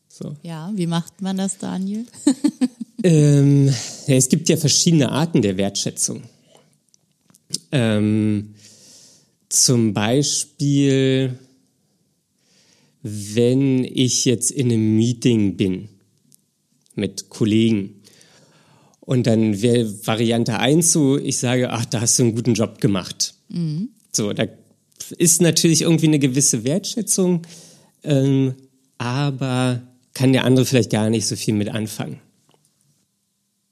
So. 0.09 0.35
Ja, 0.43 0.71
wie 0.73 0.87
macht 0.87 1.21
man 1.21 1.37
das, 1.37 1.57
Daniel? 1.57 2.05
Ähm, 3.05 3.67
ja, 4.07 4.15
es 4.15 4.29
gibt 4.29 4.49
ja 4.49 4.57
verschiedene 4.57 5.11
Arten 5.11 5.43
der 5.43 5.57
Wertschätzung. 5.57 6.23
Ähm, 7.71 8.55
zum 9.47 9.93
Beispiel, 9.93 11.37
wenn 13.03 13.83
ich 13.83 14.25
jetzt 14.25 14.49
in 14.49 14.71
einem 14.71 14.95
Meeting 14.95 15.55
bin 15.55 15.89
mit 16.95 17.29
Kollegen 17.29 18.01
und 19.01 19.27
dann 19.27 19.61
wäre 19.61 20.07
Variante 20.07 20.57
1 20.57 20.91
so, 20.91 21.19
ich 21.19 21.37
sage, 21.37 21.69
ach, 21.69 21.85
da 21.85 22.01
hast 22.01 22.17
du 22.17 22.23
einen 22.23 22.33
guten 22.33 22.55
Job 22.55 22.81
gemacht. 22.81 23.35
So, 24.13 24.33
da 24.33 24.47
ist 25.19 25.43
natürlich 25.43 25.83
irgendwie 25.83 26.07
eine 26.07 26.17
gewisse 26.17 26.63
Wertschätzung, 26.63 27.43
ähm, 28.03 28.55
aber 28.97 29.83
kann 30.15 30.33
der 30.33 30.43
andere 30.43 30.65
vielleicht 30.65 30.89
gar 30.89 31.11
nicht 31.11 31.27
so 31.27 31.35
viel 31.35 31.53
mit 31.53 31.69
anfangen. 31.69 32.24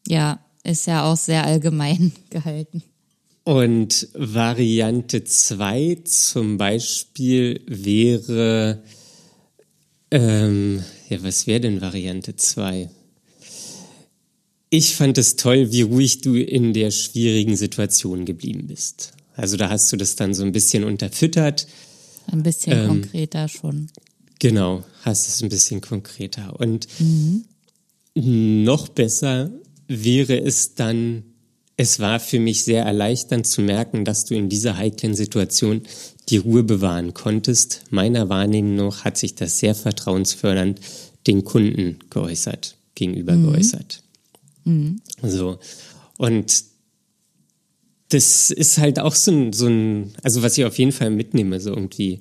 Ja, 0.07 0.39
ist 0.63 0.87
ja 0.87 1.03
auch 1.03 1.17
sehr 1.17 1.45
allgemein 1.45 2.11
gehalten. 2.29 2.83
Und 3.43 4.07
Variante 4.13 5.25
2 5.25 5.99
zum 6.05 6.57
Beispiel 6.57 7.61
wäre, 7.67 8.81
ähm, 10.11 10.81
ja, 11.09 11.21
was 11.23 11.45
wäre 11.45 11.59
denn 11.59 11.81
Variante 11.81 12.37
2? 12.37 12.89
Ich 14.69 14.95
fand 14.95 15.17
es 15.17 15.35
toll, 15.35 15.71
wie 15.71 15.81
ruhig 15.81 16.21
du 16.21 16.35
in 16.35 16.73
der 16.73 16.91
schwierigen 16.91 17.57
Situation 17.57 18.25
geblieben 18.25 18.67
bist. 18.67 19.11
Also 19.35 19.57
da 19.57 19.69
hast 19.69 19.91
du 19.91 19.97
das 19.97 20.15
dann 20.15 20.33
so 20.33 20.43
ein 20.43 20.51
bisschen 20.51 20.83
unterfüttert. 20.83 21.67
Ein 22.31 22.43
bisschen 22.43 22.73
Ähm, 22.73 22.87
konkreter 22.87 23.49
schon. 23.49 23.89
Genau, 24.39 24.83
hast 25.01 25.27
es 25.27 25.43
ein 25.43 25.49
bisschen 25.49 25.81
konkreter. 25.81 26.59
Und 26.59 26.87
noch 28.15 28.87
besser 28.87 29.51
wäre 29.87 30.37
es 30.39 30.75
dann, 30.75 31.23
es 31.77 31.99
war 31.99 32.19
für 32.19 32.39
mich 32.39 32.63
sehr 32.63 32.83
erleichternd 32.83 33.47
zu 33.47 33.61
merken, 33.61 34.05
dass 34.05 34.25
du 34.25 34.35
in 34.35 34.49
dieser 34.49 34.77
heiklen 34.77 35.15
Situation 35.15 35.81
die 36.29 36.37
Ruhe 36.37 36.63
bewahren 36.63 37.13
konntest. 37.13 37.83
Meiner 37.89 38.29
Wahrnehmung 38.29 38.75
nach 38.75 39.03
hat 39.03 39.17
sich 39.17 39.35
das 39.35 39.59
sehr 39.59 39.75
vertrauensfördernd 39.75 40.79
den 41.27 41.43
Kunden 41.43 41.99
geäußert, 42.09 42.77
gegenüber 42.95 43.33
mhm. 43.33 43.51
geäußert. 43.51 44.03
Mhm. 44.65 45.01
So. 45.21 45.59
Und 46.17 46.63
das 48.09 48.51
ist 48.51 48.77
halt 48.77 48.99
auch 48.99 49.15
so 49.15 49.31
ein, 49.31 49.53
so 49.53 49.67
ein, 49.67 50.13
also 50.21 50.43
was 50.43 50.57
ich 50.57 50.65
auf 50.65 50.77
jeden 50.77 50.91
Fall 50.91 51.09
mitnehme, 51.09 51.59
so 51.59 51.71
irgendwie 51.71 52.19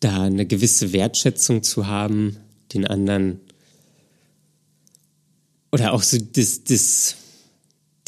da 0.00 0.22
eine 0.22 0.46
gewisse 0.46 0.92
Wertschätzung 0.92 1.62
zu 1.62 1.86
haben, 1.86 2.36
den 2.74 2.86
anderen 2.86 3.40
oder 5.72 5.92
auch 5.92 6.02
so 6.02 6.18
das, 6.18 6.64
das 6.64 7.16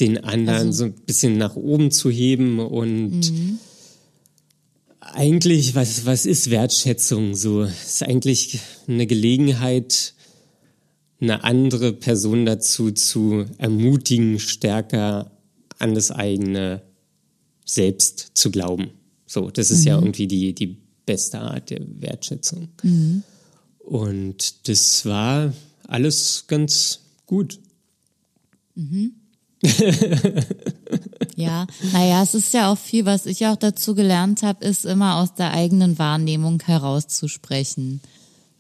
den 0.01 0.19
anderen 0.25 0.69
also, 0.69 0.73
so 0.73 0.85
ein 0.85 0.93
bisschen 0.93 1.39
nach 1.39 1.57
oben 1.57 1.91
zu 1.91 2.11
heben 2.11 2.59
und 2.59 3.31
mhm. 3.31 3.59
eigentlich, 5.01 5.75
was, 5.75 6.07
was 6.07 6.27
ist 6.27 6.51
Wertschätzung? 6.51 7.35
So, 7.35 7.63
ist 7.63 8.03
eigentlich 8.03 8.59
eine 8.89 9.07
Gelegenheit, 9.07 10.15
eine 11.21 11.45
andere 11.45 11.93
Person 11.93 12.47
dazu 12.47 12.91
zu 12.91 13.45
ermutigen, 13.59 14.41
stärker 14.41 15.31
an 15.79 15.95
das 15.95 16.11
eigene 16.11 16.83
Selbst 17.65 18.33
zu 18.35 18.51
glauben. 18.51 18.91
So, 19.27 19.51
das 19.51 19.71
ist 19.71 19.83
mhm. 19.83 19.87
ja 19.87 19.95
irgendwie 19.97 20.27
die, 20.27 20.53
die 20.53 20.79
beste 21.07 21.39
Art 21.39 21.71
der 21.71 21.81
Wertschätzung. 22.01 22.69
Mhm. 22.83 23.23
Und 23.79 24.69
das 24.69 25.05
war 25.07 25.53
alles 25.87 26.45
ganz 26.49 27.02
gut. 27.33 27.61
Mhm. 28.75 29.15
ja, 31.37 31.67
naja, 31.93 32.23
es 32.23 32.35
ist 32.35 32.53
ja 32.53 32.71
auch 32.71 32.77
viel, 32.77 33.07
was 33.07 33.25
ich 33.25 33.47
auch 33.47 33.57
dazu 33.57 33.95
gelernt 33.95 34.43
habe, 34.43 34.67
ist 34.67 34.85
immer 34.85 35.17
aus 35.17 35.33
der 35.35 35.53
eigenen 35.53 35.99
Wahrnehmung 35.99 36.61
herauszusprechen. 36.63 38.03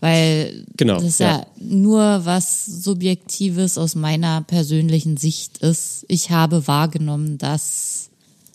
Weil 0.00 0.64
genau, 0.78 0.98
das 1.00 1.18
ja, 1.18 1.40
ja 1.40 1.46
nur 1.58 2.24
was 2.24 2.64
Subjektives 2.64 3.76
aus 3.76 3.94
meiner 3.94 4.40
persönlichen 4.40 5.18
Sicht 5.18 5.58
ist. 5.58 6.06
Ich 6.08 6.30
habe 6.30 6.66
wahrgenommen, 6.66 7.36
dass 7.36 8.08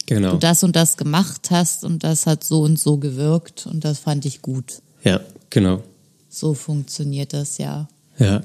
genau. 0.07 0.31
du 0.31 0.37
das 0.37 0.63
und 0.63 0.75
das 0.75 0.97
gemacht 0.97 1.51
hast 1.51 1.83
und 1.83 2.03
das 2.03 2.25
hat 2.25 2.43
so 2.43 2.61
und 2.61 2.79
so 2.79 2.97
gewirkt 2.97 3.67
und 3.67 3.85
das 3.85 3.99
fand 3.99 4.25
ich 4.25 4.41
gut. 4.41 4.81
Ja, 5.03 5.19
genau. 5.51 5.83
So 6.27 6.55
funktioniert 6.55 7.33
das 7.33 7.59
ja. 7.59 7.87
Ja. 8.17 8.41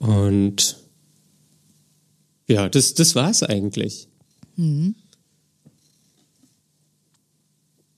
Und 0.00 0.78
ja, 2.48 2.68
das, 2.68 2.94
das 2.94 3.14
war 3.14 3.30
es 3.30 3.42
eigentlich. 3.42 4.08
Mhm. 4.56 4.94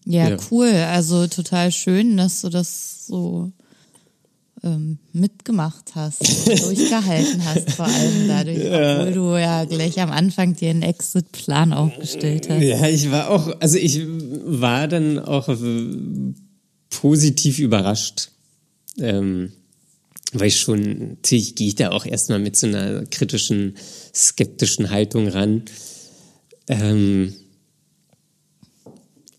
Ja, 0.05 0.31
ja, 0.31 0.37
cool. 0.51 0.69
Also 0.69 1.29
total 1.29 1.71
schön, 1.71 2.17
dass 2.17 2.41
du 2.41 2.49
das 2.49 3.07
so 3.07 3.53
ähm, 4.65 4.99
mitgemacht 5.13 5.95
hast, 5.95 6.23
durchgehalten 6.47 7.45
hast, 7.45 7.71
vor 7.71 7.87
allem 7.87 8.27
dadurch, 8.27 8.59
ja. 8.59 8.99
obwohl 8.99 9.13
du 9.13 9.37
ja 9.37 9.65
gleich 9.65 10.01
am 10.01 10.11
Anfang 10.11 10.57
dir 10.57 10.71
einen 10.71 10.83
Exit-Plan 10.83 11.73
aufgestellt 11.73 12.51
hast. 12.51 12.63
Ja, 12.63 12.89
ich 12.89 13.13
war 13.13 13.31
auch, 13.31 13.49
also 13.61 13.79
ich 13.79 14.01
war 14.45 14.89
dann 14.89 15.21
auch 15.21 15.49
positiv 16.91 17.61
überrascht. 17.61 18.33
Ähm, 18.99 19.53
weil 20.33 20.49
ich 20.49 20.61
schon, 20.61 21.11
natürlich 21.11 21.55
gehe 21.55 21.69
ich 21.69 21.75
da 21.75 21.91
auch 21.91 22.07
erstmal 22.07 22.39
mit 22.39 22.57
so 22.57 22.67
einer 22.67 23.05
kritischen, 23.07 23.77
skeptischen 24.15 24.91
Haltung 24.91 25.29
ran. 25.29 25.65
Ähm, 26.69 27.35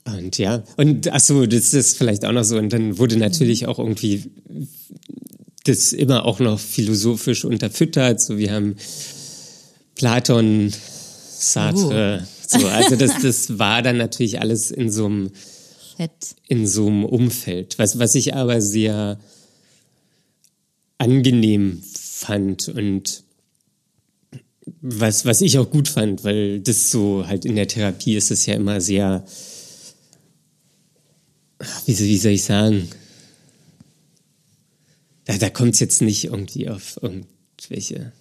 und 0.05 0.37
ja, 0.37 0.63
und 0.77 1.11
ach 1.11 1.19
so, 1.19 1.45
das 1.45 1.73
ist 1.73 1.97
vielleicht 1.97 2.25
auch 2.25 2.31
noch 2.31 2.43
so. 2.43 2.57
Und 2.57 2.71
dann 2.73 2.97
wurde 2.97 3.17
natürlich 3.17 3.67
auch 3.67 3.79
irgendwie 3.79 4.23
das 5.63 5.93
immer 5.93 6.25
auch 6.25 6.39
noch 6.39 6.59
philosophisch 6.59 7.45
unterfüttert. 7.45 8.21
So, 8.21 8.37
wir 8.37 8.51
haben 8.51 8.75
Platon, 9.95 10.73
Sartre, 11.39 12.21
uh. 12.21 12.59
so. 12.59 12.67
Also 12.67 12.95
das, 12.97 13.21
das 13.21 13.57
war 13.59 13.81
dann 13.81 13.97
natürlich 13.97 14.41
alles 14.41 14.71
in 14.71 14.91
so 14.91 15.05
einem, 15.05 15.31
in 16.47 16.67
so 16.67 16.87
einem 16.87 17.05
Umfeld. 17.05 17.79
Was, 17.79 17.97
was 17.97 18.13
ich 18.15 18.35
aber 18.35 18.61
sehr 18.61 19.19
angenehm 20.97 21.81
fand 21.93 22.69
und 22.69 23.23
was, 24.81 25.25
was 25.25 25.41
ich 25.41 25.57
auch 25.57 25.69
gut 25.69 25.87
fand, 25.87 26.23
weil 26.23 26.59
das 26.59 26.91
so 26.91 27.27
halt 27.27 27.45
in 27.45 27.55
der 27.55 27.67
Therapie 27.67 28.15
ist 28.15 28.31
es 28.31 28.45
ja 28.45 28.55
immer 28.55 28.79
sehr, 28.81 29.25
wie, 31.85 31.97
wie 31.97 32.17
soll 32.17 32.31
ich 32.31 32.43
sagen, 32.43 32.89
da, 35.25 35.37
da 35.37 35.49
kommt 35.49 35.73
es 35.75 35.79
jetzt 35.79 36.01
nicht 36.01 36.25
irgendwie 36.25 36.69
auf 36.69 36.99
irgendwelche. 37.01 38.11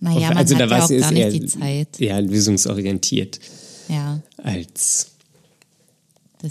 Naja, 0.00 0.30
auf, 0.30 0.36
also 0.36 0.56
man 0.56 0.70
hat 0.70 0.90
ja 0.90 0.96
auch 0.96 1.00
gar 1.00 1.12
nicht 1.12 1.22
eher, 1.22 1.30
die 1.30 1.46
Zeit. 1.46 2.00
Ja, 2.00 2.18
lösungsorientiert. 2.18 3.40
Ja. 3.88 4.20
Als 4.38 5.10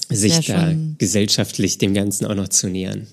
sich 0.10 0.46
da 0.48 0.74
gesellschaftlich 0.98 1.78
dem 1.78 1.94
Ganzen 1.94 2.26
auch 2.26 2.36
noch 2.36 2.48
zu 2.48 2.68
nähern. 2.68 3.08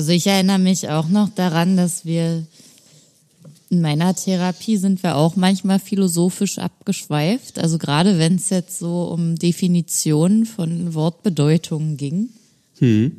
Also 0.00 0.12
ich 0.12 0.26
erinnere 0.26 0.58
mich 0.58 0.88
auch 0.88 1.08
noch 1.08 1.28
daran, 1.28 1.76
dass 1.76 2.06
wir 2.06 2.46
in 3.68 3.82
meiner 3.82 4.14
Therapie 4.14 4.78
sind 4.78 5.02
wir 5.02 5.14
auch 5.14 5.36
manchmal 5.36 5.78
philosophisch 5.78 6.58
abgeschweift. 6.58 7.58
Also 7.58 7.76
gerade 7.76 8.18
wenn 8.18 8.36
es 8.36 8.48
jetzt 8.48 8.78
so 8.78 9.02
um 9.02 9.36
Definitionen 9.36 10.46
von 10.46 10.94
Wortbedeutungen 10.94 11.98
ging. 11.98 12.30
Hm. 12.78 13.12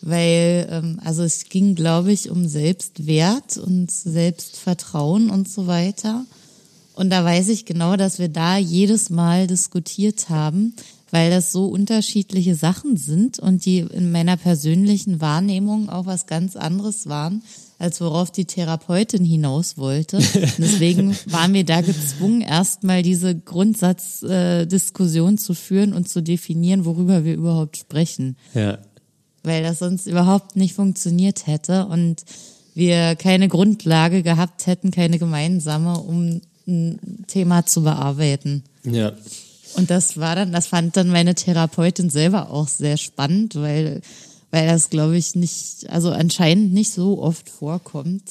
Weil, 0.00 0.66
ähm, 0.70 1.00
also 1.04 1.22
es 1.22 1.50
ging, 1.50 1.74
glaube 1.74 2.12
ich, 2.12 2.30
um 2.30 2.48
Selbstwert 2.48 3.58
und 3.58 3.90
Selbstvertrauen 3.90 5.28
und 5.28 5.50
so 5.50 5.66
weiter. 5.66 6.24
Und 6.94 7.10
da 7.10 7.26
weiß 7.26 7.48
ich 7.48 7.66
genau, 7.66 7.96
dass 7.96 8.18
wir 8.18 8.30
da 8.30 8.56
jedes 8.56 9.10
Mal 9.10 9.46
diskutiert 9.46 10.30
haben, 10.30 10.72
weil 11.10 11.30
das 11.30 11.52
so 11.52 11.66
unterschiedliche 11.66 12.54
Sachen 12.54 12.96
sind 12.96 13.38
und 13.38 13.64
die 13.64 13.78
in 13.78 14.10
meiner 14.10 14.36
persönlichen 14.36 15.20
Wahrnehmung 15.20 15.88
auch 15.88 16.06
was 16.06 16.26
ganz 16.26 16.56
anderes 16.56 17.06
waren, 17.06 17.42
als 17.78 18.00
worauf 18.00 18.30
die 18.30 18.46
Therapeutin 18.46 19.24
hinaus 19.24 19.78
wollte. 19.78 20.16
Und 20.16 20.34
deswegen 20.58 21.16
waren 21.26 21.52
wir 21.54 21.64
da 21.64 21.80
gezwungen, 21.80 22.40
erstmal 22.40 23.02
diese 23.02 23.36
Grundsatzdiskussion 23.36 25.34
äh, 25.34 25.38
zu 25.38 25.54
führen 25.54 25.92
und 25.92 26.08
zu 26.08 26.22
definieren, 26.22 26.84
worüber 26.84 27.24
wir 27.24 27.34
überhaupt 27.34 27.76
sprechen. 27.76 28.36
Ja. 28.54 28.78
Weil 29.42 29.62
das 29.62 29.78
sonst 29.78 30.06
überhaupt 30.06 30.56
nicht 30.56 30.74
funktioniert 30.74 31.46
hätte 31.46 31.86
und 31.86 32.24
wir 32.74 33.14
keine 33.16 33.48
Grundlage 33.48 34.22
gehabt 34.22 34.66
hätten, 34.66 34.90
keine 34.90 35.18
gemeinsame, 35.18 35.98
um 35.98 36.40
ein 36.66 37.24
Thema 37.28 37.64
zu 37.64 37.82
bearbeiten. 37.82 38.64
Ja. 38.84 39.12
Und 39.76 39.90
das 39.90 40.16
war 40.16 40.34
dann, 40.34 40.52
das 40.52 40.66
fand 40.66 40.96
dann 40.96 41.08
meine 41.08 41.34
Therapeutin 41.34 42.08
selber 42.08 42.50
auch 42.50 42.68
sehr 42.68 42.96
spannend, 42.96 43.54
weil, 43.56 44.00
weil 44.50 44.66
das, 44.66 44.88
glaube 44.88 45.18
ich, 45.18 45.34
nicht, 45.34 45.88
also 45.88 46.10
anscheinend 46.10 46.72
nicht 46.72 46.92
so 46.92 47.22
oft 47.22 47.48
vorkommt, 47.48 48.22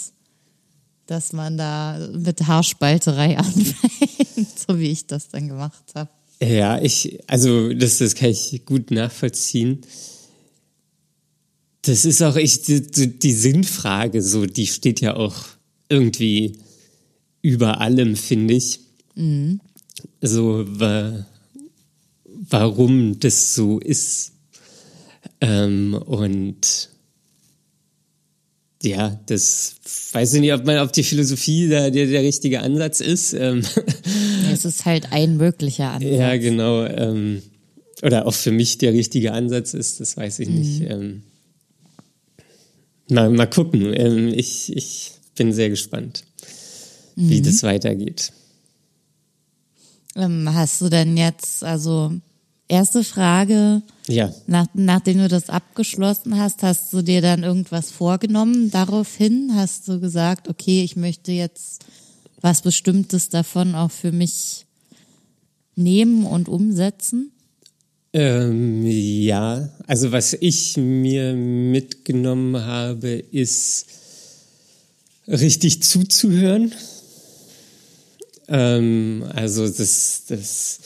dass 1.05 1.33
man 1.33 1.57
da 1.57 1.99
mit 2.13 2.47
Haarspalterei 2.47 3.37
anfängt, 3.37 4.59
so 4.67 4.79
wie 4.79 4.89
ich 4.89 5.05
das 5.05 5.29
dann 5.29 5.47
gemacht 5.47 5.83
habe. 5.93 6.09
Ja, 6.41 6.81
ich, 6.81 7.19
also 7.27 7.71
das, 7.73 7.99
das 7.99 8.15
kann 8.15 8.29
ich 8.29 8.63
gut 8.65 8.91
nachvollziehen. 8.91 9.81
Das 11.83 12.05
ist 12.05 12.23
auch 12.23 12.35
ich, 12.35 12.63
die, 12.63 13.19
die 13.19 13.33
Sinnfrage, 13.33 14.21
so, 14.21 14.45
die 14.47 14.67
steht 14.67 15.01
ja 15.01 15.15
auch 15.15 15.35
irgendwie 15.87 16.57
über 17.41 17.79
allem, 17.79 18.15
finde 18.15 18.55
ich. 18.55 18.79
Mhm. 19.13 19.61
So, 20.21 20.65
warum 22.49 23.19
das 23.19 23.55
so 23.55 23.79
ist. 23.79 24.33
Ähm, 25.41 25.93
und 25.93 26.89
ja, 28.83 29.19
das 29.25 29.75
weiß 30.11 30.35
ich 30.35 30.41
nicht, 30.41 30.53
ob 30.53 30.65
man 30.65 30.77
auf 30.77 30.91
die 30.91 31.03
Philosophie 31.03 31.67
da 31.67 31.89
der, 31.89 32.05
der 32.07 32.21
richtige 32.21 32.61
Ansatz 32.61 32.99
ist. 32.99 33.33
Ähm, 33.33 33.63
es 34.51 34.65
ist 34.65 34.85
halt 34.85 35.11
ein 35.11 35.37
möglicher 35.37 35.91
Ansatz. 35.91 36.11
Ja, 36.11 36.37
genau. 36.37 36.85
Ähm, 36.85 37.41
oder 38.01 38.27
auch 38.27 38.33
für 38.33 38.51
mich 38.51 38.77
der 38.77 38.93
richtige 38.93 39.33
Ansatz 39.33 39.73
ist, 39.73 39.99
das 39.99 40.17
weiß 40.17 40.39
ich 40.39 40.49
mhm. 40.49 40.55
nicht. 40.55 40.81
Ähm, 40.81 41.23
mal, 43.09 43.29
mal 43.29 43.49
gucken. 43.49 43.93
Ähm, 43.93 44.27
ich, 44.27 44.75
ich 44.75 45.11
bin 45.35 45.51
sehr 45.51 45.69
gespannt, 45.69 46.23
mhm. 47.15 47.29
wie 47.29 47.41
das 47.41 47.63
weitergeht. 47.63 48.31
Ähm, 50.15 50.53
hast 50.53 50.81
du 50.81 50.89
denn 50.89 51.17
jetzt, 51.17 51.63
also 51.63 52.13
erste 52.67 53.03
Frage, 53.03 53.81
ja. 54.07 54.33
nach, 54.47 54.67
nachdem 54.73 55.19
du 55.19 55.27
das 55.27 55.49
abgeschlossen 55.49 56.37
hast, 56.39 56.63
hast 56.63 56.91
du 56.93 57.01
dir 57.01 57.21
dann 57.21 57.43
irgendwas 57.43 57.91
vorgenommen 57.91 58.71
daraufhin? 58.71 59.51
Hast 59.55 59.87
du 59.87 59.99
gesagt, 59.99 60.47
okay, 60.47 60.83
ich 60.83 60.95
möchte 60.95 61.31
jetzt 61.31 61.85
was 62.41 62.61
Bestimmtes 62.61 63.29
davon 63.29 63.75
auch 63.75 63.91
für 63.91 64.11
mich 64.11 64.65
nehmen 65.75 66.25
und 66.25 66.47
umsetzen? 66.47 67.31
Ähm, 68.13 68.85
ja, 68.85 69.69
also 69.87 70.11
was 70.11 70.33
ich 70.33 70.77
mir 70.77 71.33
mitgenommen 71.33 72.55
habe, 72.63 73.09
ist 73.09 73.87
richtig 75.27 75.83
zuzuhören. 75.83 76.71
Ähm, 78.47 79.25
also 79.33 79.67
das, 79.67 80.23
das, 80.27 80.79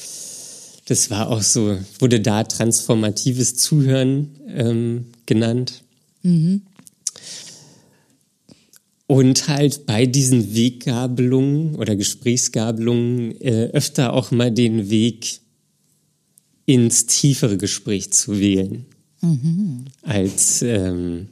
das 0.89 1.11
war 1.11 1.29
auch 1.29 1.43
so, 1.43 1.77
wurde 1.99 2.19
da 2.19 2.43
transformatives 2.43 3.55
Zuhören 3.55 4.31
ähm, 4.47 5.05
genannt. 5.27 5.83
Mhm. 6.23 6.63
Und 9.05 9.47
halt 9.47 9.85
bei 9.85 10.07
diesen 10.07 10.55
Weggabelungen 10.55 11.75
oder 11.75 11.95
Gesprächsgabelungen 11.95 13.39
äh, 13.39 13.69
öfter 13.71 14.13
auch 14.13 14.31
mal 14.31 14.51
den 14.51 14.89
Weg 14.89 15.41
ins 16.65 17.05
tiefere 17.05 17.57
Gespräch 17.57 18.11
zu 18.11 18.39
wählen, 18.39 18.85
mhm. 19.21 19.85
als 20.01 20.63
ähm, 20.63 21.27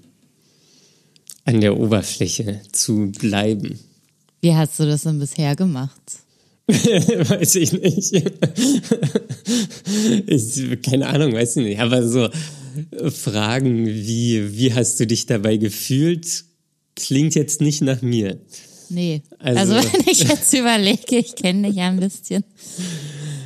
an 1.46 1.62
der 1.62 1.80
Oberfläche 1.80 2.62
zu 2.72 3.12
bleiben. 3.12 3.80
Wie 4.42 4.54
hast 4.54 4.80
du 4.80 4.86
das 4.86 5.02
denn 5.02 5.18
bisher 5.18 5.56
gemacht? 5.56 6.02
weiß 6.68 7.56
ich 7.56 7.72
nicht. 7.74 8.14
ich, 10.28 10.82
keine 10.82 11.08
Ahnung, 11.08 11.34
weiß 11.34 11.58
ich 11.58 11.66
nicht. 11.66 11.80
Aber 11.80 12.06
so 12.08 12.30
Fragen 13.10 13.86
wie, 13.86 14.58
wie 14.58 14.74
hast 14.74 15.00
du 15.00 15.08
dich 15.08 15.26
dabei 15.26 15.58
gefühlt, 15.58 16.44
klingt 16.96 17.36
jetzt 17.36 17.62
nicht 17.62 17.82
nach 17.82 18.02
mir. 18.02 18.38
Nee. 18.90 19.22
Also, 19.40 19.76
also 19.76 19.90
wenn 19.94 20.12
ich 20.12 20.24
jetzt 20.24 20.54
überlege, 20.54 21.18
ich 21.18 21.36
kenne 21.36 21.70
dich 21.70 21.78
ja 21.78 21.88
ein 21.88 22.00
bisschen. 22.00 22.44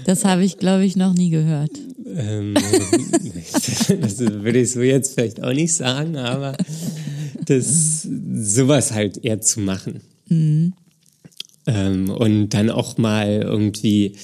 Das 0.05 0.26
habe 0.26 0.43
ich, 0.43 0.57
glaube 0.57 0.86
ich, 0.86 0.95
noch 0.95 1.13
nie 1.13 1.30
gehört. 1.30 1.72
Ähm, 2.15 2.55
das 4.01 4.19
würde 4.19 4.59
ich 4.59 4.72
so 4.72 4.82
jetzt 4.82 5.13
vielleicht 5.13 5.43
auch 5.43 5.53
nicht 5.53 5.74
sagen, 5.74 6.17
aber 6.17 6.57
das 7.45 8.07
sowas 8.34 8.91
halt 8.91 9.24
eher 9.24 9.41
zu 9.41 9.59
machen. 9.59 10.01
Mhm. 10.28 10.74
Ähm, 11.68 12.09
und 12.09 12.49
dann 12.49 12.70
auch 12.70 12.97
mal 12.97 13.41
irgendwie, 13.43 14.16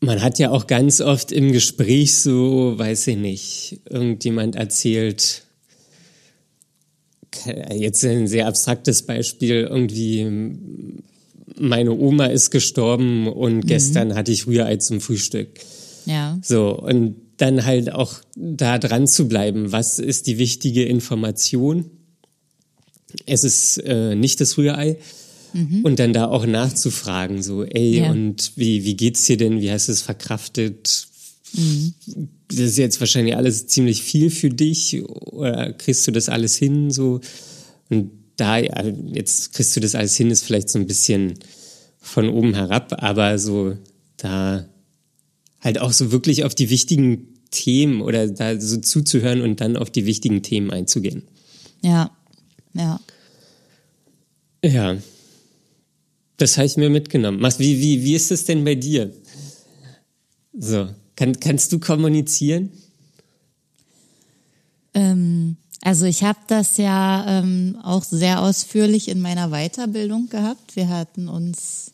man 0.00 0.22
hat 0.22 0.38
ja 0.38 0.50
auch 0.50 0.66
ganz 0.66 1.00
oft 1.00 1.32
im 1.32 1.52
Gespräch 1.52 2.16
so, 2.16 2.78
weiß 2.78 3.08
ich 3.08 3.16
nicht, 3.16 3.80
irgendjemand 3.90 4.56
erzählt, 4.56 5.42
jetzt 7.72 8.04
ein 8.04 8.26
sehr 8.26 8.46
abstraktes 8.46 9.02
Beispiel, 9.02 9.66
irgendwie 9.70 10.26
meine 11.58 11.92
Oma 11.92 12.26
ist 12.26 12.50
gestorben 12.50 13.26
und 13.28 13.56
mhm. 13.56 13.66
gestern 13.66 14.14
hatte 14.14 14.32
ich 14.32 14.46
Rührei 14.46 14.76
zum 14.76 15.00
Frühstück. 15.00 15.48
Ja. 16.06 16.38
So, 16.42 16.78
und 16.78 17.16
dann 17.36 17.64
halt 17.64 17.92
auch 17.92 18.14
da 18.36 18.78
dran 18.78 19.06
zu 19.06 19.28
bleiben. 19.28 19.72
Was 19.72 19.98
ist 19.98 20.26
die 20.26 20.38
wichtige 20.38 20.84
Information? 20.84 21.90
Es 23.26 23.44
ist 23.44 23.78
äh, 23.78 24.14
nicht 24.14 24.40
das 24.40 24.58
Rührei. 24.58 24.98
Mhm. 25.58 25.84
Und 25.84 25.98
dann 25.98 26.12
da 26.12 26.26
auch 26.26 26.46
nachzufragen, 26.46 27.42
so, 27.42 27.64
ey, 27.64 27.98
ja. 27.98 28.10
und 28.10 28.52
wie, 28.56 28.84
wie 28.84 28.96
geht's 28.96 29.24
dir 29.24 29.36
denn? 29.36 29.60
Wie 29.60 29.70
hast 29.70 29.88
du 29.88 29.92
es 29.92 30.02
verkraftet? 30.02 31.08
Mhm. 31.52 31.94
Das 32.48 32.58
ist 32.60 32.78
jetzt 32.78 33.00
wahrscheinlich 33.00 33.36
alles 33.36 33.66
ziemlich 33.66 34.02
viel 34.02 34.30
für 34.30 34.50
dich 34.50 35.02
oder 35.04 35.72
kriegst 35.72 36.06
du 36.06 36.12
das 36.12 36.28
alles 36.28 36.56
hin? 36.56 36.90
So, 36.90 37.20
und 37.90 38.10
da, 38.36 38.58
jetzt 38.58 39.52
kriegst 39.52 39.74
du 39.76 39.80
das 39.80 39.94
alles 39.94 40.16
hin, 40.16 40.30
ist 40.30 40.44
vielleicht 40.44 40.68
so 40.68 40.78
ein 40.78 40.86
bisschen 40.86 41.34
von 42.00 42.28
oben 42.28 42.54
herab, 42.54 43.02
aber 43.02 43.38
so 43.38 43.76
da 44.16 44.66
halt 45.60 45.80
auch 45.80 45.92
so 45.92 46.12
wirklich 46.12 46.44
auf 46.44 46.54
die 46.54 46.70
wichtigen 46.70 47.34
Themen 47.50 48.00
oder 48.00 48.28
da 48.28 48.60
so 48.60 48.76
zuzuhören 48.78 49.42
und 49.42 49.60
dann 49.60 49.76
auf 49.76 49.90
die 49.90 50.06
wichtigen 50.06 50.42
Themen 50.42 50.70
einzugehen. 50.70 51.24
Ja, 51.82 52.10
ja. 52.74 53.00
Ja. 54.64 54.96
Das 56.38 56.56
habe 56.56 56.66
ich 56.66 56.76
mir 56.76 56.88
mitgenommen. 56.88 57.42
Wie, 57.58 57.80
wie, 57.80 58.04
wie 58.04 58.14
ist 58.14 58.30
es 58.30 58.44
denn 58.44 58.64
bei 58.64 58.76
dir? 58.76 59.12
So, 60.56 60.88
kann, 61.16 61.38
kannst 61.38 61.72
du 61.72 61.80
kommunizieren? 61.80 62.70
Ähm, 64.94 65.56
also 65.82 66.06
ich 66.06 66.22
habe 66.22 66.38
das 66.46 66.76
ja 66.76 67.40
ähm, 67.40 67.76
auch 67.82 68.04
sehr 68.04 68.40
ausführlich 68.40 69.08
in 69.08 69.20
meiner 69.20 69.50
Weiterbildung 69.50 70.28
gehabt. 70.28 70.76
Wir 70.76 70.88
hatten 70.88 71.28
uns 71.28 71.92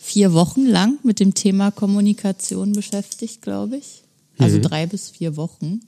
vier 0.00 0.32
Wochen 0.32 0.66
lang 0.66 0.98
mit 1.04 1.20
dem 1.20 1.34
Thema 1.34 1.70
Kommunikation 1.70 2.72
beschäftigt, 2.72 3.42
glaube 3.42 3.76
ich. 3.76 4.02
Also 4.38 4.58
mhm. 4.58 4.62
drei 4.62 4.86
bis 4.86 5.10
vier 5.10 5.36
Wochen. 5.36 5.80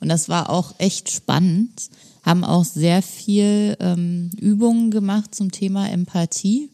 Und 0.00 0.08
das 0.08 0.28
war 0.28 0.50
auch 0.50 0.74
echt 0.78 1.10
spannend. 1.10 1.88
Haben 2.22 2.44
auch 2.44 2.64
sehr 2.64 3.02
viel 3.02 3.76
ähm, 3.80 4.30
Übungen 4.38 4.90
gemacht 4.90 5.34
zum 5.34 5.50
Thema 5.50 5.88
Empathie. 5.88 6.68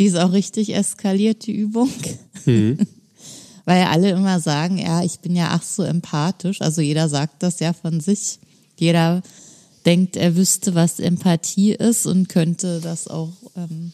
Die 0.00 0.06
ist 0.06 0.16
auch 0.16 0.32
richtig 0.32 0.74
eskaliert, 0.74 1.46
die 1.46 1.52
Übung. 1.52 1.90
Mhm. 2.46 2.78
Weil 3.66 3.84
alle 3.84 4.10
immer 4.10 4.40
sagen, 4.40 4.78
ja, 4.78 5.04
ich 5.04 5.20
bin 5.20 5.36
ja 5.36 5.50
ach 5.50 5.62
so 5.62 5.82
empathisch. 5.82 6.62
Also 6.62 6.80
jeder 6.80 7.10
sagt 7.10 7.42
das 7.42 7.60
ja 7.60 7.74
von 7.74 8.00
sich. 8.00 8.38
Jeder 8.78 9.22
denkt, 9.84 10.16
er 10.16 10.36
wüsste, 10.36 10.74
was 10.74 11.00
Empathie 11.00 11.72
ist 11.72 12.06
und 12.06 12.30
könnte 12.30 12.80
das 12.80 13.08
auch 13.08 13.34
ähm, 13.54 13.92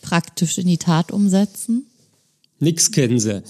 praktisch 0.00 0.58
in 0.58 0.68
die 0.68 0.78
Tat 0.78 1.10
umsetzen. 1.10 1.86
Nix 2.60 2.92
kennen 2.92 3.18
sie. 3.18 3.42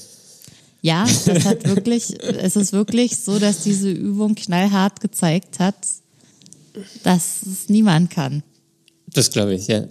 Ja, 0.80 1.06
das 1.26 1.44
hat 1.44 1.68
wirklich, 1.68 2.18
es 2.22 2.56
ist 2.56 2.72
wirklich 2.72 3.18
so, 3.18 3.38
dass 3.38 3.62
diese 3.62 3.90
Übung 3.90 4.34
knallhart 4.34 5.00
gezeigt 5.02 5.58
hat, 5.58 5.76
dass 7.02 7.42
es 7.42 7.68
niemand 7.68 8.10
kann. 8.10 8.42
Das 9.08 9.30
glaube 9.30 9.54
ich, 9.54 9.66
ja. 9.66 9.84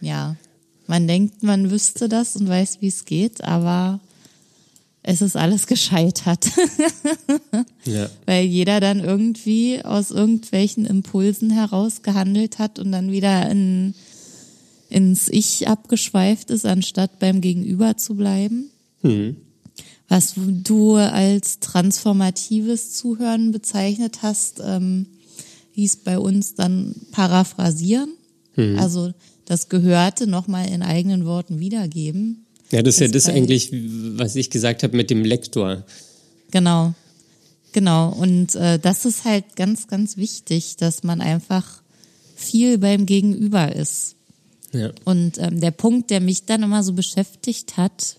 Ja. 0.00 0.36
Man 0.86 1.06
denkt, 1.06 1.42
man 1.42 1.70
wüsste 1.70 2.08
das 2.08 2.36
und 2.36 2.48
weiß, 2.48 2.78
wie 2.80 2.88
es 2.88 3.04
geht, 3.04 3.42
aber 3.42 4.00
es 5.02 5.22
ist 5.22 5.36
alles 5.36 5.66
gescheitert. 5.66 6.46
ja. 7.84 8.08
Weil 8.26 8.44
jeder 8.44 8.80
dann 8.80 9.00
irgendwie 9.00 9.84
aus 9.84 10.10
irgendwelchen 10.10 10.84
Impulsen 10.84 11.50
heraus 11.50 12.02
gehandelt 12.02 12.58
hat 12.58 12.78
und 12.78 12.92
dann 12.92 13.10
wieder 13.10 13.48
in, 13.50 13.94
ins 14.88 15.28
Ich 15.28 15.68
abgeschweift 15.68 16.50
ist, 16.50 16.66
anstatt 16.66 17.18
beim 17.18 17.40
Gegenüber 17.40 17.96
zu 17.96 18.14
bleiben. 18.14 18.70
Mhm. 19.02 19.36
Was 20.08 20.34
du 20.36 20.94
als 20.94 21.58
transformatives 21.58 22.94
Zuhören 22.94 23.50
bezeichnet 23.50 24.22
hast, 24.22 24.60
ähm, 24.64 25.06
hieß 25.72 25.96
bei 25.98 26.18
uns 26.18 26.54
dann 26.54 26.94
paraphrasieren. 27.10 28.10
Mhm. 28.56 28.78
Also 28.78 29.12
das 29.44 29.68
Gehörte 29.68 30.26
nochmal 30.26 30.68
in 30.68 30.82
eigenen 30.82 31.24
Worten 31.24 31.60
wiedergeben. 31.60 32.46
Ja, 32.72 32.82
das 32.82 32.96
ist 32.96 33.00
ja 33.00 33.08
das 33.08 33.28
eigentlich, 33.28 33.70
was 33.72 34.34
ich 34.34 34.50
gesagt 34.50 34.82
habe 34.82 34.96
mit 34.96 35.10
dem 35.10 35.24
Lektor. 35.24 35.84
Genau, 36.50 36.94
genau. 37.72 38.10
Und 38.12 38.54
äh, 38.56 38.78
das 38.78 39.04
ist 39.04 39.24
halt 39.24 39.54
ganz, 39.54 39.86
ganz 39.86 40.16
wichtig, 40.16 40.76
dass 40.76 41.04
man 41.04 41.20
einfach 41.20 41.82
viel 42.34 42.78
beim 42.78 43.06
Gegenüber 43.06 43.74
ist. 43.74 44.16
Ja. 44.72 44.90
Und 45.04 45.38
ähm, 45.38 45.60
der 45.60 45.70
Punkt, 45.70 46.10
der 46.10 46.20
mich 46.20 46.44
dann 46.44 46.64
immer 46.64 46.82
so 46.82 46.92
beschäftigt 46.92 47.76
hat, 47.76 48.16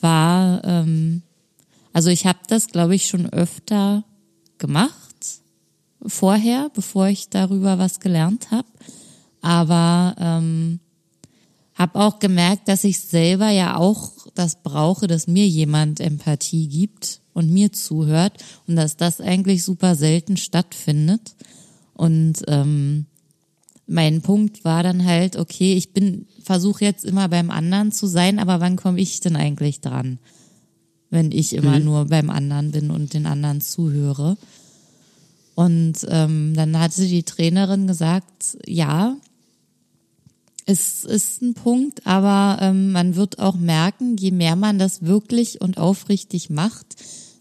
war, 0.00 0.62
ähm, 0.64 1.22
also 1.92 2.10
ich 2.10 2.26
habe 2.26 2.38
das, 2.48 2.68
glaube 2.68 2.94
ich, 2.94 3.06
schon 3.06 3.32
öfter 3.32 4.04
gemacht 4.58 5.40
vorher, 6.06 6.70
bevor 6.74 7.08
ich 7.08 7.28
darüber 7.30 7.78
was 7.78 8.00
gelernt 8.00 8.50
habe. 8.50 8.68
Aber 9.46 10.16
ähm, 10.18 10.80
habe 11.76 12.00
auch 12.00 12.18
gemerkt, 12.18 12.66
dass 12.66 12.82
ich 12.82 12.98
selber 12.98 13.48
ja 13.50 13.76
auch 13.76 14.10
das 14.34 14.60
brauche, 14.60 15.06
dass 15.06 15.28
mir 15.28 15.46
jemand 15.46 16.00
Empathie 16.00 16.66
gibt 16.66 17.20
und 17.32 17.52
mir 17.52 17.70
zuhört 17.70 18.42
und 18.66 18.74
dass 18.74 18.96
das 18.96 19.20
eigentlich 19.20 19.62
super 19.62 19.94
selten 19.94 20.36
stattfindet. 20.36 21.36
Und 21.94 22.42
ähm, 22.48 23.06
mein 23.86 24.20
Punkt 24.20 24.64
war 24.64 24.82
dann 24.82 25.04
halt, 25.04 25.36
okay, 25.36 25.74
ich 25.74 25.92
bin, 25.92 26.26
versuche 26.42 26.84
jetzt 26.84 27.04
immer 27.04 27.28
beim 27.28 27.52
anderen 27.52 27.92
zu 27.92 28.08
sein, 28.08 28.40
aber 28.40 28.58
wann 28.58 28.74
komme 28.74 28.98
ich 29.00 29.20
denn 29.20 29.36
eigentlich 29.36 29.80
dran? 29.80 30.18
Wenn 31.08 31.30
ich 31.30 31.52
immer 31.52 31.78
mhm. 31.78 31.84
nur 31.84 32.04
beim 32.06 32.30
anderen 32.30 32.72
bin 32.72 32.90
und 32.90 33.14
den 33.14 33.26
anderen 33.26 33.60
zuhöre. 33.60 34.38
Und 35.54 36.04
ähm, 36.08 36.52
dann 36.56 36.76
hatte 36.80 37.06
die 37.06 37.22
Trainerin 37.22 37.86
gesagt, 37.86 38.58
ja, 38.66 39.16
es 40.66 41.04
ist 41.04 41.40
ein 41.42 41.54
Punkt, 41.54 42.06
aber 42.06 42.58
ähm, 42.60 42.90
man 42.90 43.14
wird 43.14 43.38
auch 43.38 43.54
merken, 43.56 44.16
je 44.16 44.32
mehr 44.32 44.56
man 44.56 44.80
das 44.80 45.06
wirklich 45.06 45.60
und 45.60 45.78
aufrichtig 45.78 46.50
macht, 46.50 46.96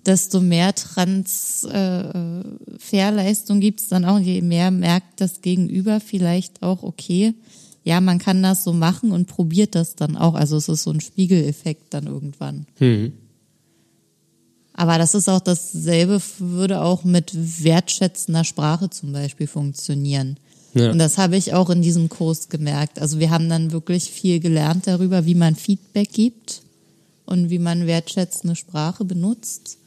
desto 0.05 0.39
mehr 0.39 0.75
Transferleistung 0.75 3.57
äh, 3.57 3.61
gibt 3.61 3.81
es 3.81 3.87
dann 3.87 4.05
auch, 4.05 4.19
je 4.19 4.43
mehr 4.43 4.69
merkt 4.69 5.19
das 5.19 5.41
Gegenüber 5.41 5.99
vielleicht 5.99 6.61
auch, 6.61 6.83
okay, 6.83 7.33
ja, 7.83 7.99
man 7.99 8.19
kann 8.19 8.43
das 8.43 8.63
so 8.63 8.73
machen 8.73 9.11
und 9.11 9.25
probiert 9.27 9.73
das 9.75 9.95
dann 9.95 10.17
auch. 10.17 10.35
Also 10.35 10.57
es 10.57 10.69
ist 10.69 10.83
so 10.83 10.91
ein 10.91 11.01
Spiegeleffekt 11.01 11.93
dann 11.93 12.07
irgendwann. 12.07 12.65
Hm. 12.77 13.13
Aber 14.73 14.97
das 14.97 15.13
ist 15.15 15.29
auch 15.29 15.39
dasselbe, 15.39 16.19
würde 16.39 16.81
auch 16.81 17.03
mit 17.03 17.31
wertschätzender 17.63 18.43
Sprache 18.43 18.89
zum 18.89 19.13
Beispiel 19.13 19.47
funktionieren. 19.47 20.37
Ja. 20.75 20.91
Und 20.91 20.99
das 20.99 21.17
habe 21.17 21.37
ich 21.37 21.53
auch 21.53 21.69
in 21.69 21.81
diesem 21.81 22.09
Kurs 22.09 22.49
gemerkt. 22.49 22.99
Also 22.99 23.19
wir 23.19 23.29
haben 23.29 23.49
dann 23.49 23.71
wirklich 23.71 24.11
viel 24.11 24.41
gelernt 24.41 24.87
darüber, 24.87 25.25
wie 25.25 25.35
man 25.35 25.55
Feedback 25.55 26.11
gibt 26.11 26.63
und 27.25 27.49
wie 27.49 27.59
man 27.59 27.87
wertschätzende 27.87 28.57
Sprache 28.57 29.05
benutzt. 29.05 29.77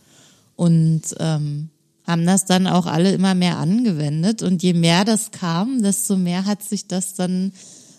Und 0.56 1.02
ähm, 1.20 1.68
haben 2.06 2.24
das 2.24 2.46
dann 2.46 2.66
auch 2.66 2.86
alle 2.86 3.12
immer 3.12 3.34
mehr 3.34 3.58
angewendet. 3.58 4.42
Und 4.42 4.62
je 4.62 4.72
mehr 4.72 5.04
das 5.04 5.30
kam, 5.30 5.82
desto 5.82 6.16
mehr 6.16 6.46
hat 6.46 6.62
sich 6.62 6.88
das 6.88 7.14
dann 7.14 7.52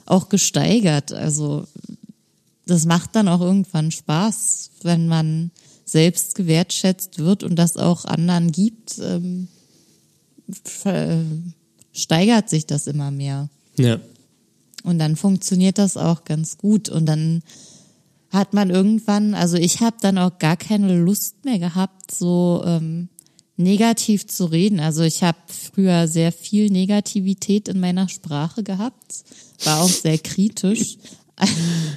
auch 0.07 0.29
gesteigert. 0.29 1.11
Also 1.11 1.67
das 2.65 2.85
macht 2.85 3.15
dann 3.15 3.27
auch 3.27 3.41
irgendwann 3.41 3.91
Spaß, 3.91 4.71
wenn 4.81 5.07
man 5.07 5.51
selbst 5.85 6.33
gewertschätzt 6.33 7.19
wird 7.19 7.43
und 7.43 7.55
das 7.55 7.77
auch 7.77 8.05
anderen 8.05 8.51
gibt, 8.51 8.99
ähm, 8.99 9.47
steigert 11.93 12.49
sich 12.49 12.65
das 12.65 12.87
immer 12.87 13.11
mehr. 13.11 13.49
Ja. 13.77 13.99
Und 14.83 14.99
dann 14.99 15.15
funktioniert 15.15 15.77
das 15.77 15.97
auch 15.97 16.23
ganz 16.23 16.57
gut. 16.57 16.89
Und 16.89 17.05
dann 17.05 17.43
hat 18.31 18.53
man 18.53 18.69
irgendwann, 18.69 19.33
also 19.33 19.57
ich 19.57 19.81
habe 19.81 19.97
dann 20.01 20.17
auch 20.17 20.37
gar 20.39 20.55
keine 20.55 20.97
Lust 21.01 21.45
mehr 21.45 21.59
gehabt, 21.59 22.13
so 22.13 22.63
ähm, 22.65 23.09
negativ 23.57 24.27
zu 24.27 24.45
reden. 24.45 24.79
Also 24.79 25.03
ich 25.03 25.23
habe 25.23 25.37
früher 25.47 26.07
sehr 26.07 26.31
viel 26.31 26.69
Negativität 26.69 27.67
in 27.67 27.79
meiner 27.79 28.07
Sprache 28.07 28.63
gehabt, 28.63 29.23
war 29.65 29.81
auch 29.81 29.89
sehr 29.89 30.17
kritisch. 30.17 30.97
ja, 31.39 31.47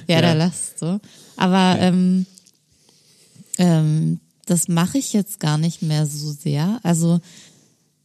Ja. 0.15 0.21
da 0.21 0.33
lasst 0.33 0.79
so. 0.79 0.99
Aber 1.37 1.77
ähm, 1.79 2.25
ähm, 3.57 4.19
das 4.45 4.67
mache 4.67 4.97
ich 4.97 5.13
jetzt 5.13 5.39
gar 5.39 5.57
nicht 5.57 5.81
mehr 5.81 6.05
so 6.05 6.31
sehr. 6.33 6.79
Also 6.83 7.21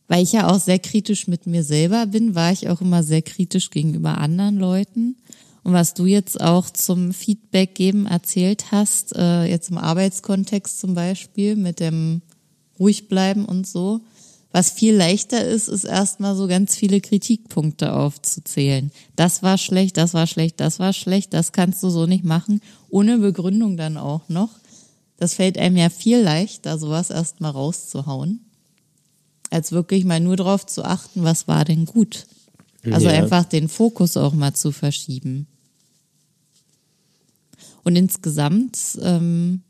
weil 0.08 0.22
ich 0.22 0.32
ja 0.32 0.50
auch 0.50 0.58
sehr 0.58 0.78
kritisch 0.78 1.28
mit 1.28 1.46
mir 1.46 1.62
selber 1.62 2.06
bin, 2.06 2.34
war 2.34 2.50
ich 2.50 2.68
auch 2.68 2.80
immer 2.80 3.02
sehr 3.02 3.22
kritisch 3.22 3.70
gegenüber 3.70 4.18
anderen 4.18 4.56
Leuten. 4.56 5.16
Und 5.62 5.74
was 5.74 5.92
du 5.92 6.06
jetzt 6.06 6.40
auch 6.40 6.70
zum 6.70 7.12
Feedback 7.12 7.74
geben 7.74 8.06
erzählt 8.06 8.72
hast, 8.72 9.14
äh, 9.14 9.44
jetzt 9.44 9.70
im 9.70 9.76
Arbeitskontext 9.76 10.80
zum 10.80 10.94
Beispiel 10.94 11.56
mit 11.56 11.78
dem 11.78 12.22
ruhig 12.80 13.08
bleiben 13.08 13.44
und 13.44 13.66
so, 13.66 14.00
was 14.50 14.70
viel 14.70 14.94
leichter 14.94 15.44
ist, 15.44 15.68
ist 15.68 15.84
erstmal 15.84 16.34
so 16.34 16.46
ganz 16.46 16.74
viele 16.74 17.02
Kritikpunkte 17.02 17.92
aufzuzählen. 17.92 18.90
Das 19.14 19.42
war 19.42 19.58
schlecht, 19.58 19.98
das 19.98 20.14
war 20.14 20.26
schlecht, 20.26 20.58
das 20.58 20.78
war 20.78 20.94
schlecht, 20.94 21.34
das 21.34 21.52
kannst 21.52 21.82
du 21.82 21.90
so 21.90 22.06
nicht 22.06 22.24
machen, 22.24 22.62
ohne 22.88 23.18
Begründung 23.18 23.76
dann 23.76 23.98
auch 23.98 24.26
noch. 24.30 24.48
Das 25.18 25.34
fällt 25.34 25.58
einem 25.58 25.76
ja 25.76 25.90
viel 25.90 26.20
leichter, 26.20 26.78
sowas 26.78 27.10
erstmal 27.10 27.50
rauszuhauen 27.50 28.47
als 29.50 29.72
wirklich 29.72 30.04
mal 30.04 30.20
nur 30.20 30.36
darauf 30.36 30.66
zu 30.66 30.84
achten, 30.84 31.24
was 31.24 31.48
war 31.48 31.64
denn 31.64 31.84
gut. 31.86 32.26
Also 32.90 33.08
Ja. 33.08 33.14
einfach 33.14 33.44
den 33.44 33.68
Fokus 33.68 34.16
auch 34.16 34.34
mal 34.34 34.54
zu 34.54 34.72
verschieben. 34.72 35.46
Und 37.84 37.96
insgesamt 37.96 38.98
ähm, 39.02 39.62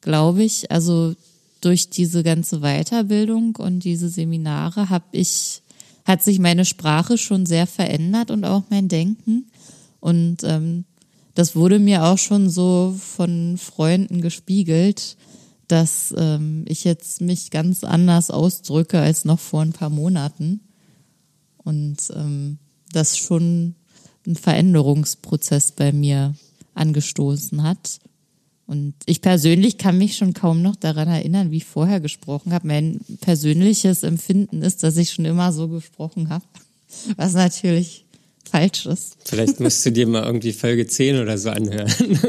glaube 0.00 0.42
ich, 0.42 0.70
also 0.70 1.14
durch 1.60 1.90
diese 1.90 2.22
ganze 2.22 2.60
Weiterbildung 2.60 3.56
und 3.56 3.84
diese 3.84 4.08
Seminare 4.08 4.88
habe 4.90 5.04
ich, 5.12 5.62
hat 6.04 6.22
sich 6.22 6.38
meine 6.38 6.64
Sprache 6.64 7.18
schon 7.18 7.46
sehr 7.46 7.66
verändert 7.66 8.30
und 8.30 8.44
auch 8.44 8.64
mein 8.70 8.88
Denken. 8.88 9.46
Und 10.00 10.38
ähm, 10.44 10.84
das 11.34 11.54
wurde 11.54 11.78
mir 11.78 12.04
auch 12.04 12.18
schon 12.18 12.50
so 12.50 12.96
von 12.98 13.58
Freunden 13.58 14.20
gespiegelt, 14.20 15.16
dass 15.70 16.14
ähm, 16.16 16.64
ich 16.66 16.84
jetzt 16.84 17.20
mich 17.20 17.50
ganz 17.50 17.84
anders 17.84 18.30
ausdrücke 18.30 19.00
als 19.00 19.24
noch 19.24 19.38
vor 19.38 19.62
ein 19.62 19.72
paar 19.72 19.90
Monaten. 19.90 20.60
Und 21.58 21.98
ähm, 22.14 22.58
das 22.92 23.16
schon 23.16 23.74
einen 24.26 24.36
Veränderungsprozess 24.36 25.72
bei 25.72 25.92
mir 25.92 26.34
angestoßen 26.74 27.62
hat. 27.62 28.00
Und 28.66 28.94
ich 29.06 29.20
persönlich 29.20 29.78
kann 29.78 29.98
mich 29.98 30.16
schon 30.16 30.32
kaum 30.32 30.62
noch 30.62 30.76
daran 30.76 31.08
erinnern, 31.08 31.50
wie 31.50 31.58
ich 31.58 31.64
vorher 31.64 32.00
gesprochen 32.00 32.52
habe. 32.52 32.68
Mein 32.68 33.00
persönliches 33.20 34.02
Empfinden 34.02 34.62
ist, 34.62 34.82
dass 34.82 34.96
ich 34.96 35.10
schon 35.10 35.24
immer 35.24 35.52
so 35.52 35.68
gesprochen 35.68 36.28
habe, 36.28 36.44
was 37.16 37.34
natürlich 37.34 38.06
falsch 38.50 38.86
ist. 38.86 39.16
Vielleicht 39.24 39.60
musst 39.60 39.84
du 39.86 39.92
dir 39.92 40.06
mal 40.06 40.24
irgendwie 40.24 40.52
Folge 40.52 40.86
10 40.86 41.20
oder 41.20 41.38
so 41.38 41.50
anhören. 41.50 41.90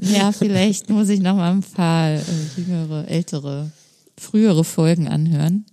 Ja, 0.00 0.30
vielleicht 0.30 0.90
muss 0.90 1.08
ich 1.08 1.18
noch 1.18 1.34
mal 1.34 1.50
ein 1.50 1.62
paar 1.62 2.12
äh, 2.12 2.20
jüngere, 2.56 3.08
ältere, 3.08 3.72
frühere 4.16 4.62
Folgen 4.62 5.08
anhören. 5.08 5.66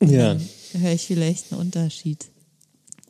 Ja. 0.00 0.34
Da 0.72 0.78
höre 0.78 0.92
ich 0.92 1.06
vielleicht 1.06 1.52
einen 1.52 1.60
Unterschied. 1.60 2.24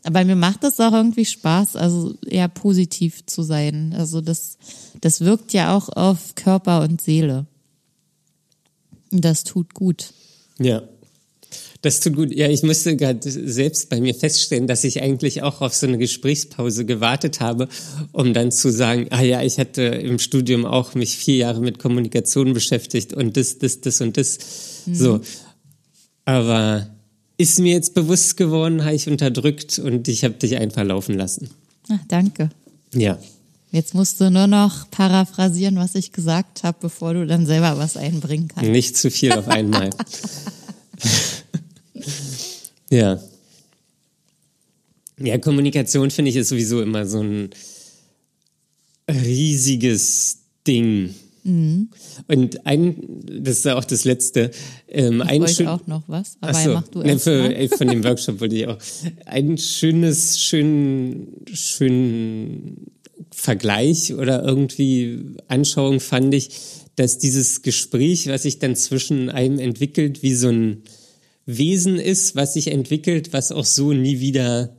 Aber 0.03 0.25
mir 0.25 0.37
macht 0.37 0.65
das 0.65 0.81
auch 0.81 0.93
irgendwie 0.93 1.25
Spaß, 1.25 1.77
also 1.77 2.15
eher 2.27 2.49
positiv 2.49 3.25
zu 3.27 3.43
sein. 3.43 3.95
Also 3.97 4.21
das, 4.21 4.59
das 5.01 5.21
wirkt 5.21 5.53
ja 5.53 5.75
auch 5.75 5.89
auf 5.89 6.35
Körper 6.35 6.83
und 6.83 7.01
Seele. 7.01 7.47
Und 9.11 9.25
das 9.25 9.45
tut 9.45 9.73
gut. 9.73 10.13
Ja. 10.59 10.83
Das 11.85 12.01
tut 12.01 12.17
gut. 12.17 12.35
Ja, 12.35 12.49
ich 12.49 12.63
musste 12.63 12.97
gerade 12.97 13.31
selbst 13.31 13.91
bei 13.91 14.01
mir 14.01 14.15
feststellen, 14.15 14.67
dass 14.67 14.85
ich 14.85 15.03
eigentlich 15.03 15.43
auch 15.43 15.61
auf 15.61 15.75
so 15.75 15.87
eine 15.87 15.99
Gesprächspause 15.99 16.87
gewartet 16.87 17.41
habe, 17.41 17.69
um 18.13 18.33
dann 18.33 18.51
zu 18.51 18.73
sagen, 18.73 19.09
ah 19.11 19.21
ja, 19.21 19.43
ich 19.43 19.59
hatte 19.59 19.83
im 19.83 20.19
Studium 20.19 20.65
auch 20.65 20.95
mich 20.95 21.19
vier 21.19 21.37
Jahre 21.37 21.61
mit 21.61 21.79
Kommunikation 21.79 22.55
beschäftigt 22.55 23.13
und 23.13 23.37
das, 23.37 23.59
das, 23.59 23.83
das 23.83 24.01
und 24.01 24.17
das. 24.17 24.39
So. 24.91 25.21
Aber 26.25 26.89
ist 27.37 27.59
mir 27.59 27.75
jetzt 27.75 27.93
bewusst 27.93 28.39
geworden, 28.39 28.83
habe 28.83 28.95
ich 28.95 29.07
unterdrückt 29.07 29.79
und 29.79 30.09
ich 30.09 30.25
habe 30.25 30.35
dich 30.35 30.57
einfach 30.57 30.85
laufen 30.85 31.19
lassen. 31.19 31.51
Ach, 31.91 32.01
danke. 32.09 32.49
Ja. 32.95 33.19
Jetzt 33.73 33.93
musst 33.93 34.23
du 34.23 34.31
nur 34.31 34.47
noch 34.47 34.91
paraphrasieren, 34.91 35.77
was 35.77 35.97
ich 35.97 36.13
gesagt 36.13 36.63
habe, 36.63 36.79
bevor 36.81 37.13
du 37.13 37.27
dann 37.27 37.45
selber 37.45 37.77
was 37.77 37.99
einbringen 37.99 38.49
kannst. 38.49 38.71
Nicht 38.71 38.97
zu 38.97 39.11
viel 39.11 39.33
auf 39.33 39.49
einmal. 39.49 39.91
ja. 42.91 43.21
Ja, 45.19 45.39
Kommunikation 45.39 46.11
finde 46.11 46.31
ich 46.31 46.37
ist 46.37 46.49
sowieso 46.49 46.83
immer 46.83 47.07
so 47.07 47.21
ein 47.21 47.51
riesiges 49.09 50.39
Ding. 50.67 51.15
Und 51.45 52.67
ein, 52.67 52.97
das 53.43 53.59
ist 53.59 53.69
auch 53.69 53.85
das 53.85 54.05
letzte, 54.05 54.51
ähm, 54.89 55.21
Ich 55.21 55.29
ein 55.29 55.41
wollte 55.43 55.55
schön, 55.55 55.67
auch 55.67 55.87
noch 55.87 56.03
was, 56.07 56.39
aber 56.41 56.53
Ach 56.53 56.59
ja, 56.59 56.65
so, 56.65 56.73
mach 56.73 56.89
du 56.89 56.99
ne, 57.01 57.09
erst 57.11 57.25
für, 57.25 57.43
mal. 57.43 57.53
äh, 57.53 57.69
von 57.69 57.87
dem 57.87 58.03
Workshop 58.03 58.41
wollte 58.41 58.57
ich 58.57 58.67
auch. 58.67 58.79
Ein 59.27 59.59
schönes, 59.59 60.41
schön, 60.41 61.27
schön 61.53 62.87
Vergleich 63.31 64.15
oder 64.15 64.43
irgendwie 64.43 65.21
Anschauung 65.49 66.01
fand 66.01 66.33
ich, 66.33 66.49
dass 66.97 67.19
dieses 67.19 67.61
Gespräch, 67.61 68.27
was 68.29 68.45
sich 68.45 68.59
dann 68.59 68.75
zwischen 68.75 69.29
einem 69.29 69.59
entwickelt, 69.59 70.23
wie 70.23 70.35
so 70.35 70.49
ein 70.49 70.83
Wesen 71.47 71.99
ist, 71.99 72.37
was 72.37 72.55
sich 72.55 72.69
entwickelt, 72.69 73.33
was 73.33 73.53
auch 73.53 73.65
so 73.65 73.93
nie 73.93 74.21
wieder 74.21 74.75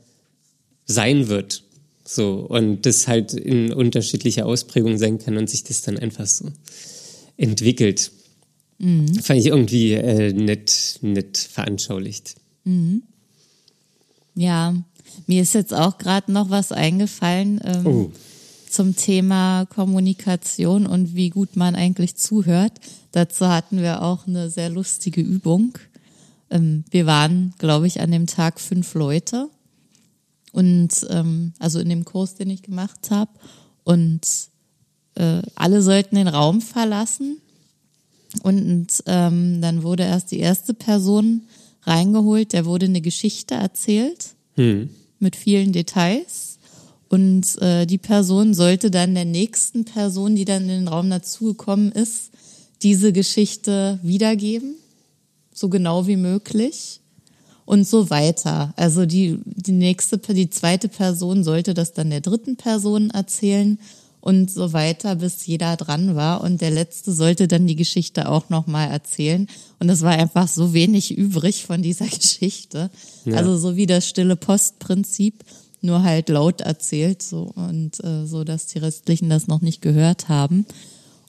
sein 0.85 1.27
wird. 1.27 1.63
So, 2.07 2.45
und 2.47 2.85
das 2.85 3.07
halt 3.07 3.33
in 3.33 3.73
unterschiedlicher 3.73 4.45
Ausprägung 4.45 4.97
sein 4.97 5.17
kann 5.17 5.37
und 5.37 5.49
sich 5.49 5.63
das 5.63 5.81
dann 5.81 5.97
einfach 5.97 6.27
so 6.27 6.51
entwickelt. 7.37 8.11
Fand 8.79 9.39
ich 9.39 9.45
irgendwie 9.47 9.93
äh, 9.93 10.33
nett, 10.33 10.99
nett 11.01 11.37
veranschaulicht. 11.37 12.35
Ja, 14.35 14.75
mir 15.27 15.41
ist 15.41 15.53
jetzt 15.53 15.73
auch 15.73 15.97
gerade 15.97 16.31
noch 16.31 16.49
was 16.49 16.71
eingefallen 16.71 17.61
ähm, 17.63 17.85
Oh. 17.87 18.11
zum 18.69 18.95
Thema 18.95 19.65
Kommunikation 19.65 20.85
und 20.85 21.15
wie 21.15 21.29
gut 21.29 21.55
man 21.55 21.75
eigentlich 21.75 22.15
zuhört. 22.17 22.73
Dazu 23.13 23.47
hatten 23.47 23.81
wir 23.81 24.01
auch 24.01 24.27
eine 24.27 24.49
sehr 24.49 24.69
lustige 24.69 25.21
Übung. 25.21 25.77
Ähm, 26.49 26.83
wir 26.89 27.05
waren, 27.05 27.53
glaube 27.57 27.87
ich, 27.87 28.01
an 28.01 28.11
dem 28.11 28.27
Tag 28.27 28.59
fünf 28.59 28.93
Leute. 28.93 29.49
Und 30.51 31.05
ähm, 31.09 31.53
also 31.59 31.79
in 31.79 31.89
dem 31.89 32.05
Kurs, 32.05 32.35
den 32.35 32.49
ich 32.49 32.61
gemacht 32.61 33.11
habe 33.11 33.31
und 33.83 34.21
äh, 35.15 35.41
alle 35.55 35.81
sollten 35.81 36.15
den 36.15 36.27
Raum 36.27 36.61
verlassen. 36.61 37.41
Und 38.43 38.87
ähm, 39.05 39.61
dann 39.61 39.83
wurde 39.83 40.03
erst 40.03 40.31
die 40.31 40.39
erste 40.39 40.73
Person 40.73 41.43
reingeholt, 41.83 42.53
der 42.53 42.65
wurde 42.65 42.85
eine 42.85 43.01
Geschichte 43.01 43.55
erzählt. 43.55 44.35
Mit 45.19 45.35
vielen 45.35 45.71
Details. 45.71 46.57
Und 47.09 47.61
äh, 47.61 47.85
die 47.85 47.97
Person 47.97 48.53
sollte 48.53 48.91
dann 48.91 49.15
der 49.15 49.25
nächsten 49.25 49.85
Person, 49.85 50.35
die 50.35 50.45
dann 50.45 50.63
in 50.63 50.69
den 50.69 50.87
Raum 50.87 51.09
dazugekommen 51.09 51.91
ist, 51.91 52.31
diese 52.81 53.13
Geschichte 53.13 53.99
wiedergeben, 54.03 54.75
so 55.55 55.69
genau 55.69 56.05
wie 56.05 56.17
möglich. 56.17 57.01
und 57.65 57.87
so 57.87 58.11
weiter. 58.11 58.73
Also 58.75 59.07
die, 59.07 59.39
die 59.45 59.71
nächste, 59.71 60.19
die 60.19 60.51
zweite 60.51 60.87
Person 60.87 61.43
sollte 61.43 61.73
das 61.73 61.93
dann 61.93 62.11
der 62.11 62.21
dritten 62.21 62.57
Person 62.57 63.09
erzählen 63.09 63.79
und 64.21 64.51
so 64.51 64.71
weiter, 64.73 65.15
bis 65.15 65.45
jeder 65.45 65.75
dran 65.75 66.15
war. 66.15 66.41
Und 66.41 66.61
der 66.61 66.71
letzte 66.71 67.11
sollte 67.11 67.47
dann 67.47 67.67
die 67.67 67.75
Geschichte 67.75 68.29
auch 68.29 68.49
nochmal 68.49 68.89
erzählen. 68.91 69.47
Und 69.79 69.89
es 69.89 70.01
war 70.01 70.11
einfach 70.11 70.47
so 70.47 70.73
wenig 70.73 71.17
übrig 71.17 71.65
von 71.65 71.81
dieser 71.81 72.05
Geschichte. 72.19 72.91
Ja. 73.25 73.37
Also 73.37 73.57
so 73.57 73.75
wie 73.75 73.87
das 73.87 74.07
stille 74.07 74.35
Postprinzip, 74.35 75.43
nur 75.81 76.03
halt 76.03 76.29
laut 76.29 76.61
erzählt, 76.61 77.21
so 77.21 77.51
und 77.55 78.03
äh, 78.03 78.25
so, 78.25 78.43
dass 78.43 78.65
die 78.67 78.79
restlichen 78.79 79.29
das 79.29 79.47
noch 79.47 79.61
nicht 79.61 79.81
gehört 79.81 80.29
haben. 80.29 80.65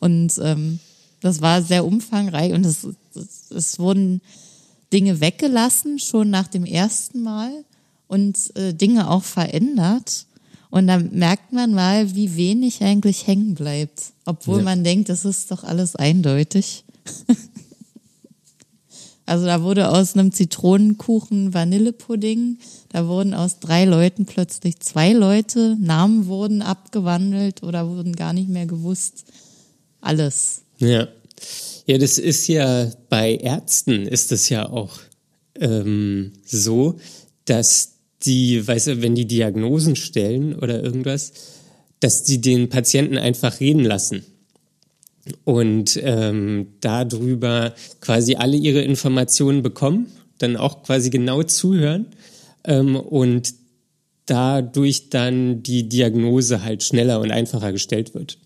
Und 0.00 0.38
ähm, 0.42 0.80
das 1.20 1.40
war 1.40 1.62
sehr 1.62 1.84
umfangreich 1.84 2.52
und 2.52 2.64
es, 2.64 2.86
es, 3.14 3.50
es 3.50 3.78
wurden 3.78 4.20
Dinge 4.92 5.20
weggelassen, 5.20 5.98
schon 5.98 6.30
nach 6.30 6.48
dem 6.48 6.64
ersten 6.64 7.22
Mal 7.22 7.64
und 8.06 8.56
äh, 8.56 8.72
Dinge 8.72 9.10
auch 9.10 9.24
verändert. 9.24 10.26
Und 10.70 10.86
dann 10.86 11.10
merkt 11.12 11.52
man 11.52 11.74
mal, 11.74 12.14
wie 12.14 12.36
wenig 12.36 12.82
eigentlich 12.82 13.26
hängen 13.26 13.54
bleibt. 13.54 14.12
Obwohl 14.24 14.58
ja. 14.58 14.64
man 14.64 14.84
denkt, 14.84 15.08
das 15.08 15.24
ist 15.24 15.50
doch 15.50 15.64
alles 15.64 15.96
eindeutig. 15.96 16.84
also 19.26 19.46
da 19.46 19.62
wurde 19.62 19.88
aus 19.88 20.14
einem 20.14 20.32
Zitronenkuchen 20.32 21.54
Vanillepudding, 21.54 22.58
da 22.90 23.06
wurden 23.06 23.32
aus 23.34 23.60
drei 23.60 23.84
Leuten 23.84 24.26
plötzlich 24.26 24.80
zwei 24.80 25.12
Leute, 25.12 25.76
Namen 25.80 26.26
wurden 26.26 26.62
abgewandelt 26.62 27.62
oder 27.62 27.88
wurden 27.88 28.14
gar 28.14 28.32
nicht 28.32 28.48
mehr 28.48 28.66
gewusst. 28.66 29.24
Alles. 30.00 30.62
Ja. 30.78 31.08
Ja, 31.86 31.98
das 31.98 32.18
ist 32.18 32.48
ja 32.48 32.90
bei 33.08 33.36
Ärzten 33.36 34.06
ist 34.06 34.32
es 34.32 34.48
ja 34.48 34.68
auch 34.68 34.98
ähm, 35.54 36.32
so, 36.44 36.96
dass 37.44 37.92
die, 38.22 38.66
weißt 38.66 38.88
du, 38.88 39.02
wenn 39.02 39.14
die 39.14 39.26
Diagnosen 39.26 39.94
stellen 39.94 40.56
oder 40.56 40.82
irgendwas, 40.82 41.32
dass 42.00 42.24
die 42.24 42.40
den 42.40 42.68
Patienten 42.68 43.18
einfach 43.18 43.60
reden 43.60 43.84
lassen 43.84 44.24
und 45.44 45.98
ähm, 46.02 46.74
darüber 46.80 47.74
quasi 48.00 48.34
alle 48.34 48.56
ihre 48.56 48.82
Informationen 48.82 49.62
bekommen, 49.62 50.06
dann 50.38 50.56
auch 50.56 50.82
quasi 50.82 51.10
genau 51.10 51.42
zuhören 51.42 52.06
ähm, 52.64 52.96
und 52.96 53.54
dadurch 54.26 55.08
dann 55.08 55.62
die 55.62 55.88
Diagnose 55.88 56.62
halt 56.62 56.82
schneller 56.82 57.20
und 57.20 57.30
einfacher 57.30 57.72
gestellt 57.72 58.14
wird. 58.14 58.38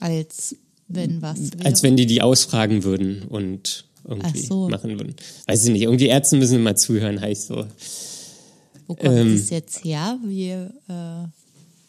Als 0.00 0.56
wenn 0.88 1.22
was 1.22 1.52
wäre? 1.52 1.64
Als 1.64 1.82
wenn 1.82 1.96
die 1.96 2.06
die 2.06 2.22
ausfragen 2.22 2.84
würden 2.84 3.22
und 3.22 3.84
irgendwie 4.04 4.42
so. 4.42 4.68
machen 4.68 4.98
würden. 4.98 5.14
Weiß 5.46 5.64
ich 5.64 5.72
nicht, 5.72 5.82
irgendwie 5.82 6.06
Ärzte 6.06 6.36
müssen 6.36 6.56
immer 6.56 6.76
zuhören, 6.76 7.20
heißt 7.20 7.48
so. 7.48 7.66
Wo 8.86 8.94
kommt 8.94 9.16
ähm, 9.16 9.36
das 9.36 9.50
jetzt 9.50 9.84
her? 9.84 10.18
Wie, 10.24 10.50
äh, 10.50 10.68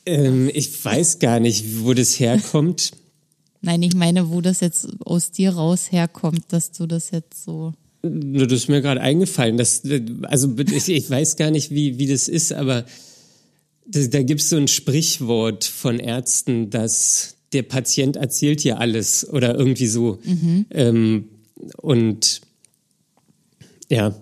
ähm, 0.06 0.50
ich 0.54 0.84
weiß 0.84 1.20
gar 1.20 1.40
nicht, 1.40 1.84
wo 1.84 1.94
das 1.94 2.20
herkommt. 2.20 2.92
Nein, 3.62 3.84
ich 3.84 3.96
meine, 3.96 4.30
wo 4.30 4.42
das 4.42 4.62
jetzt 4.62 4.88
aus 5.06 5.32
dir 5.32 5.52
raus 5.52 5.92
herkommt, 5.92 6.46
dass 6.50 6.72
du 6.72 6.88
das 6.88 7.12
jetzt 7.12 7.44
so. 7.44 7.74
Das 8.02 8.52
ist 8.52 8.70
mir 8.70 8.82
gerade 8.82 9.02
eingefallen. 9.02 9.58
Dass, 9.58 9.84
also 10.24 10.56
ich, 10.58 10.90
ich, 10.90 11.10
weiß 11.10 11.36
gar 11.36 11.52
nicht, 11.52 11.72
wie, 11.72 12.00
wie 12.00 12.08
das 12.08 12.28
ist, 12.28 12.54
aber 12.54 12.86
da, 13.86 14.02
da 14.02 14.24
gibt 14.24 14.42
es 14.42 14.50
so 14.50 14.58
ein 14.58 14.68
Sprichwort 14.68 15.66
von 15.66 16.00
Ärzten, 16.00 16.70
dass 16.70 17.37
der 17.54 17.64
Patient 17.64 18.16
erzählt 18.16 18.64
ja 18.64 18.78
alles 18.78 19.28
oder 19.30 19.56
irgendwie 19.56 19.88
so. 19.88 20.20
Mhm. 20.24 20.66
Ähm, 20.72 21.30
und 21.78 22.42
ja. 23.90 24.14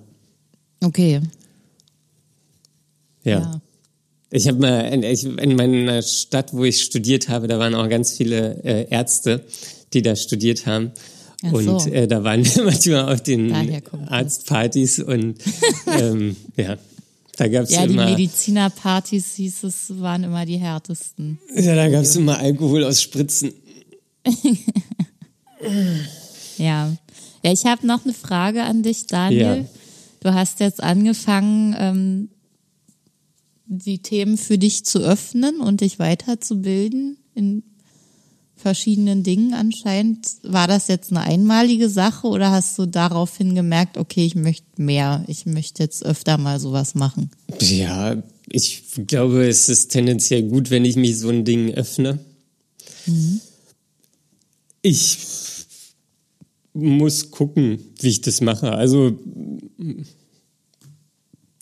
Okay. 0.84 1.22
Ja. 3.24 3.40
ja. 3.40 3.62
Ich 4.32 4.48
habe 4.48 4.60
mal 4.60 4.82
in, 4.82 5.04
in, 5.04 5.56
meiner 5.56 6.02
Stadt, 6.02 6.54
wo 6.54 6.64
ich 6.64 6.82
studiert 6.82 7.30
habe, 7.30 7.48
da 7.48 7.58
waren 7.58 7.74
auch 7.74 7.88
ganz 7.90 8.12
viele 8.18 8.64
äh, 8.64 8.88
Ärzte, 8.90 9.46
die 9.94 10.02
da 10.02 10.16
studiert 10.16 10.66
haben. 10.66 10.92
Ach 11.44 11.54
und 11.54 11.82
so. 11.82 11.90
äh, 11.90 12.08
da 12.08 12.24
waren 12.24 12.44
wir 12.44 12.64
manchmal 12.66 13.14
auf 13.14 13.22
den 13.22 13.54
Arztpartys 14.08 15.00
und 15.00 15.38
ähm, 15.88 16.36
ja, 16.58 16.78
da 17.38 17.48
gab's 17.48 17.72
ja, 17.72 17.84
immer. 17.84 18.06
Die 18.06 18.12
Medizinerpartys 18.12 19.36
hieß 19.36 19.64
es, 19.64 20.00
waren 20.00 20.24
immer 20.24 20.46
die 20.46 20.58
härtesten. 20.58 21.40
Ja, 21.56 21.76
da 21.76 21.90
gab 21.90 22.04
es 22.04 22.16
immer 22.16 22.38
Alkohol 22.38 22.84
aus 22.84 23.02
Spritzen. 23.02 23.54
ja. 26.58 26.96
Ja, 27.44 27.52
ich 27.52 27.66
habe 27.66 27.86
noch 27.86 28.04
eine 28.06 28.14
Frage 28.14 28.64
an 28.64 28.82
dich, 28.82 29.06
Daniel. 29.08 29.42
Ja. 29.42 29.66
Du 30.22 30.34
hast 30.34 30.60
jetzt 30.60 30.82
angefangen, 30.82 31.76
ähm, 31.78 32.30
die 33.68 34.00
Themen 34.00 34.38
für 34.38 34.58
dich 34.58 34.86
zu 34.86 35.00
öffnen 35.00 35.60
und 35.60 35.82
dich 35.82 36.00
weiterzubilden 36.00 37.18
in 37.34 37.64
verschiedenen 38.66 39.22
Dingen 39.22 39.54
anscheinend. 39.54 40.26
War 40.42 40.68
das 40.68 40.88
jetzt 40.88 41.12
eine 41.12 41.22
einmalige 41.22 41.88
Sache 41.88 42.26
oder 42.26 42.50
hast 42.50 42.80
du 42.80 42.88
daraufhin 42.88 43.54
gemerkt, 43.54 43.96
okay, 43.96 44.26
ich 44.26 44.34
möchte 44.34 44.82
mehr, 44.82 45.24
ich 45.28 45.46
möchte 45.46 45.84
jetzt 45.84 46.04
öfter 46.04 46.40
mal 46.40 46.60
sowas 46.60 46.96
machen? 46.96 47.30
Ja, 47.60 48.24
ich 48.50 48.82
glaube, 49.06 49.48
es 49.48 49.70
ist 49.70 49.90
tendenziell 49.90 50.42
gut, 50.42 50.72
wenn 50.72 50.84
ich 50.84 50.96
mich 50.96 51.20
so 51.20 51.30
ein 51.30 51.46
Ding 51.46 51.76
öffne. 51.76 52.18
Mhm. 53.06 53.40
Ich 54.82 55.20
muss 56.74 57.30
gucken, 57.30 57.78
wie 58.02 58.10
ich 58.10 58.22
das 58.22 58.42
mache. 58.42 58.72
Also 58.72 59.20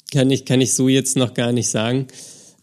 kann 0.09 0.31
ich, 0.31 0.45
kann 0.45 0.61
ich 0.61 0.73
so 0.73 0.87
jetzt 0.87 1.17
noch 1.17 1.33
gar 1.33 1.51
nicht 1.51 1.67
sagen. 1.67 2.07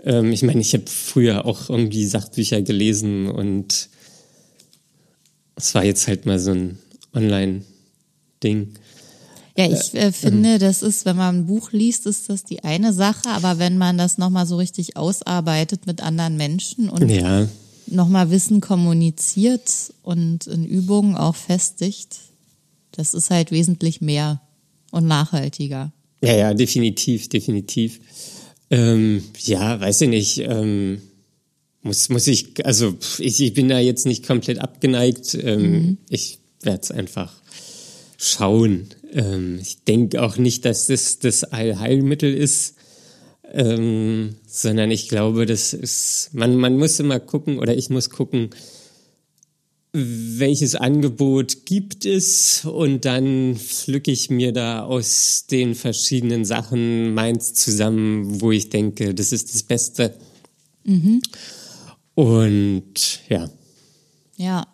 Ähm, 0.02 0.32
ich 0.32 0.42
meine, 0.42 0.62
ich 0.62 0.72
habe 0.72 0.86
früher 0.86 1.44
auch 1.44 1.68
irgendwie 1.68 2.06
Sachbücher 2.06 2.62
gelesen 2.62 3.26
und 3.28 3.89
es 5.60 5.74
war 5.74 5.84
jetzt 5.84 6.08
halt 6.08 6.26
mal 6.26 6.38
so 6.38 6.52
ein 6.52 6.78
Online-Ding. 7.14 8.74
Ja, 9.56 9.70
ich 9.70 9.94
äh, 9.94 10.12
finde, 10.12 10.58
das 10.58 10.82
ist, 10.82 11.04
wenn 11.04 11.16
man 11.16 11.40
ein 11.40 11.46
Buch 11.46 11.72
liest, 11.72 12.06
ist 12.06 12.30
das 12.30 12.44
die 12.44 12.64
eine 12.64 12.92
Sache, 12.92 13.28
aber 13.28 13.58
wenn 13.58 13.76
man 13.76 13.98
das 13.98 14.16
nochmal 14.16 14.46
so 14.46 14.56
richtig 14.56 14.96
ausarbeitet 14.96 15.86
mit 15.86 16.02
anderen 16.02 16.36
Menschen 16.36 16.88
und 16.88 17.08
ja. 17.08 17.46
nochmal 17.86 18.30
Wissen 18.30 18.60
kommuniziert 18.60 19.92
und 20.02 20.46
in 20.46 20.64
Übungen 20.64 21.16
auch 21.16 21.36
festigt, 21.36 22.16
das 22.92 23.12
ist 23.12 23.30
halt 23.30 23.50
wesentlich 23.50 24.00
mehr 24.00 24.40
und 24.92 25.06
nachhaltiger. 25.06 25.92
Ja, 26.22 26.34
ja, 26.34 26.54
definitiv, 26.54 27.28
definitiv. 27.28 28.00
Ähm, 28.70 29.22
ja, 29.44 29.80
weiß 29.80 30.02
ich 30.02 30.08
nicht. 30.08 30.38
Ähm, 30.38 31.02
muss, 31.82 32.08
muss 32.08 32.26
ich, 32.26 32.64
also 32.64 32.94
ich, 33.18 33.40
ich 33.40 33.54
bin 33.54 33.68
da 33.68 33.78
jetzt 33.78 34.06
nicht 34.06 34.26
komplett 34.26 34.60
abgeneigt. 34.60 35.34
Ähm, 35.34 35.62
mhm. 35.62 35.98
Ich 36.08 36.38
werde 36.62 36.80
es 36.82 36.90
einfach 36.90 37.32
schauen. 38.18 38.88
Ähm, 39.12 39.58
ich 39.60 39.84
denke 39.84 40.22
auch 40.22 40.36
nicht, 40.36 40.64
dass 40.64 40.86
das 40.86 41.18
das 41.18 41.44
Allheilmittel 41.44 42.34
ist, 42.34 42.74
ähm, 43.52 44.36
sondern 44.46 44.90
ich 44.90 45.08
glaube, 45.08 45.46
das 45.46 45.72
ist, 45.72 46.30
man, 46.32 46.56
man 46.56 46.76
muss 46.76 47.00
immer 47.00 47.18
gucken 47.18 47.58
oder 47.58 47.76
ich 47.76 47.90
muss 47.90 48.10
gucken, 48.10 48.50
welches 49.92 50.76
Angebot 50.76 51.66
gibt 51.66 52.04
es 52.06 52.64
und 52.64 53.04
dann 53.04 53.56
pflücke 53.56 54.12
ich 54.12 54.30
mir 54.30 54.52
da 54.52 54.84
aus 54.84 55.46
den 55.50 55.74
verschiedenen 55.74 56.44
Sachen 56.44 57.12
meins 57.12 57.54
zusammen, 57.54 58.40
wo 58.40 58.52
ich 58.52 58.68
denke, 58.68 59.14
das 59.14 59.32
ist 59.32 59.52
das 59.52 59.64
Beste. 59.64 60.14
Mhm. 60.84 61.22
Und 62.20 63.20
ja. 63.30 63.48
Ja. 64.36 64.66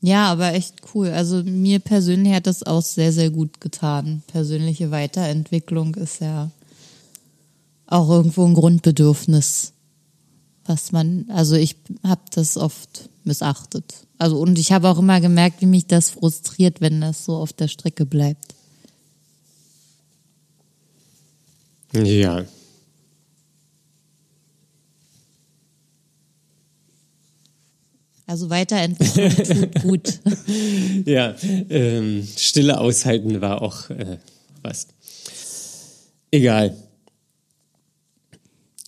Ja, 0.00 0.30
aber 0.30 0.54
echt 0.54 0.76
cool. 0.94 1.08
Also 1.08 1.42
mir 1.42 1.80
persönlich 1.80 2.32
hat 2.32 2.46
das 2.46 2.62
auch 2.62 2.82
sehr, 2.82 3.12
sehr 3.12 3.30
gut 3.30 3.60
getan. 3.60 4.22
Persönliche 4.28 4.92
Weiterentwicklung 4.92 5.96
ist 5.96 6.20
ja 6.20 6.52
auch 7.88 8.08
irgendwo 8.08 8.44
ein 8.44 8.54
Grundbedürfnis, 8.54 9.72
was 10.64 10.92
man, 10.92 11.26
also 11.28 11.56
ich 11.56 11.74
habe 12.04 12.22
das 12.30 12.56
oft 12.56 13.08
missachtet. 13.24 13.94
Also 14.16 14.38
und 14.38 14.60
ich 14.60 14.70
habe 14.70 14.88
auch 14.88 14.98
immer 14.98 15.20
gemerkt, 15.20 15.60
wie 15.60 15.66
mich 15.66 15.88
das 15.88 16.10
frustriert, 16.10 16.80
wenn 16.82 17.00
das 17.00 17.24
so 17.24 17.34
auf 17.34 17.52
der 17.52 17.66
Strecke 17.66 18.06
bleibt. 18.06 18.54
Ja. 21.92 22.44
Also 28.26 28.48
Weiterentwicklung 28.48 29.70
tut 29.70 29.82
gut. 29.82 30.20
ja, 31.04 31.34
ähm, 31.42 32.26
Stille 32.36 32.80
aushalten 32.80 33.40
war 33.40 33.60
auch 33.60 33.90
äh, 33.90 34.18
was. 34.62 34.86
Egal. 36.30 36.76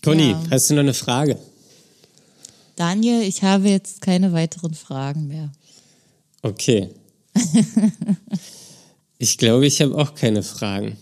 Conny, 0.03 0.31
ja. 0.31 0.43
hast 0.51 0.71
du 0.71 0.75
noch 0.75 0.81
eine 0.81 0.95
Frage? 0.95 1.39
Daniel, 2.77 3.23
ich 3.23 3.43
habe 3.43 3.69
jetzt 3.69 4.01
keine 4.01 4.33
weiteren 4.33 4.75
Fragen 4.75 5.29
mehr. 5.29 5.51
Okay. 6.43 6.91
ich 9.19 9.37
glaube, 9.39 9.67
ich 9.67 9.81
habe 9.83 9.97
auch 9.97 10.15
keine 10.15 10.43
Fragen. 10.43 10.97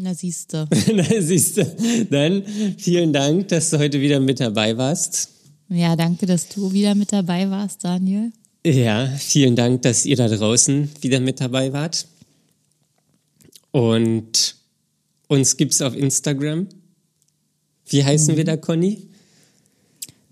Na 0.00 0.14
siehste. 0.14 0.68
Na, 0.94 1.02
siehst 1.20 1.56
du. 1.56 1.64
Dann 2.08 2.44
vielen 2.78 3.12
Dank, 3.12 3.48
dass 3.48 3.70
du 3.70 3.78
heute 3.78 4.00
wieder 4.00 4.20
mit 4.20 4.38
dabei 4.38 4.76
warst. 4.76 5.30
Ja, 5.68 5.96
danke, 5.96 6.24
dass 6.24 6.48
du 6.48 6.72
wieder 6.72 6.94
mit 6.94 7.12
dabei 7.12 7.50
warst, 7.50 7.82
Daniel. 7.82 8.30
Ja, 8.64 9.08
vielen 9.18 9.56
Dank, 9.56 9.82
dass 9.82 10.06
ihr 10.06 10.14
da 10.14 10.28
draußen 10.28 10.88
wieder 11.00 11.18
mit 11.18 11.40
dabei 11.40 11.72
wart. 11.72 12.06
Und 13.72 14.54
uns 15.26 15.56
gibt's 15.56 15.82
auf 15.82 15.96
Instagram. 15.96 16.68
Wie 17.88 18.04
heißen 18.04 18.36
wir 18.36 18.44
da, 18.44 18.56
Conny? 18.56 19.08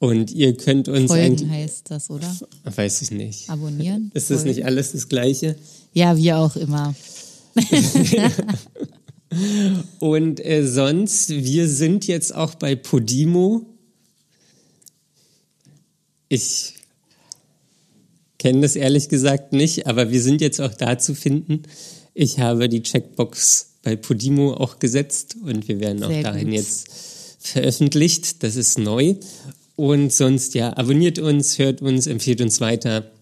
Und 0.00 0.30
ihr 0.30 0.56
könnt 0.56 0.88
uns 0.88 1.10
Folgen 1.10 1.50
heißt 1.50 1.90
das, 1.90 2.08
oder? 2.08 2.32
Weiß 2.64 3.02
ich 3.02 3.10
nicht. 3.10 3.50
Abonnieren? 3.50 4.10
Ist 4.14 4.30
das 4.30 4.42
Folgen? 4.42 4.56
nicht 4.56 4.64
alles 4.64 4.92
das 4.92 5.08
Gleiche? 5.08 5.56
Ja, 5.92 6.16
wie 6.16 6.32
auch 6.32 6.54
immer. 6.54 6.94
Und 9.98 10.44
äh, 10.44 10.66
sonst, 10.66 11.30
wir 11.30 11.68
sind 11.68 12.06
jetzt 12.06 12.34
auch 12.34 12.54
bei 12.54 12.76
Podimo. 12.76 13.66
Ich 16.28 16.74
kenne 18.38 18.60
das 18.60 18.76
ehrlich 18.76 19.08
gesagt 19.08 19.52
nicht, 19.52 19.86
aber 19.86 20.10
wir 20.10 20.22
sind 20.22 20.40
jetzt 20.40 20.60
auch 20.60 20.74
da 20.74 20.98
zu 20.98 21.14
finden. 21.14 21.62
Ich 22.14 22.38
habe 22.38 22.68
die 22.68 22.82
Checkbox 22.82 23.74
bei 23.82 23.96
Podimo 23.96 24.54
auch 24.54 24.78
gesetzt 24.78 25.36
und 25.44 25.68
wir 25.68 25.80
werden 25.80 26.02
auch 26.02 26.08
Sehr 26.10 26.22
dahin 26.22 26.48
gut. 26.48 26.56
jetzt 26.56 26.88
veröffentlicht. 27.38 28.42
Das 28.42 28.56
ist 28.56 28.78
neu. 28.78 29.14
Und 29.78 30.12
sonst, 30.12 30.54
ja, 30.54 30.76
abonniert 30.76 31.20
uns, 31.20 31.56
hört 31.60 31.82
uns, 31.82 32.08
empfiehlt 32.08 32.40
uns 32.40 32.60
weiter. 32.60 33.12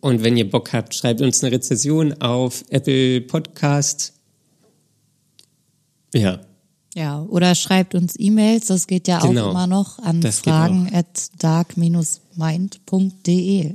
Und 0.00 0.22
wenn 0.22 0.36
ihr 0.36 0.48
Bock 0.48 0.72
habt, 0.72 0.94
schreibt 0.94 1.20
uns 1.20 1.42
eine 1.42 1.50
Rezession 1.52 2.12
auf 2.22 2.64
Apple 2.70 3.20
Podcast. 3.22 4.12
Ja, 6.14 6.40
Ja, 6.94 7.22
oder 7.24 7.56
schreibt 7.56 7.96
uns 7.96 8.14
E-Mails, 8.16 8.66
das 8.66 8.86
geht 8.86 9.08
ja 9.08 9.18
Genau. 9.18 9.46
auch 9.46 9.50
immer 9.50 9.66
noch 9.66 9.98
an 9.98 10.20
Das 10.20 10.38
fragen 10.38 10.88
at 10.94 11.28
dark-mind.de. 11.42 13.74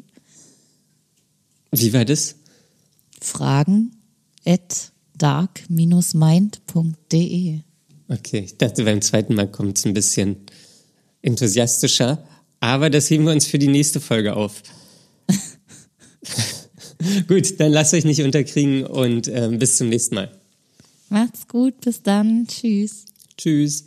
wie 1.74 1.94
war 1.94 2.06
das? 2.06 2.36
Fragen 3.20 3.92
at 4.46 4.94
dark-mind.de. 5.18 7.60
Okay, 8.08 8.40
ich 8.40 8.58
dachte, 8.58 8.86
beim 8.86 9.02
zweiten 9.02 9.36
Mal 9.36 9.52
kommt 9.52 9.78
es 9.78 9.86
ein 9.86 9.94
bisschen 9.94 10.38
enthusiastischer. 11.22 12.24
Aber 12.60 12.90
das 12.90 13.10
heben 13.10 13.26
wir 13.26 13.32
uns 13.32 13.46
für 13.46 13.60
die 13.60 13.68
nächste 13.68 14.00
Folge 14.00 14.36
auf. 14.36 14.62
Gut, 17.28 17.60
dann 17.60 17.72
lasst 17.72 17.94
euch 17.94 18.04
nicht 18.04 18.22
unterkriegen 18.22 18.86
und 18.86 19.28
ähm, 19.30 19.60
bis 19.60 19.78
zum 19.78 19.90
nächsten 19.90 20.16
Mal. 20.16 20.32
Macht's 21.10 21.48
gut, 21.48 21.80
bis 21.82 22.04
dann, 22.04 22.46
tschüss. 22.48 23.06
Tschüss. 23.38 23.86